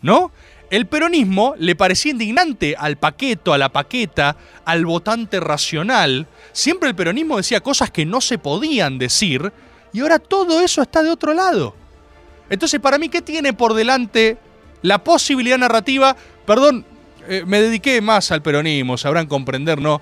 ¿No? 0.03 0.33
El 0.71 0.87
peronismo 0.87 1.55
le 1.59 1.77
parecía 1.77 2.13
indignante 2.13 2.75
al 2.77 2.99
paqueto, 2.99 3.55
a 3.55 3.59
la 3.59 3.71
paqueta, 3.71 4.37
al 4.65 4.85
votante 4.85 5.41
racional. 5.41 6.27
Siempre 6.53 6.91
el 6.91 6.95
peronismo 6.95 7.39
decía 7.39 7.61
cosas 7.61 7.91
que 7.91 8.05
no 8.05 8.21
se 8.21 8.37
podían 8.37 8.99
decir 8.99 9.53
y 9.93 10.01
ahora 10.01 10.19
todo 10.19 10.61
eso 10.61 10.83
está 10.83 11.03
de 11.03 11.11
otro 11.11 11.33
lado. 11.33 11.75
Entonces, 12.51 12.81
para 12.81 12.99
mí, 12.99 13.09
¿qué 13.09 13.23
tiene 13.23 13.53
por 13.53 13.75
delante 13.75 14.39
la 14.83 15.03
posibilidad 15.03 15.59
narrativa? 15.59 16.17
Perdón, 16.47 16.85
eh, 17.31 17.45
me 17.47 17.61
dediqué 17.61 18.01
más 18.01 18.33
al 18.33 18.41
peronismo, 18.41 18.97
sabrán 18.97 19.27
comprender, 19.27 19.79
¿no? 19.79 20.01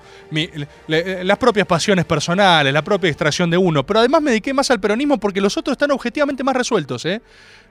Las 0.87 1.37
propias 1.37 1.67
pasiones 1.67 2.05
personales, 2.05 2.73
la 2.73 2.81
propia 2.81 3.09
extracción 3.09 3.49
de 3.49 3.57
uno. 3.57 3.85
Pero 3.85 3.99
además 3.99 4.21
me 4.21 4.31
dediqué 4.31 4.53
más 4.53 4.71
al 4.71 4.79
peronismo 4.79 5.17
porque 5.17 5.41
los 5.41 5.57
otros 5.57 5.73
están 5.73 5.91
objetivamente 5.91 6.43
más 6.45 6.55
resueltos, 6.55 7.03
¿eh? 7.05 7.21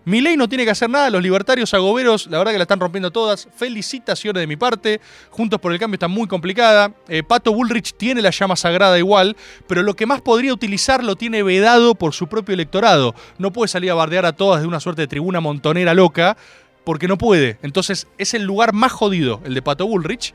Mi 0.06 0.20
ley 0.20 0.36
no 0.36 0.48
tiene 0.48 0.64
que 0.64 0.70
hacer 0.70 0.88
nada, 0.88 1.10
los 1.10 1.20
libertarios 1.20 1.74
agoberos, 1.74 2.28
la 2.28 2.38
verdad 2.38 2.52
que 2.52 2.58
la 2.58 2.62
están 2.62 2.78
rompiendo 2.78 3.10
todas. 3.10 3.48
Felicitaciones 3.56 4.40
de 4.40 4.46
mi 4.46 4.54
parte. 4.54 5.00
Juntos 5.30 5.58
por 5.58 5.72
el 5.72 5.80
cambio 5.80 5.96
está 5.96 6.06
muy 6.06 6.28
complicada. 6.28 6.92
Eh, 7.08 7.24
Pato 7.24 7.52
Bullrich 7.52 7.92
tiene 7.96 8.22
la 8.22 8.30
llama 8.30 8.54
sagrada 8.54 8.96
igual, 8.98 9.36
pero 9.66 9.82
lo 9.82 9.96
que 9.96 10.06
más 10.06 10.20
podría 10.20 10.54
utilizar 10.54 11.02
lo 11.02 11.16
tiene 11.16 11.42
vedado 11.42 11.96
por 11.96 12.14
su 12.14 12.28
propio 12.28 12.54
electorado. 12.54 13.16
No 13.38 13.52
puede 13.52 13.66
salir 13.66 13.90
a 13.90 13.94
bardear 13.94 14.26
a 14.26 14.32
todas 14.32 14.60
de 14.60 14.68
una 14.68 14.78
suerte 14.78 15.02
de 15.02 15.08
tribuna 15.08 15.40
montonera 15.40 15.92
loca, 15.92 16.36
porque 16.84 17.08
no 17.08 17.18
puede. 17.18 17.58
Entonces 17.62 18.06
es 18.16 18.32
el 18.32 18.44
lugar 18.44 18.72
más 18.74 18.92
jodido, 18.92 19.40
el 19.44 19.54
de 19.54 19.62
Pato 19.62 19.88
Bullrich. 19.88 20.32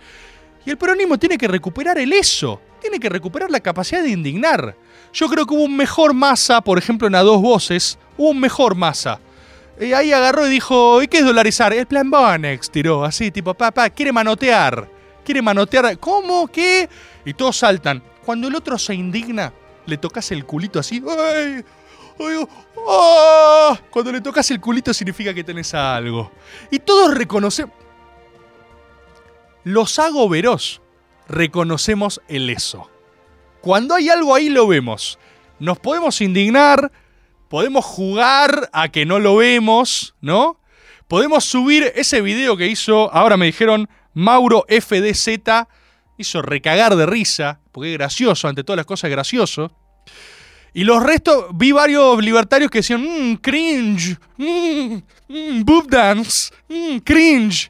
Y 0.66 0.72
el 0.72 0.78
peronismo 0.78 1.18
tiene 1.18 1.38
que 1.38 1.48
recuperar 1.48 1.98
el 1.98 2.12
eso, 2.12 2.60
tiene 2.82 3.00
que 3.00 3.08
recuperar 3.08 3.50
la 3.50 3.62
capacidad 3.62 4.04
de 4.04 4.10
indignar. 4.10 4.76
Yo 5.14 5.30
creo 5.30 5.46
que 5.46 5.54
hubo 5.54 5.64
un 5.64 5.78
mejor 5.78 6.14
masa, 6.14 6.60
por 6.60 6.78
ejemplo, 6.78 7.08
en 7.08 7.16
A 7.16 7.22
Dos 7.22 7.42
Voces, 7.42 7.98
hubo 8.18 8.32
un 8.32 8.40
mejor 8.42 8.76
masa. 8.76 9.22
Y 9.80 9.94
ahí 9.94 10.12
agarró 10.12 10.46
y 10.46 10.50
dijo, 10.50 11.02
¿y 11.02 11.08
qué 11.08 11.20
es 11.20 11.26
dolarizar? 11.26 11.74
El 11.74 11.88
plan 11.88 12.10
Bonex, 12.10 12.70
tiró, 12.70 13.04
así, 13.04 13.32
tipo, 13.32 13.54
papá, 13.54 13.90
quiere 13.90 14.12
manotear. 14.12 14.88
Quiere 15.24 15.42
manotear. 15.42 15.98
¿Cómo? 15.98 16.48
¿Qué? 16.48 16.90
Y 17.26 17.34
todos 17.34 17.58
saltan. 17.58 18.04
Cuando 18.26 18.48
el 18.48 18.56
otro 18.56 18.78
se 18.78 18.94
indigna, 18.94 19.54
le 19.86 19.98
tocas 19.98 20.32
el 20.32 20.46
culito 20.46 20.80
así. 20.80 21.02
¡Ay! 21.08 21.64
¡Ah! 22.88 23.80
Cuando 23.90 24.12
le 24.12 24.22
tocas 24.22 24.50
el 24.52 24.60
culito 24.60 24.94
significa 24.94 25.34
que 25.34 25.44
tenés 25.44 25.74
algo. 25.74 26.32
Y 26.70 26.80
todos 26.80 27.14
reconocemos. 27.14 27.74
Los 29.64 30.00
agoberos 30.00 30.82
reconocemos 31.28 32.22
el 32.28 32.50
eso. 32.50 32.90
Cuando 33.62 33.96
hay 33.96 34.10
algo 34.10 34.34
ahí 34.34 34.50
lo 34.50 34.68
vemos. 34.68 35.20
Nos 35.60 35.78
podemos 35.78 36.20
indignar, 36.22 36.92
podemos 37.52 37.84
jugar 37.84 38.70
a 38.72 38.88
que 38.88 39.06
no 39.06 39.20
lo 39.20 39.36
vemos, 39.36 40.16
¿no? 40.22 40.62
Podemos 41.10 41.44
subir 41.44 41.92
ese 41.96 42.22
video 42.22 42.56
que 42.56 42.68
hizo, 42.68 43.14
ahora 43.14 43.36
me 43.36 43.46
dijeron, 43.46 43.90
Mauro 44.14 44.66
FDZ, 44.70 45.28
hizo 46.18 46.42
recagar 46.42 46.96
de 46.96 47.06
risa, 47.06 47.60
porque 47.74 47.92
es 47.92 47.98
gracioso, 47.98 48.48
ante 48.48 48.64
todas 48.64 48.78
las 48.78 48.86
cosas 48.86 49.10
es 49.10 49.12
gracioso. 49.12 49.70
Y 50.74 50.86
los 50.86 51.04
restos, 51.04 51.48
vi 51.54 51.74
varios 51.74 52.24
libertarios 52.24 52.72
que 52.72 52.78
decían, 52.80 53.02
mmm, 53.02 53.36
cringe, 53.36 54.18
mmm, 54.38 55.02
mmm, 55.28 55.64
boob 55.66 55.90
dance, 55.90 56.54
mmm, 56.70 57.00
cringe. 57.00 57.70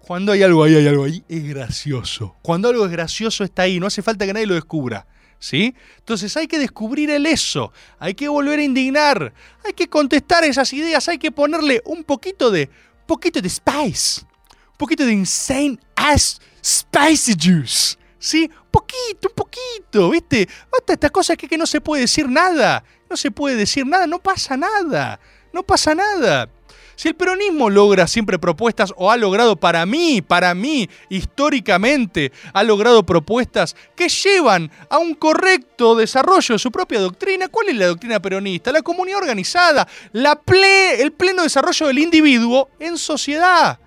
Cuando 0.00 0.32
hay 0.32 0.42
algo 0.42 0.62
ahí, 0.62 0.74
hay 0.74 0.86
algo 0.86 1.04
ahí, 1.04 1.24
es 1.26 1.42
gracioso. 1.42 2.36
Cuando 2.42 2.68
algo 2.68 2.84
es 2.84 2.90
gracioso 2.90 3.44
está 3.44 3.62
ahí, 3.62 3.80
no 3.80 3.86
hace 3.86 4.02
falta 4.02 4.26
que 4.26 4.34
nadie 4.34 4.46
lo 4.46 4.54
descubra. 4.54 5.06
¿Sí? 5.38 5.74
Entonces 5.98 6.36
hay 6.36 6.46
que 6.46 6.58
descubrir 6.58 7.10
el 7.10 7.26
eso, 7.26 7.72
hay 7.98 8.14
que 8.14 8.26
volver 8.26 8.58
a 8.58 8.62
indignar, 8.62 9.32
hay 9.64 9.74
que 9.74 9.88
contestar 9.88 10.44
esas 10.44 10.72
ideas, 10.72 11.08
hay 11.08 11.18
que 11.18 11.30
ponerle 11.30 11.82
un 11.84 12.04
poquito 12.04 12.50
de, 12.50 12.70
poquito 13.06 13.40
de 13.40 13.48
spice, 13.48 14.22
un 14.22 14.76
poquito 14.78 15.04
de 15.04 15.12
insane 15.12 15.78
ass 15.94 16.40
spicy 16.64 17.34
juice. 17.40 17.96
¿Sí? 18.18 18.50
Un 18.50 18.70
poquito, 18.70 19.28
un 19.28 19.34
poquito, 19.34 20.10
¿viste? 20.10 20.48
Basta 20.72 20.94
estas 20.94 21.10
cosas 21.10 21.36
que 21.36 21.58
no 21.58 21.66
se 21.66 21.80
puede 21.80 22.02
decir 22.02 22.28
nada, 22.28 22.82
no 23.08 23.16
se 23.16 23.30
puede 23.30 23.54
decir 23.56 23.86
nada, 23.86 24.06
no 24.06 24.18
pasa 24.18 24.56
nada, 24.56 25.20
no 25.52 25.62
pasa 25.62 25.94
nada. 25.94 26.48
Si 26.96 27.08
el 27.08 27.14
peronismo 27.14 27.68
logra 27.70 28.06
siempre 28.06 28.38
propuestas, 28.38 28.92
o 28.96 29.10
ha 29.10 29.16
logrado 29.16 29.54
para 29.56 29.84
mí, 29.86 30.22
para 30.22 30.54
mí, 30.54 30.88
históricamente, 31.10 32.32
ha 32.52 32.62
logrado 32.62 33.04
propuestas 33.04 33.76
que 33.94 34.08
llevan 34.08 34.70
a 34.88 34.98
un 34.98 35.14
correcto 35.14 35.94
desarrollo 35.94 36.54
de 36.54 36.58
su 36.58 36.72
propia 36.72 36.98
doctrina, 37.00 37.48
¿cuál 37.48 37.68
es 37.68 37.76
la 37.76 37.86
doctrina 37.86 38.20
peronista? 38.20 38.72
La 38.72 38.82
comunidad 38.82 39.18
organizada, 39.18 39.86
la 40.12 40.40
ple- 40.42 40.98
el 40.98 41.12
pleno 41.12 41.42
desarrollo 41.42 41.86
del 41.86 41.98
individuo 41.98 42.70
en 42.80 42.96
sociedad. 42.98 43.78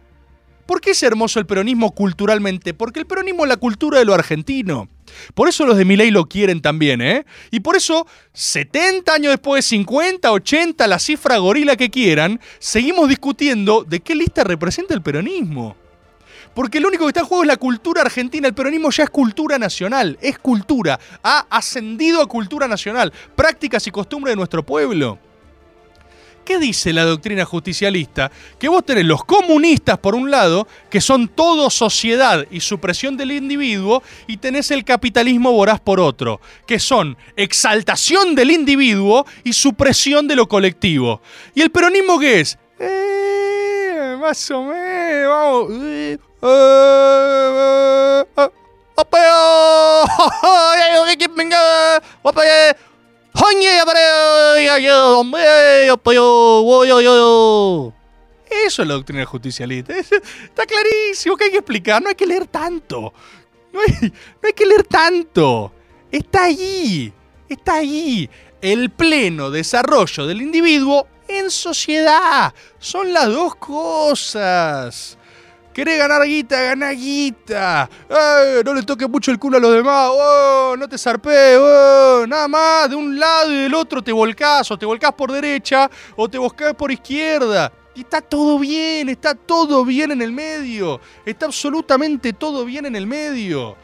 ¿Por 0.67 0.79
qué 0.79 0.91
es 0.91 1.01
hermoso 1.01 1.39
el 1.39 1.47
peronismo 1.47 1.95
culturalmente? 1.95 2.75
Porque 2.75 2.99
el 2.99 3.07
peronismo 3.07 3.43
es 3.43 3.49
la 3.49 3.57
cultura 3.57 3.97
de 3.97 4.05
lo 4.05 4.13
argentino. 4.13 4.87
Por 5.33 5.47
eso 5.47 5.65
los 5.65 5.77
de 5.77 5.85
Milei 5.85 6.11
lo 6.11 6.27
quieren 6.27 6.61
también, 6.61 7.01
¿eh? 7.01 7.25
Y 7.51 7.59
por 7.59 7.75
eso, 7.75 8.07
70 8.33 9.13
años 9.13 9.31
después, 9.31 9.65
50, 9.65 10.31
80, 10.31 10.87
la 10.87 10.99
cifra 10.99 11.37
gorila 11.37 11.75
que 11.75 11.89
quieran, 11.89 12.39
seguimos 12.59 13.09
discutiendo 13.09 13.83
de 13.83 13.99
qué 13.99 14.15
lista 14.15 14.43
representa 14.43 14.93
el 14.93 15.01
peronismo. 15.01 15.75
Porque 16.53 16.79
lo 16.79 16.87
único 16.87 17.05
que 17.05 17.09
está 17.09 17.21
en 17.21 17.25
juego 17.27 17.43
es 17.43 17.47
la 17.47 17.57
cultura 17.57 18.01
argentina. 18.01 18.47
El 18.47 18.53
peronismo 18.53 18.89
ya 18.89 19.03
es 19.03 19.09
cultura 19.09 19.57
nacional, 19.57 20.17
es 20.21 20.39
cultura. 20.39 20.99
Ha 21.23 21.45
ascendido 21.49 22.21
a 22.21 22.27
cultura 22.27 22.67
nacional, 22.67 23.13
prácticas 23.35 23.85
y 23.87 23.91
costumbres 23.91 24.33
de 24.33 24.37
nuestro 24.37 24.65
pueblo. 24.65 25.19
¿Qué 26.49 26.57
dice 26.57 26.91
la 26.93 27.05
doctrina 27.05 27.45
justicialista? 27.45 28.31
Que 28.57 28.67
vos 28.69 28.83
tenés 28.83 29.05
los 29.05 29.23
comunistas 29.23 29.99
por 29.99 30.15
un 30.15 30.31
lado, 30.31 30.67
que 30.89 30.99
son 30.99 31.27
todo 31.27 31.69
sociedad 31.69 32.43
y 32.49 32.59
supresión 32.61 33.15
del 33.15 33.33
individuo, 33.33 34.01
y 34.25 34.37
tenés 34.37 34.71
el 34.71 34.83
capitalismo 34.83 35.51
voraz 35.51 35.79
por 35.79 35.99
otro, 35.99 36.41
que 36.65 36.79
son 36.79 37.15
exaltación 37.35 38.33
del 38.33 38.49
individuo 38.49 39.27
y 39.43 39.53
supresión 39.53 40.27
de 40.27 40.35
lo 40.35 40.47
colectivo. 40.47 41.21
¿Y 41.53 41.61
el 41.61 41.69
peronismo 41.69 42.17
qué 42.17 42.39
es? 42.39 42.57
Eh, 42.79 44.17
más 44.19 44.49
o 44.49 44.63
menos, 44.63 45.29
vamos. 45.29 45.71
eh, 45.83 46.17
eh, 52.41 52.73
Eso 58.49 58.81
es 58.81 58.87
la 58.87 58.95
doctrina 58.95 59.25
justicialista. 59.25 59.95
Es- 59.95 60.11
Está 60.11 60.65
clarísimo 60.65 61.37
que 61.37 61.45
hay 61.45 61.51
que 61.51 61.57
explicar. 61.57 62.01
No 62.01 62.09
hay 62.09 62.15
que 62.15 62.25
leer 62.25 62.47
tanto. 62.47 63.13
No 63.71 63.79
hay, 63.81 64.09
no 64.09 64.47
hay 64.47 64.53
que 64.53 64.65
leer 64.65 64.83
tanto. 64.83 65.71
Está 66.11 66.45
ahí. 66.45 67.13
Está 67.47 67.75
ahí. 67.75 68.27
El 68.61 68.89
pleno 68.89 69.51
desarrollo 69.51 70.25
del 70.25 70.41
individuo 70.41 71.07
en 71.27 71.51
sociedad. 71.51 72.53
Son 72.79 73.13
las 73.13 73.27
dos 73.27 73.55
cosas. 73.55 75.18
¿Querés 75.73 75.97
ganar 75.97 76.25
guita? 76.25 76.61
Ganá 76.61 76.91
guita. 76.91 77.89
Eh, 78.09 78.61
no 78.65 78.73
le 78.73 78.83
toques 78.83 79.07
mucho 79.09 79.31
el 79.31 79.39
culo 79.39 79.57
a 79.57 79.59
los 79.59 79.73
demás. 79.73 80.09
Oh, 80.11 80.75
no 80.77 80.87
te 80.87 80.97
zarpé. 80.97 81.57
Oh, 81.57 82.25
nada 82.27 82.47
más. 82.47 82.89
De 82.89 82.95
un 82.95 83.19
lado 83.19 83.51
y 83.51 83.57
del 83.63 83.73
otro 83.73 84.01
te 84.01 84.11
volcás. 84.11 84.69
O 84.71 84.77
te 84.77 84.85
volcás 84.85 85.13
por 85.13 85.31
derecha 85.31 85.89
o 86.15 86.27
te 86.27 86.37
volcás 86.37 86.73
por 86.73 86.91
izquierda. 86.91 87.71
Y 87.95 88.01
está 88.01 88.21
todo 88.21 88.57
bien. 88.59 89.09
Está 89.09 89.35
todo 89.35 89.85
bien 89.85 90.11
en 90.11 90.21
el 90.21 90.31
medio. 90.31 90.99
Está 91.25 91.45
absolutamente 91.45 92.33
todo 92.33 92.65
bien 92.65 92.85
en 92.85 92.95
el 92.95 93.05
medio. 93.07 93.75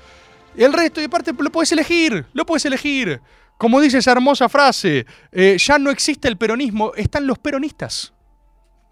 El 0.57 0.73
resto, 0.73 1.01
y 1.01 1.05
aparte, 1.05 1.33
lo 1.37 1.51
puedes 1.51 1.71
elegir. 1.71 2.25
Lo 2.33 2.45
puedes 2.45 2.65
elegir. 2.65 3.21
Como 3.57 3.79
dice 3.79 3.99
esa 3.99 4.11
hermosa 4.11 4.49
frase, 4.49 5.05
eh, 5.31 5.57
ya 5.57 5.79
no 5.79 5.89
existe 5.89 6.27
el 6.27 6.37
peronismo, 6.37 6.93
están 6.95 7.25
los 7.25 7.39
peronistas. 7.39 8.14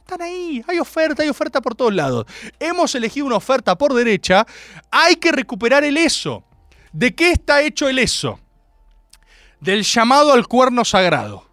Están 0.04 0.22
ahí, 0.22 0.62
hay 0.68 0.80
oferta, 0.80 1.24
hay 1.24 1.30
oferta 1.30 1.62
por 1.62 1.76
todos 1.76 1.94
lados. 1.94 2.26
Hemos 2.60 2.94
elegido 2.94 3.26
una 3.26 3.38
oferta 3.38 3.78
por 3.78 3.94
derecha, 3.94 4.46
hay 4.92 5.16
que 5.16 5.32
recuperar 5.32 5.86
el 5.86 5.96
eso. 5.96 6.44
¿De 6.92 7.16
qué 7.16 7.32
está 7.32 7.62
hecho 7.62 7.88
el 7.88 8.00
eso? 8.00 8.38
Del 9.62 9.84
llamado 9.84 10.34
al 10.34 10.46
cuerno 10.48 10.84
sagrado. 10.84 11.50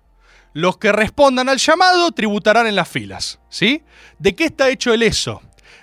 Los 0.53 0.79
que 0.79 0.91
respondan 0.91 1.49
al 1.49 1.59
llamado 1.59 2.11
tributarán 2.11 2.67
en 2.67 2.75
las 2.75 2.89
filas, 2.89 3.39
¿sí? 3.49 3.85
¿De 4.19 4.35
qué 4.35 4.47
está 4.47 4.69
hecho 4.69 4.93
el 4.93 5.05
eso? 5.05 5.41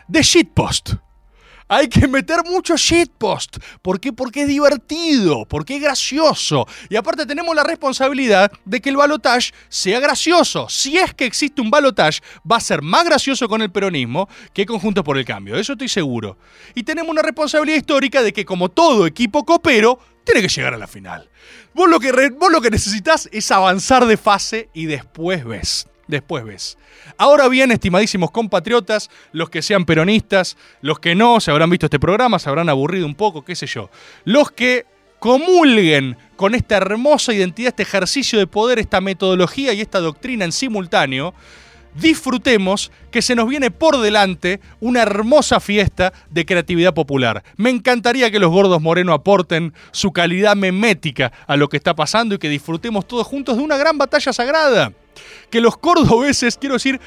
De 0.10 0.22
shitpost. 0.22 0.96
Hay 1.70 1.90
que 1.90 2.08
meter 2.08 2.44
mucho 2.46 2.78
shitpost. 2.78 3.58
¿Por 3.82 4.00
qué? 4.00 4.14
Porque 4.14 4.44
es 4.44 4.48
divertido, 4.48 5.46
porque 5.46 5.76
es 5.76 5.82
gracioso. 5.82 6.66
Y 6.90 6.96
aparte 6.96 7.26
tenemos 7.26 7.54
la 7.56 7.64
responsabilidad 7.64 8.52
de 8.64 8.80
que 8.80 8.90
el 8.90 8.96
balotage 8.96 9.52
sea 9.68 10.00
gracioso. 10.00 10.68
Si 10.70 10.98
es 10.98 11.14
que 11.14 11.26
existe 11.26 11.62
un 11.62 11.70
balotage, 11.70 12.22
va 12.50 12.58
a 12.58 12.62
ser 12.62 12.82
más 12.82 13.04
gracioso 13.04 13.50
con 13.50 13.62
el 13.62 13.72
peronismo 13.72 14.30
que 14.54 14.66
Conjuntos 14.66 15.04
por 15.04 15.18
el 15.18 15.26
Cambio. 15.26 15.58
Eso 15.58 15.74
estoy 15.74 15.90
seguro. 15.90 16.38
Y 16.74 16.84
tenemos 16.84 17.12
una 17.12 17.22
responsabilidad 17.22 17.78
histórica 17.78 18.22
de 18.22 18.32
que 18.32 18.46
como 18.46 18.70
todo 18.70 19.06
equipo 19.06 19.46
copero, 19.46 20.00
tiene 20.24 20.42
que 20.42 20.50
llegar 20.50 20.74
a 20.74 20.78
la 20.78 20.88
final. 20.88 21.30
Vos 21.74 21.90
lo 21.90 22.00
que, 22.00 22.12
vos 22.32 22.52
lo 22.52 22.62
que 22.62 22.70
necesitas 22.70 23.30
es 23.32 23.50
avanzar 23.52 24.06
de 24.06 24.18
fase 24.18 24.70
y 24.74 24.86
después 24.86 25.46
ves. 25.46 25.88
Después 26.08 26.46
ves. 26.46 26.78
Ahora 27.18 27.50
bien, 27.50 27.72
estimadísimos 27.72 28.32
compatriotas, 28.32 29.10
los 29.34 29.50
que 29.50 29.62
sean 29.62 29.86
peronistas, 29.86 30.58
los 30.82 31.00
que 31.00 31.16
no, 31.16 31.40
se 31.40 31.52
habrán 31.52 31.70
visto 31.70 31.86
este 31.86 32.00
programa, 32.00 32.40
se 32.40 32.50
habrán 32.50 32.70
aburrido 32.70 33.06
un 33.06 33.16
poco, 33.16 33.44
qué 33.44 33.56
sé 33.56 33.68
yo. 33.68 33.90
Los 34.24 34.52
que 34.52 34.86
comulguen 35.20 36.18
con 36.36 36.56
esta 36.56 36.78
hermosa 36.78 37.34
identidad, 37.34 37.70
este 37.70 37.84
ejercicio 37.84 38.40
de 38.40 38.48
poder, 38.48 38.80
esta 38.80 39.02
metodología 39.02 39.74
y 39.74 39.82
esta 39.82 40.00
doctrina 40.00 40.46
en 40.46 40.52
simultáneo, 40.52 41.34
disfrutemos 41.96 42.92
que 43.12 43.22
se 43.22 43.36
nos 43.36 43.48
viene 43.48 43.72
por 43.72 44.00
delante 44.00 44.60
una 44.80 45.02
hermosa 45.02 45.60
fiesta 45.60 46.14
de 46.30 46.46
creatividad 46.46 46.94
popular. 46.94 47.44
Me 47.56 47.70
encantaría 47.70 48.32
que 48.32 48.40
los 48.40 48.52
gordos 48.52 48.82
Moreno 48.82 49.14
aporten 49.14 49.74
su 49.92 50.12
calidad 50.12 50.56
memética 50.56 51.32
a 51.48 51.58
lo 51.58 51.70
que 51.70 51.78
está 51.78 51.96
pasando 51.96 52.36
y 52.36 52.38
que 52.38 52.50
disfrutemos 52.50 53.08
todos 53.08 53.26
juntos 53.28 53.58
de 53.58 53.64
una 53.64 53.78
gran 53.78 53.98
batalla 53.98 54.34
sagrada. 54.34 54.94
Que 55.50 55.62
los 55.62 55.78
cordobeses, 55.78 56.58
quiero 56.58 56.76
decir, 56.76 57.00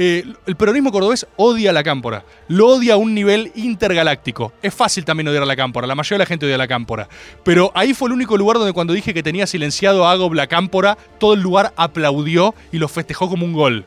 eh, 0.00 0.24
el 0.46 0.54
peronismo 0.54 0.92
cordobés 0.92 1.26
odia 1.34 1.72
la 1.72 1.82
cámpora. 1.82 2.24
Lo 2.46 2.68
odia 2.68 2.94
a 2.94 2.96
un 2.96 3.14
nivel 3.14 3.50
intergaláctico. 3.56 4.52
Es 4.62 4.72
fácil 4.72 5.04
también 5.04 5.26
odiar 5.26 5.42
a 5.42 5.46
la 5.46 5.56
cámpora. 5.56 5.88
La 5.88 5.96
mayoría 5.96 6.18
de 6.18 6.24
la 6.24 6.26
gente 6.26 6.46
odia 6.46 6.54
a 6.54 6.58
la 6.58 6.68
cámpora. 6.68 7.08
Pero 7.42 7.72
ahí 7.74 7.94
fue 7.94 8.08
el 8.08 8.12
único 8.12 8.36
lugar 8.36 8.58
donde 8.58 8.72
cuando 8.72 8.92
dije 8.92 9.12
que 9.12 9.24
tenía 9.24 9.48
silenciado 9.48 10.06
a 10.06 10.12
Agob 10.12 10.34
la 10.34 10.46
cámpora, 10.46 10.96
todo 11.18 11.34
el 11.34 11.40
lugar 11.40 11.72
aplaudió 11.74 12.54
y 12.70 12.78
lo 12.78 12.86
festejó 12.86 13.28
como 13.28 13.44
un 13.44 13.54
gol. 13.54 13.86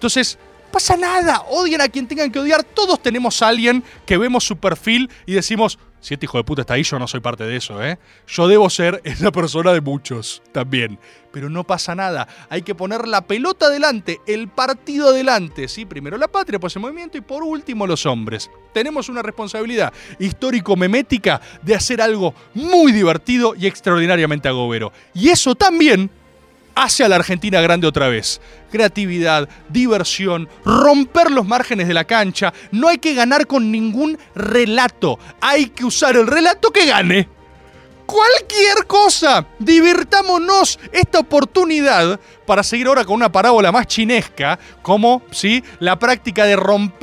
Entonces, 0.00 0.38
pasa 0.72 0.96
nada. 0.96 1.42
Odien 1.50 1.82
a 1.82 1.88
quien 1.90 2.08
tengan 2.08 2.32
que 2.32 2.38
odiar. 2.38 2.64
Todos 2.64 3.02
tenemos 3.02 3.42
a 3.42 3.48
alguien 3.48 3.84
que 4.06 4.16
vemos 4.16 4.44
su 4.44 4.56
perfil 4.56 5.10
y 5.26 5.34
decimos, 5.34 5.78
si 6.00 6.14
este 6.14 6.24
hijo 6.24 6.38
de 6.38 6.44
puta 6.44 6.62
está 6.62 6.72
ahí, 6.72 6.84
yo 6.84 6.98
no 6.98 7.06
soy 7.06 7.20
parte 7.20 7.44
de 7.44 7.54
eso, 7.54 7.84
¿eh? 7.84 7.98
Yo 8.26 8.48
debo 8.48 8.70
ser 8.70 9.02
esa 9.04 9.30
persona 9.30 9.74
de 9.74 9.82
muchos 9.82 10.42
también. 10.52 10.98
Pero 11.32 11.50
no 11.50 11.64
pasa 11.64 11.94
nada. 11.94 12.26
Hay 12.48 12.62
que 12.62 12.74
poner 12.74 13.06
la 13.06 13.20
pelota 13.26 13.66
adelante, 13.66 14.22
el 14.26 14.48
partido 14.48 15.10
adelante, 15.10 15.68
¿sí? 15.68 15.84
Primero 15.84 16.16
la 16.16 16.28
patria, 16.28 16.58
pues 16.58 16.74
el 16.76 16.80
movimiento 16.80 17.18
y 17.18 17.20
por 17.20 17.42
último 17.42 17.86
los 17.86 18.06
hombres. 18.06 18.50
Tenemos 18.72 19.10
una 19.10 19.20
responsabilidad 19.20 19.92
histórico-memética 20.18 21.42
de 21.60 21.74
hacer 21.74 22.00
algo 22.00 22.34
muy 22.54 22.92
divertido 22.92 23.54
y 23.54 23.66
extraordinariamente 23.66 24.48
agobero. 24.48 24.92
Y 25.12 25.28
eso 25.28 25.54
también 25.54 26.10
hace 26.74 27.04
a 27.04 27.08
la 27.08 27.16
Argentina 27.16 27.60
grande 27.60 27.86
otra 27.86 28.08
vez. 28.08 28.40
Creatividad, 28.70 29.48
diversión, 29.68 30.48
romper 30.64 31.30
los 31.30 31.46
márgenes 31.46 31.88
de 31.88 31.94
la 31.94 32.04
cancha. 32.04 32.52
No 32.72 32.88
hay 32.88 32.98
que 32.98 33.14
ganar 33.14 33.46
con 33.46 33.70
ningún 33.70 34.18
relato. 34.34 35.18
Hay 35.40 35.66
que 35.66 35.84
usar 35.84 36.16
el 36.16 36.26
relato 36.26 36.70
que 36.70 36.86
gane. 36.86 37.39
Cualquier 38.10 38.86
cosa. 38.88 39.46
Divirtámonos 39.60 40.80
esta 40.90 41.20
oportunidad 41.20 42.18
para 42.44 42.64
seguir 42.64 42.88
ahora 42.88 43.04
con 43.04 43.14
una 43.14 43.30
parábola 43.30 43.70
más 43.70 43.86
chinesca, 43.86 44.58
como 44.82 45.22
¿sí? 45.30 45.62
la 45.78 45.96
práctica 45.96 46.44
de, 46.44 46.56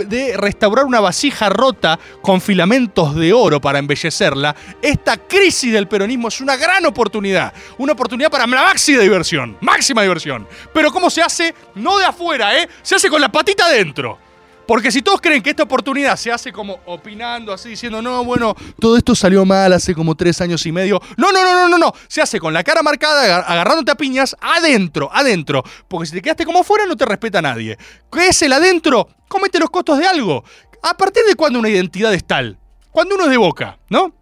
de 0.06 0.36
restaurar 0.36 0.84
una 0.84 1.00
vasija 1.00 1.48
rota 1.48 1.98
con 2.22 2.42
filamentos 2.42 3.16
de 3.16 3.32
oro 3.32 3.62
para 3.62 3.80
embellecerla. 3.80 4.54
Esta 4.82 5.16
crisis 5.16 5.72
del 5.72 5.88
peronismo 5.88 6.28
es 6.28 6.42
una 6.42 6.58
gran 6.58 6.86
oportunidad. 6.86 7.54
Una 7.78 7.94
oportunidad 7.94 8.30
para 8.30 8.46
la 8.46 8.64
máxima 8.64 9.00
diversión. 9.00 9.58
Máxima 9.62 10.02
diversión. 10.02 10.46
Pero 10.74 10.92
¿cómo 10.92 11.10
se 11.10 11.22
hace? 11.22 11.56
No 11.76 11.98
de 11.98 12.06
afuera, 12.06 12.62
¿eh? 12.62 12.68
Se 12.82 12.96
hace 12.96 13.10
con 13.10 13.22
la 13.22 13.32
patita 13.32 13.68
adentro. 13.68 14.27
Porque 14.68 14.92
si 14.92 15.02
todos 15.02 15.22
creen 15.22 15.42
que 15.42 15.50
esta 15.52 15.64
oportunidad 15.64 16.18
se 16.18 16.32
hace 16.32 16.52
como 16.52 16.80
opinando, 16.86 17.54
así 17.54 17.70
diciendo, 17.70 18.02
no, 18.02 18.24
bueno, 18.26 18.54
todo 18.80 18.98
esto 18.98 19.16
salió 19.16 19.46
mal 19.46 19.72
hace 19.72 19.96
como 19.96 20.14
tres 20.16 20.42
años 20.42 20.66
y 20.66 20.72
medio. 20.74 21.00
No, 21.16 21.32
no, 21.32 21.42
no, 21.44 21.54
no, 21.54 21.70
no, 21.70 21.78
no. 21.78 21.94
Se 22.10 22.22
hace 22.22 22.40
con 22.40 22.54
la 22.54 22.64
cara 22.64 22.84
marcada, 22.84 23.24
agar- 23.24 23.46
agarrándote 23.48 23.92
a 23.92 23.96
piñas, 23.96 24.36
adentro, 24.42 25.10
adentro. 25.14 25.64
Porque 25.88 26.08
si 26.08 26.16
te 26.16 26.22
quedaste 26.22 26.46
como 26.46 26.60
afuera, 26.60 26.86
no 26.86 26.98
te 26.98 27.06
respeta 27.06 27.42
nadie. 27.42 27.78
¿Qué 28.12 28.28
es 28.28 28.42
el 28.42 28.52
adentro? 28.52 29.08
Comete 29.30 29.58
los 29.58 29.70
costos 29.70 29.98
de 30.00 30.06
algo. 30.08 30.44
¿A 30.84 30.96
partir 30.98 31.24
de 31.26 31.36
cuándo 31.36 31.60
una 31.60 31.70
identidad 31.70 32.14
es 32.14 32.26
tal? 32.26 32.58
Cuando 32.92 33.16
uno 33.16 33.24
es 33.26 33.30
de 33.32 33.38
boca, 33.38 33.78
¿no? 33.90 34.14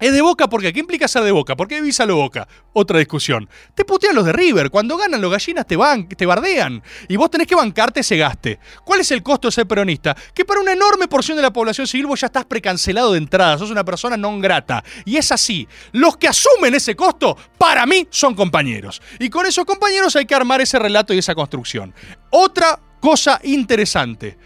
Es 0.00 0.12
de 0.12 0.22
boca 0.22 0.48
porque 0.48 0.72
¿qué 0.72 0.80
implica 0.80 1.06
ser 1.06 1.22
de 1.22 1.30
boca? 1.30 1.54
¿Por 1.56 1.68
qué 1.68 1.74
vivís 1.80 2.00
a 2.00 2.06
lo 2.06 2.16
boca? 2.16 2.48
Otra 2.72 2.98
discusión. 2.98 3.48
Te 3.74 3.84
putean 3.84 4.14
los 4.14 4.24
de 4.24 4.32
River. 4.32 4.70
Cuando 4.70 4.96
ganan 4.96 5.20
los 5.20 5.30
gallinas 5.30 5.66
te, 5.66 5.76
van, 5.76 6.08
te 6.08 6.24
bardean. 6.24 6.82
Y 7.06 7.16
vos 7.16 7.30
tenés 7.30 7.46
que 7.46 7.54
bancarte 7.54 8.00
ese 8.00 8.16
gaste. 8.16 8.58
¿Cuál 8.82 9.00
es 9.00 9.10
el 9.10 9.22
costo 9.22 9.48
de 9.48 9.52
ser 9.52 9.66
peronista? 9.66 10.16
Que 10.34 10.46
para 10.46 10.60
una 10.60 10.72
enorme 10.72 11.06
porción 11.06 11.36
de 11.36 11.42
la 11.42 11.52
población 11.52 11.86
civil 11.86 12.06
vos 12.06 12.20
ya 12.20 12.28
estás 12.28 12.46
precancelado 12.46 13.12
de 13.12 13.18
entrada. 13.18 13.58
Sos 13.58 13.70
una 13.70 13.84
persona 13.84 14.16
non 14.16 14.40
grata. 14.40 14.82
Y 15.04 15.18
es 15.18 15.30
así. 15.32 15.68
Los 15.92 16.16
que 16.16 16.28
asumen 16.28 16.74
ese 16.74 16.96
costo, 16.96 17.36
para 17.58 17.84
mí, 17.84 18.08
son 18.08 18.34
compañeros. 18.34 19.02
Y 19.18 19.28
con 19.28 19.44
esos 19.44 19.66
compañeros 19.66 20.16
hay 20.16 20.24
que 20.24 20.34
armar 20.34 20.62
ese 20.62 20.78
relato 20.78 21.12
y 21.12 21.18
esa 21.18 21.34
construcción. 21.34 21.92
Otra 22.30 22.80
cosa 23.00 23.38
interesante. 23.44 24.38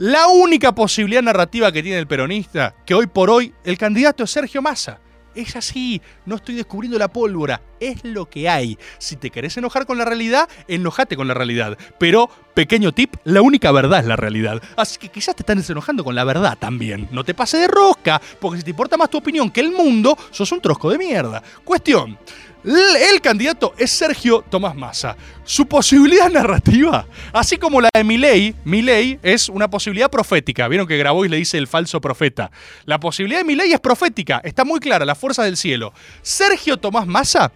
La 0.00 0.28
única 0.28 0.74
posibilidad 0.74 1.20
narrativa 1.20 1.70
que 1.70 1.82
tiene 1.82 1.98
el 1.98 2.06
peronista, 2.06 2.74
que 2.86 2.94
hoy 2.94 3.06
por 3.06 3.28
hoy 3.28 3.52
el 3.64 3.76
candidato 3.76 4.24
es 4.24 4.30
Sergio 4.30 4.62
Massa. 4.62 4.98
Es 5.34 5.56
así, 5.56 6.00
no 6.24 6.36
estoy 6.36 6.54
descubriendo 6.54 6.98
la 6.98 7.08
pólvora, 7.08 7.60
es 7.80 8.02
lo 8.02 8.24
que 8.24 8.48
hay. 8.48 8.78
Si 8.96 9.16
te 9.16 9.28
querés 9.28 9.58
enojar 9.58 9.84
con 9.84 9.98
la 9.98 10.06
realidad, 10.06 10.48
enojate 10.68 11.16
con 11.16 11.28
la 11.28 11.34
realidad. 11.34 11.76
Pero, 11.98 12.30
pequeño 12.54 12.92
tip, 12.92 13.16
la 13.24 13.42
única 13.42 13.72
verdad 13.72 14.00
es 14.00 14.06
la 14.06 14.16
realidad. 14.16 14.62
Así 14.74 14.98
que 14.98 15.10
quizás 15.10 15.36
te 15.36 15.42
estás 15.42 15.68
enojando 15.68 16.02
con 16.02 16.14
la 16.14 16.24
verdad 16.24 16.56
también. 16.58 17.06
No 17.12 17.22
te 17.22 17.34
pases 17.34 17.60
de 17.60 17.68
rosca, 17.68 18.22
porque 18.40 18.56
si 18.56 18.64
te 18.64 18.70
importa 18.70 18.96
más 18.96 19.10
tu 19.10 19.18
opinión 19.18 19.50
que 19.50 19.60
el 19.60 19.70
mundo, 19.70 20.16
sos 20.30 20.50
un 20.50 20.62
trosco 20.62 20.90
de 20.90 20.96
mierda. 20.96 21.42
Cuestión. 21.62 22.18
El 22.62 23.22
candidato 23.22 23.72
es 23.78 23.90
Sergio 23.90 24.44
Tomás 24.48 24.76
Massa. 24.76 25.16
Su 25.44 25.66
posibilidad 25.66 26.30
narrativa, 26.32 27.06
así 27.32 27.56
como 27.56 27.80
la 27.80 27.88
de 27.94 28.04
Milei, 28.04 28.54
Milei 28.64 29.18
es 29.22 29.48
una 29.48 29.68
posibilidad 29.70 30.10
profética. 30.10 30.68
Vieron 30.68 30.86
que 30.86 30.98
Grabois 30.98 31.30
le 31.30 31.38
dice 31.38 31.56
el 31.56 31.66
falso 31.66 32.00
profeta. 32.00 32.50
La 32.84 33.00
posibilidad 33.00 33.40
de 33.40 33.44
Milei 33.44 33.72
es 33.72 33.80
profética, 33.80 34.42
está 34.44 34.64
muy 34.64 34.78
clara, 34.78 35.06
la 35.06 35.14
fuerza 35.14 35.42
del 35.42 35.56
cielo. 35.56 35.94
Sergio 36.20 36.76
Tomás 36.76 37.06
Massa 37.06 37.50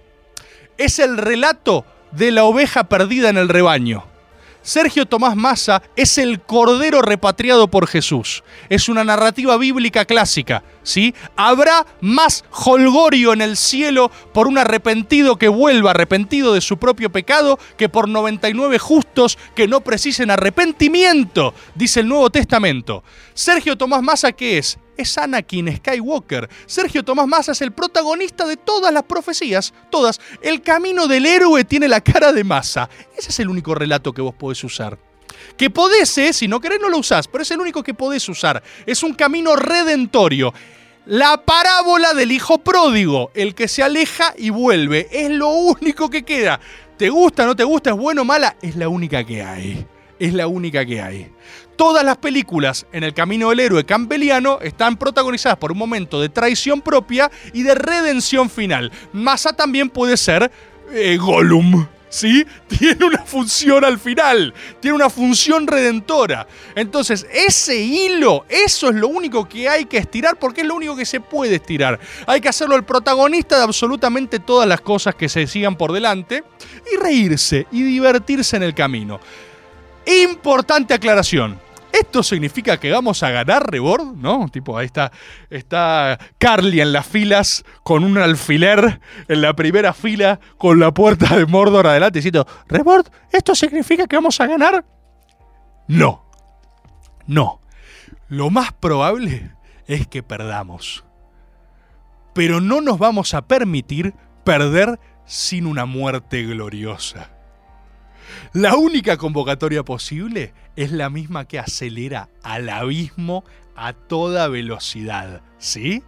es 0.78 0.98
el 0.98 1.18
relato 1.18 1.84
de 2.12 2.30
la 2.30 2.44
oveja 2.44 2.84
perdida 2.84 3.28
en 3.28 3.36
el 3.36 3.48
rebaño. 3.48 4.13
Sergio 4.64 5.04
Tomás 5.04 5.36
Massa 5.36 5.82
es 5.94 6.16
el 6.16 6.40
cordero 6.40 7.02
repatriado 7.02 7.68
por 7.68 7.86
Jesús. 7.86 8.42
Es 8.70 8.88
una 8.88 9.04
narrativa 9.04 9.58
bíblica 9.58 10.06
clásica, 10.06 10.64
¿sí? 10.82 11.14
Habrá 11.36 11.84
más 12.00 12.46
holgorio 12.50 13.34
en 13.34 13.42
el 13.42 13.58
cielo 13.58 14.10
por 14.32 14.48
un 14.48 14.56
arrepentido 14.56 15.36
que 15.36 15.48
vuelva 15.48 15.90
arrepentido 15.90 16.54
de 16.54 16.62
su 16.62 16.78
propio 16.78 17.12
pecado 17.12 17.58
que 17.76 17.90
por 17.90 18.08
99 18.08 18.78
justos 18.78 19.36
que 19.54 19.68
no 19.68 19.82
precisen 19.82 20.30
arrepentimiento, 20.30 21.52
dice 21.74 22.00
el 22.00 22.08
Nuevo 22.08 22.30
Testamento. 22.30 23.04
Sergio 23.34 23.76
Tomás 23.76 24.02
Massa, 24.02 24.32
¿qué 24.32 24.56
es? 24.56 24.78
Es 24.96 25.18
Anakin 25.18 25.76
Skywalker. 25.76 26.48
Sergio 26.66 27.04
Tomás 27.04 27.26
Massa 27.26 27.52
es 27.52 27.62
el 27.62 27.72
protagonista 27.72 28.46
de 28.46 28.56
todas 28.56 28.92
las 28.92 29.04
profecías, 29.04 29.72
todas. 29.90 30.20
El 30.40 30.62
camino 30.62 31.06
del 31.06 31.26
héroe 31.26 31.64
tiene 31.64 31.88
la 31.88 32.00
cara 32.00 32.32
de 32.32 32.44
Massa. 32.44 32.88
Ese 33.16 33.30
es 33.30 33.40
el 33.40 33.48
único 33.48 33.74
relato 33.74 34.12
que 34.12 34.22
vos 34.22 34.34
podés 34.34 34.62
usar. 34.64 34.98
Que 35.56 35.70
podés, 35.70 36.16
eh, 36.18 36.32
si 36.32 36.48
no 36.48 36.60
querés 36.60 36.80
no 36.80 36.88
lo 36.88 36.98
usás, 36.98 37.28
pero 37.28 37.42
es 37.42 37.50
el 37.50 37.60
único 37.60 37.82
que 37.82 37.94
podés 37.94 38.28
usar. 38.28 38.62
Es 38.86 39.02
un 39.02 39.14
camino 39.14 39.56
redentorio. 39.56 40.52
La 41.06 41.44
parábola 41.44 42.14
del 42.14 42.32
hijo 42.32 42.58
pródigo, 42.58 43.30
el 43.34 43.54
que 43.54 43.68
se 43.68 43.82
aleja 43.82 44.34
y 44.38 44.50
vuelve, 44.50 45.08
es 45.12 45.30
lo 45.30 45.48
único 45.50 46.08
que 46.08 46.24
queda. 46.24 46.60
¿Te 46.96 47.10
gusta, 47.10 47.44
no 47.44 47.54
te 47.54 47.64
gusta, 47.64 47.90
es 47.90 47.96
bueno 47.96 48.22
o 48.22 48.24
mala? 48.24 48.56
Es 48.62 48.76
la 48.76 48.88
única 48.88 49.24
que 49.24 49.42
hay. 49.42 49.86
Es 50.24 50.32
la 50.32 50.46
única 50.46 50.86
que 50.86 51.02
hay. 51.02 51.30
Todas 51.76 52.02
las 52.02 52.16
películas 52.16 52.86
en 52.92 53.04
el 53.04 53.12
camino 53.12 53.50
del 53.50 53.60
héroe 53.60 53.84
campbelliano 53.84 54.58
están 54.62 54.96
protagonizadas 54.96 55.58
por 55.58 55.70
un 55.70 55.76
momento 55.76 56.18
de 56.18 56.30
traición 56.30 56.80
propia 56.80 57.30
y 57.52 57.62
de 57.62 57.74
redención 57.74 58.48
final. 58.48 58.90
Massa 59.12 59.52
también 59.52 59.90
puede 59.90 60.16
ser 60.16 60.50
eh, 60.90 61.18
Gollum. 61.18 61.86
¿Sí? 62.08 62.46
Tiene 62.68 63.04
una 63.04 63.22
función 63.26 63.84
al 63.84 63.98
final, 63.98 64.54
tiene 64.80 64.94
una 64.94 65.10
función 65.10 65.66
redentora. 65.66 66.46
Entonces, 66.76 67.26
ese 67.30 67.76
hilo, 67.76 68.46
eso 68.48 68.88
es 68.88 68.94
lo 68.94 69.08
único 69.08 69.46
que 69.46 69.68
hay 69.68 69.84
que 69.84 69.98
estirar 69.98 70.38
porque 70.38 70.62
es 70.62 70.66
lo 70.68 70.76
único 70.76 70.96
que 70.96 71.04
se 71.04 71.20
puede 71.20 71.56
estirar. 71.56 71.98
Hay 72.26 72.40
que 72.40 72.48
hacerlo 72.48 72.76
el 72.76 72.84
protagonista 72.84 73.56
de 73.58 73.64
absolutamente 73.64 74.38
todas 74.38 74.66
las 74.68 74.80
cosas 74.80 75.16
que 75.16 75.28
se 75.28 75.48
sigan 75.48 75.76
por 75.76 75.92
delante 75.92 76.44
y 76.90 76.96
reírse 76.96 77.66
y 77.72 77.82
divertirse 77.82 78.56
en 78.56 78.62
el 78.62 78.74
camino. 78.74 79.18
Importante 80.06 80.94
aclaración. 80.94 81.60
¿Esto 81.94 82.24
significa 82.24 82.78
que 82.80 82.90
vamos 82.90 83.22
a 83.22 83.30
ganar 83.30 83.70
Rebord? 83.70 84.16
¿No? 84.16 84.48
Tipo, 84.48 84.76
ahí 84.76 84.86
está, 84.86 85.12
está 85.48 86.18
Carly 86.38 86.80
en 86.80 86.92
las 86.92 87.06
filas 87.06 87.64
con 87.84 88.02
un 88.02 88.18
alfiler 88.18 89.00
en 89.28 89.40
la 89.40 89.54
primera 89.54 89.92
fila 89.92 90.40
con 90.58 90.80
la 90.80 90.92
puerta 90.92 91.36
de 91.36 91.46
Mordor 91.46 91.86
adelante 91.86 92.18
diciendo, 92.18 92.48
Rebord, 92.66 93.06
¿esto 93.30 93.54
significa 93.54 94.08
que 94.08 94.16
vamos 94.16 94.40
a 94.40 94.48
ganar? 94.48 94.84
No. 95.86 96.24
No. 97.26 97.60
Lo 98.28 98.50
más 98.50 98.72
probable 98.72 99.52
es 99.86 100.08
que 100.08 100.24
perdamos. 100.24 101.04
Pero 102.34 102.60
no 102.60 102.80
nos 102.80 102.98
vamos 102.98 103.34
a 103.34 103.42
permitir 103.46 104.14
perder 104.42 104.98
sin 105.26 105.64
una 105.64 105.86
muerte 105.86 106.42
gloriosa. 106.42 107.30
La 108.52 108.76
única 108.76 109.16
convocatoria 109.16 109.82
posible 109.84 110.52
es 110.76 110.92
la 110.92 111.10
misma 111.10 111.46
que 111.46 111.58
acelera 111.58 112.28
al 112.42 112.68
abismo 112.68 113.44
a 113.76 113.92
toda 113.92 114.48
velocidad, 114.48 115.42
¿sí? 115.58 116.02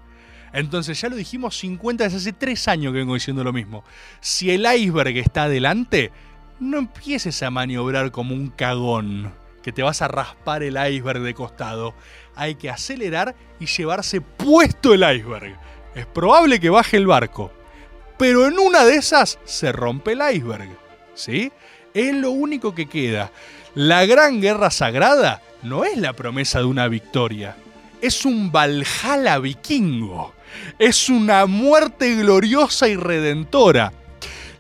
Entonces 0.52 1.00
ya 1.00 1.08
lo 1.08 1.16
dijimos 1.16 1.58
50 1.58 2.04
veces, 2.04 2.22
hace 2.22 2.32
3 2.32 2.68
años 2.68 2.92
que 2.92 3.00
vengo 3.00 3.14
diciendo 3.14 3.44
lo 3.44 3.52
mismo. 3.52 3.84
Si 4.20 4.50
el 4.50 4.64
iceberg 4.64 5.16
está 5.18 5.44
adelante, 5.44 6.12
no 6.60 6.78
empieces 6.78 7.42
a 7.42 7.50
maniobrar 7.50 8.10
como 8.10 8.34
un 8.34 8.48
cagón. 8.48 9.32
que 9.66 9.72
te 9.72 9.82
vas 9.82 10.00
a 10.00 10.06
raspar 10.06 10.62
el 10.62 10.76
iceberg 10.76 11.22
de 11.22 11.34
costado. 11.34 11.92
Hay 12.36 12.54
que 12.54 12.70
acelerar 12.70 13.34
y 13.58 13.66
llevarse 13.66 14.20
puesto 14.20 14.94
el 14.94 15.00
iceberg. 15.00 15.58
Es 15.96 16.06
probable 16.06 16.60
que 16.60 16.70
baje 16.70 16.96
el 16.96 17.08
barco, 17.08 17.50
pero 18.16 18.46
en 18.46 18.60
una 18.60 18.84
de 18.84 18.94
esas 18.94 19.40
se 19.44 19.72
rompe 19.72 20.12
el 20.12 20.20
iceberg. 20.20 20.68
¿Sí? 21.14 21.50
Es 21.97 22.12
lo 22.14 22.30
único 22.30 22.74
que 22.74 22.84
queda. 22.84 23.30
La 23.74 24.05
gran 24.05 24.42
guerra 24.42 24.70
sagrada 24.70 25.40
no 25.62 25.86
es 25.86 25.97
la 25.97 26.12
promesa 26.12 26.59
de 26.59 26.66
una 26.66 26.88
victoria, 26.88 27.57
es 28.03 28.26
un 28.26 28.53
Valhalla 28.53 29.38
vikingo. 29.38 30.34
Es 30.78 31.09
una 31.09 31.47
muerte 31.47 32.14
gloriosa 32.16 32.86
y 32.86 32.97
redentora. 32.97 33.94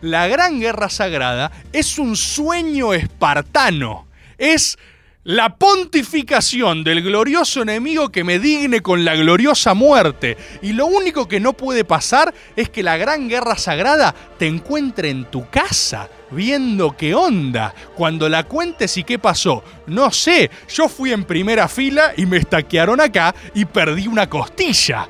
La 0.00 0.28
gran 0.28 0.60
guerra 0.60 0.88
sagrada 0.88 1.52
es 1.74 1.98
un 1.98 2.16
sueño 2.16 2.94
espartano. 2.94 4.06
Es 4.38 4.78
la 5.26 5.56
pontificación 5.56 6.84
del 6.84 7.02
glorioso 7.02 7.60
enemigo 7.60 8.10
que 8.10 8.22
me 8.22 8.38
digne 8.38 8.80
con 8.80 9.04
la 9.04 9.16
gloriosa 9.16 9.74
muerte. 9.74 10.36
Y 10.62 10.72
lo 10.72 10.86
único 10.86 11.26
que 11.26 11.40
no 11.40 11.52
puede 11.52 11.84
pasar 11.84 12.32
es 12.54 12.70
que 12.70 12.84
la 12.84 12.96
gran 12.96 13.28
guerra 13.28 13.58
sagrada 13.58 14.14
te 14.38 14.46
encuentre 14.46 15.10
en 15.10 15.24
tu 15.24 15.50
casa, 15.50 16.08
viendo 16.30 16.96
qué 16.96 17.16
onda. 17.16 17.74
Cuando 17.96 18.28
la 18.28 18.44
cuentes 18.44 18.96
y 18.98 19.02
qué 19.02 19.18
pasó, 19.18 19.64
no 19.88 20.12
sé, 20.12 20.48
yo 20.72 20.88
fui 20.88 21.12
en 21.12 21.24
primera 21.24 21.66
fila 21.66 22.12
y 22.16 22.24
me 22.24 22.36
estaquearon 22.36 23.00
acá 23.00 23.34
y 23.52 23.64
perdí 23.64 24.06
una 24.06 24.28
costilla. 24.30 25.08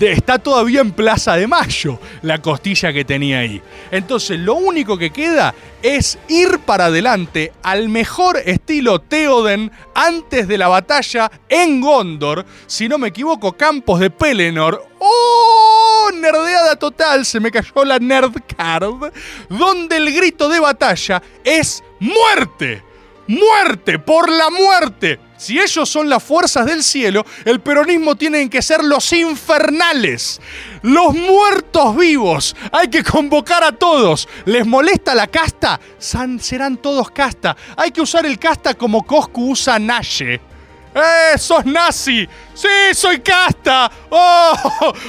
Está 0.00 0.38
todavía 0.38 0.80
en 0.80 0.92
Plaza 0.92 1.36
de 1.36 1.46
Mayo 1.46 1.98
la 2.22 2.40
costilla 2.40 2.92
que 2.92 3.04
tenía 3.04 3.40
ahí. 3.40 3.60
Entonces 3.90 4.38
lo 4.38 4.54
único 4.54 4.96
que 4.96 5.10
queda 5.10 5.54
es 5.82 6.18
ir 6.28 6.60
para 6.60 6.86
adelante 6.86 7.52
al 7.62 7.88
mejor 7.88 8.38
estilo 8.44 9.00
Theoden 9.00 9.72
antes 9.94 10.46
de 10.46 10.58
la 10.58 10.68
batalla 10.68 11.30
en 11.48 11.80
Gondor. 11.80 12.44
Si 12.66 12.88
no 12.88 12.98
me 12.98 13.08
equivoco, 13.08 13.52
campos 13.52 14.00
de 14.00 14.10
Pelennor. 14.10 14.86
¡Oh! 14.98 16.10
Nerdeada 16.14 16.76
total, 16.76 17.24
se 17.24 17.40
me 17.40 17.50
cayó 17.50 17.84
la 17.84 17.98
nerd 17.98 18.34
card. 18.56 19.12
Donde 19.48 19.96
el 19.96 20.12
grito 20.12 20.48
de 20.48 20.60
batalla 20.60 21.22
es 21.42 21.82
muerte. 21.98 22.82
¡Muerte! 23.26 23.98
¡Por 23.98 24.30
la 24.30 24.50
muerte! 24.50 25.29
Si 25.40 25.58
ellos 25.58 25.88
son 25.88 26.10
las 26.10 26.22
fuerzas 26.22 26.66
del 26.66 26.82
cielo, 26.82 27.24
el 27.46 27.60
peronismo 27.60 28.14
tienen 28.14 28.50
que 28.50 28.60
ser 28.60 28.84
los 28.84 29.10
infernales. 29.14 30.38
Los 30.82 31.14
muertos 31.14 31.96
vivos. 31.96 32.54
Hay 32.70 32.88
que 32.88 33.02
convocar 33.02 33.64
a 33.64 33.72
todos. 33.72 34.28
¿Les 34.44 34.66
molesta 34.66 35.14
la 35.14 35.28
casta? 35.28 35.80
Serán 35.98 36.76
todos 36.76 37.10
casta. 37.10 37.56
Hay 37.74 37.90
que 37.90 38.02
usar 38.02 38.26
el 38.26 38.38
casta 38.38 38.74
como 38.74 39.06
Coscu 39.06 39.52
usa 39.52 39.78
Naye. 39.78 40.42
¡Eh! 40.94 41.38
¡Sos 41.38 41.64
nazi! 41.64 42.28
¡Sí, 42.60 42.68
soy 42.94 43.20
casta! 43.20 43.90
¡Oh! 44.10 44.54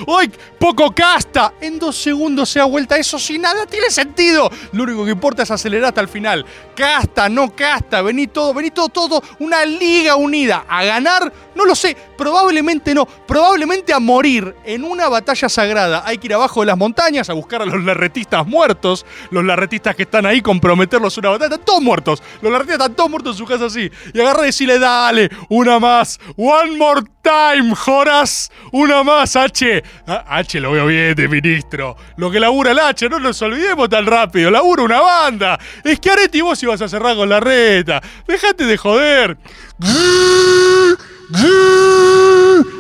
¡Hoy 0.08 0.32
poco 0.58 0.90
casta! 0.96 1.56
En 1.60 1.78
dos 1.80 1.98
segundos 1.98 2.48
se 2.48 2.60
da 2.60 2.66
vuelta 2.66 2.96
eso 2.96 3.20
sin 3.20 3.42
nada 3.42 3.66
tiene 3.66 3.90
sentido. 3.90 4.50
Lo 4.72 4.84
único 4.84 5.04
que 5.04 5.12
importa 5.12 5.44
es 5.44 5.52
acelerar 5.52 5.90
hasta 5.90 6.00
el 6.00 6.08
final. 6.08 6.46
Casta, 6.74 7.28
no 7.28 7.54
casta, 7.54 8.02
vení 8.02 8.28
todo, 8.28 8.54
vení 8.54 8.72
todo, 8.72 8.88
todo. 8.88 9.22
Una 9.40 9.66
liga 9.66 10.16
unida. 10.16 10.64
¿A 10.70 10.86
ganar? 10.86 11.34
No 11.54 11.66
lo 11.66 11.76
sé. 11.76 11.98
Probablemente 12.18 12.96
no. 12.96 13.06
Probablemente 13.06 13.92
a 13.92 14.00
morir 14.00 14.56
en 14.64 14.86
una 14.86 15.10
batalla 15.10 15.50
sagrada. 15.50 16.04
Hay 16.06 16.20
que 16.20 16.28
ir 16.28 16.34
abajo 16.34 16.62
de 16.62 16.68
las 16.68 16.78
montañas 16.78 17.30
a 17.30 17.34
buscar 17.34 17.64
a 17.64 17.66
los 17.66 17.84
larretistas 17.84 18.48
muertos. 18.48 19.06
Los 19.30 19.44
larretistas 19.44 19.94
que 19.98 20.04
están 20.04 20.26
ahí, 20.26 20.42
comprometerlos 20.42 21.18
a 21.18 21.20
una 21.20 21.30
batalla. 21.32 21.56
Están 21.56 21.66
todos 21.66 21.82
muertos. 21.82 22.24
Los 22.42 22.50
larretistas 22.50 22.86
están 22.86 22.96
todos 22.96 23.10
muertos 23.10 23.36
en 23.36 23.38
su 23.40 23.46
casa 23.46 23.66
así. 23.66 23.92
Y 24.14 24.22
agarra 24.22 24.44
y 24.44 24.46
decirle, 24.46 24.80
dale, 24.80 25.30
una 25.50 25.80
más. 25.80 26.18
One 26.38 26.78
more 26.78 27.02
time, 27.42 27.76
Joras. 27.76 28.52
Una 28.72 29.04
más, 29.04 29.36
H. 29.36 29.84
Ah, 30.08 30.24
H 30.28 30.60
lo 30.60 30.72
veo 30.72 30.86
bien 30.86 31.16
ministro. 31.30 31.96
Lo 32.18 32.32
que 32.32 32.40
labura 32.40 32.72
el 32.72 32.80
H, 32.80 33.10
no 33.10 33.20
nos 33.20 33.42
olvidemos 33.42 33.90
tan 33.90 34.06
rápido. 34.06 34.52
Labura 34.52 34.84
una 34.84 35.02
banda. 35.02 35.60
Es 35.84 36.00
que 36.00 36.12
Areti 36.12 36.42
vos 36.42 36.62
ibas 36.64 36.82
a 36.82 36.88
cerrar 36.88 37.16
con 37.16 37.30
la 37.30 37.40
reta. 37.40 38.02
Dejate 38.28 38.66
de 38.66 38.78
joder. 38.78 39.38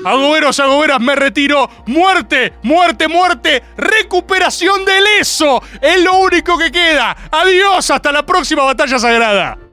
Agoberos, 0.05 0.59
agoberas, 0.59 0.99
me 0.99 1.15
retiro. 1.15 1.69
Muerte, 1.87 2.53
muerte, 2.63 3.07
muerte. 3.07 3.63
Recuperación 3.77 4.85
del 4.85 5.05
eso. 5.19 5.61
Es 5.81 6.01
lo 6.01 6.17
único 6.17 6.57
que 6.57 6.71
queda. 6.71 7.15
Adiós, 7.31 7.89
hasta 7.89 8.11
la 8.11 8.25
próxima 8.25 8.63
batalla 8.63 8.99
sagrada. 8.99 9.70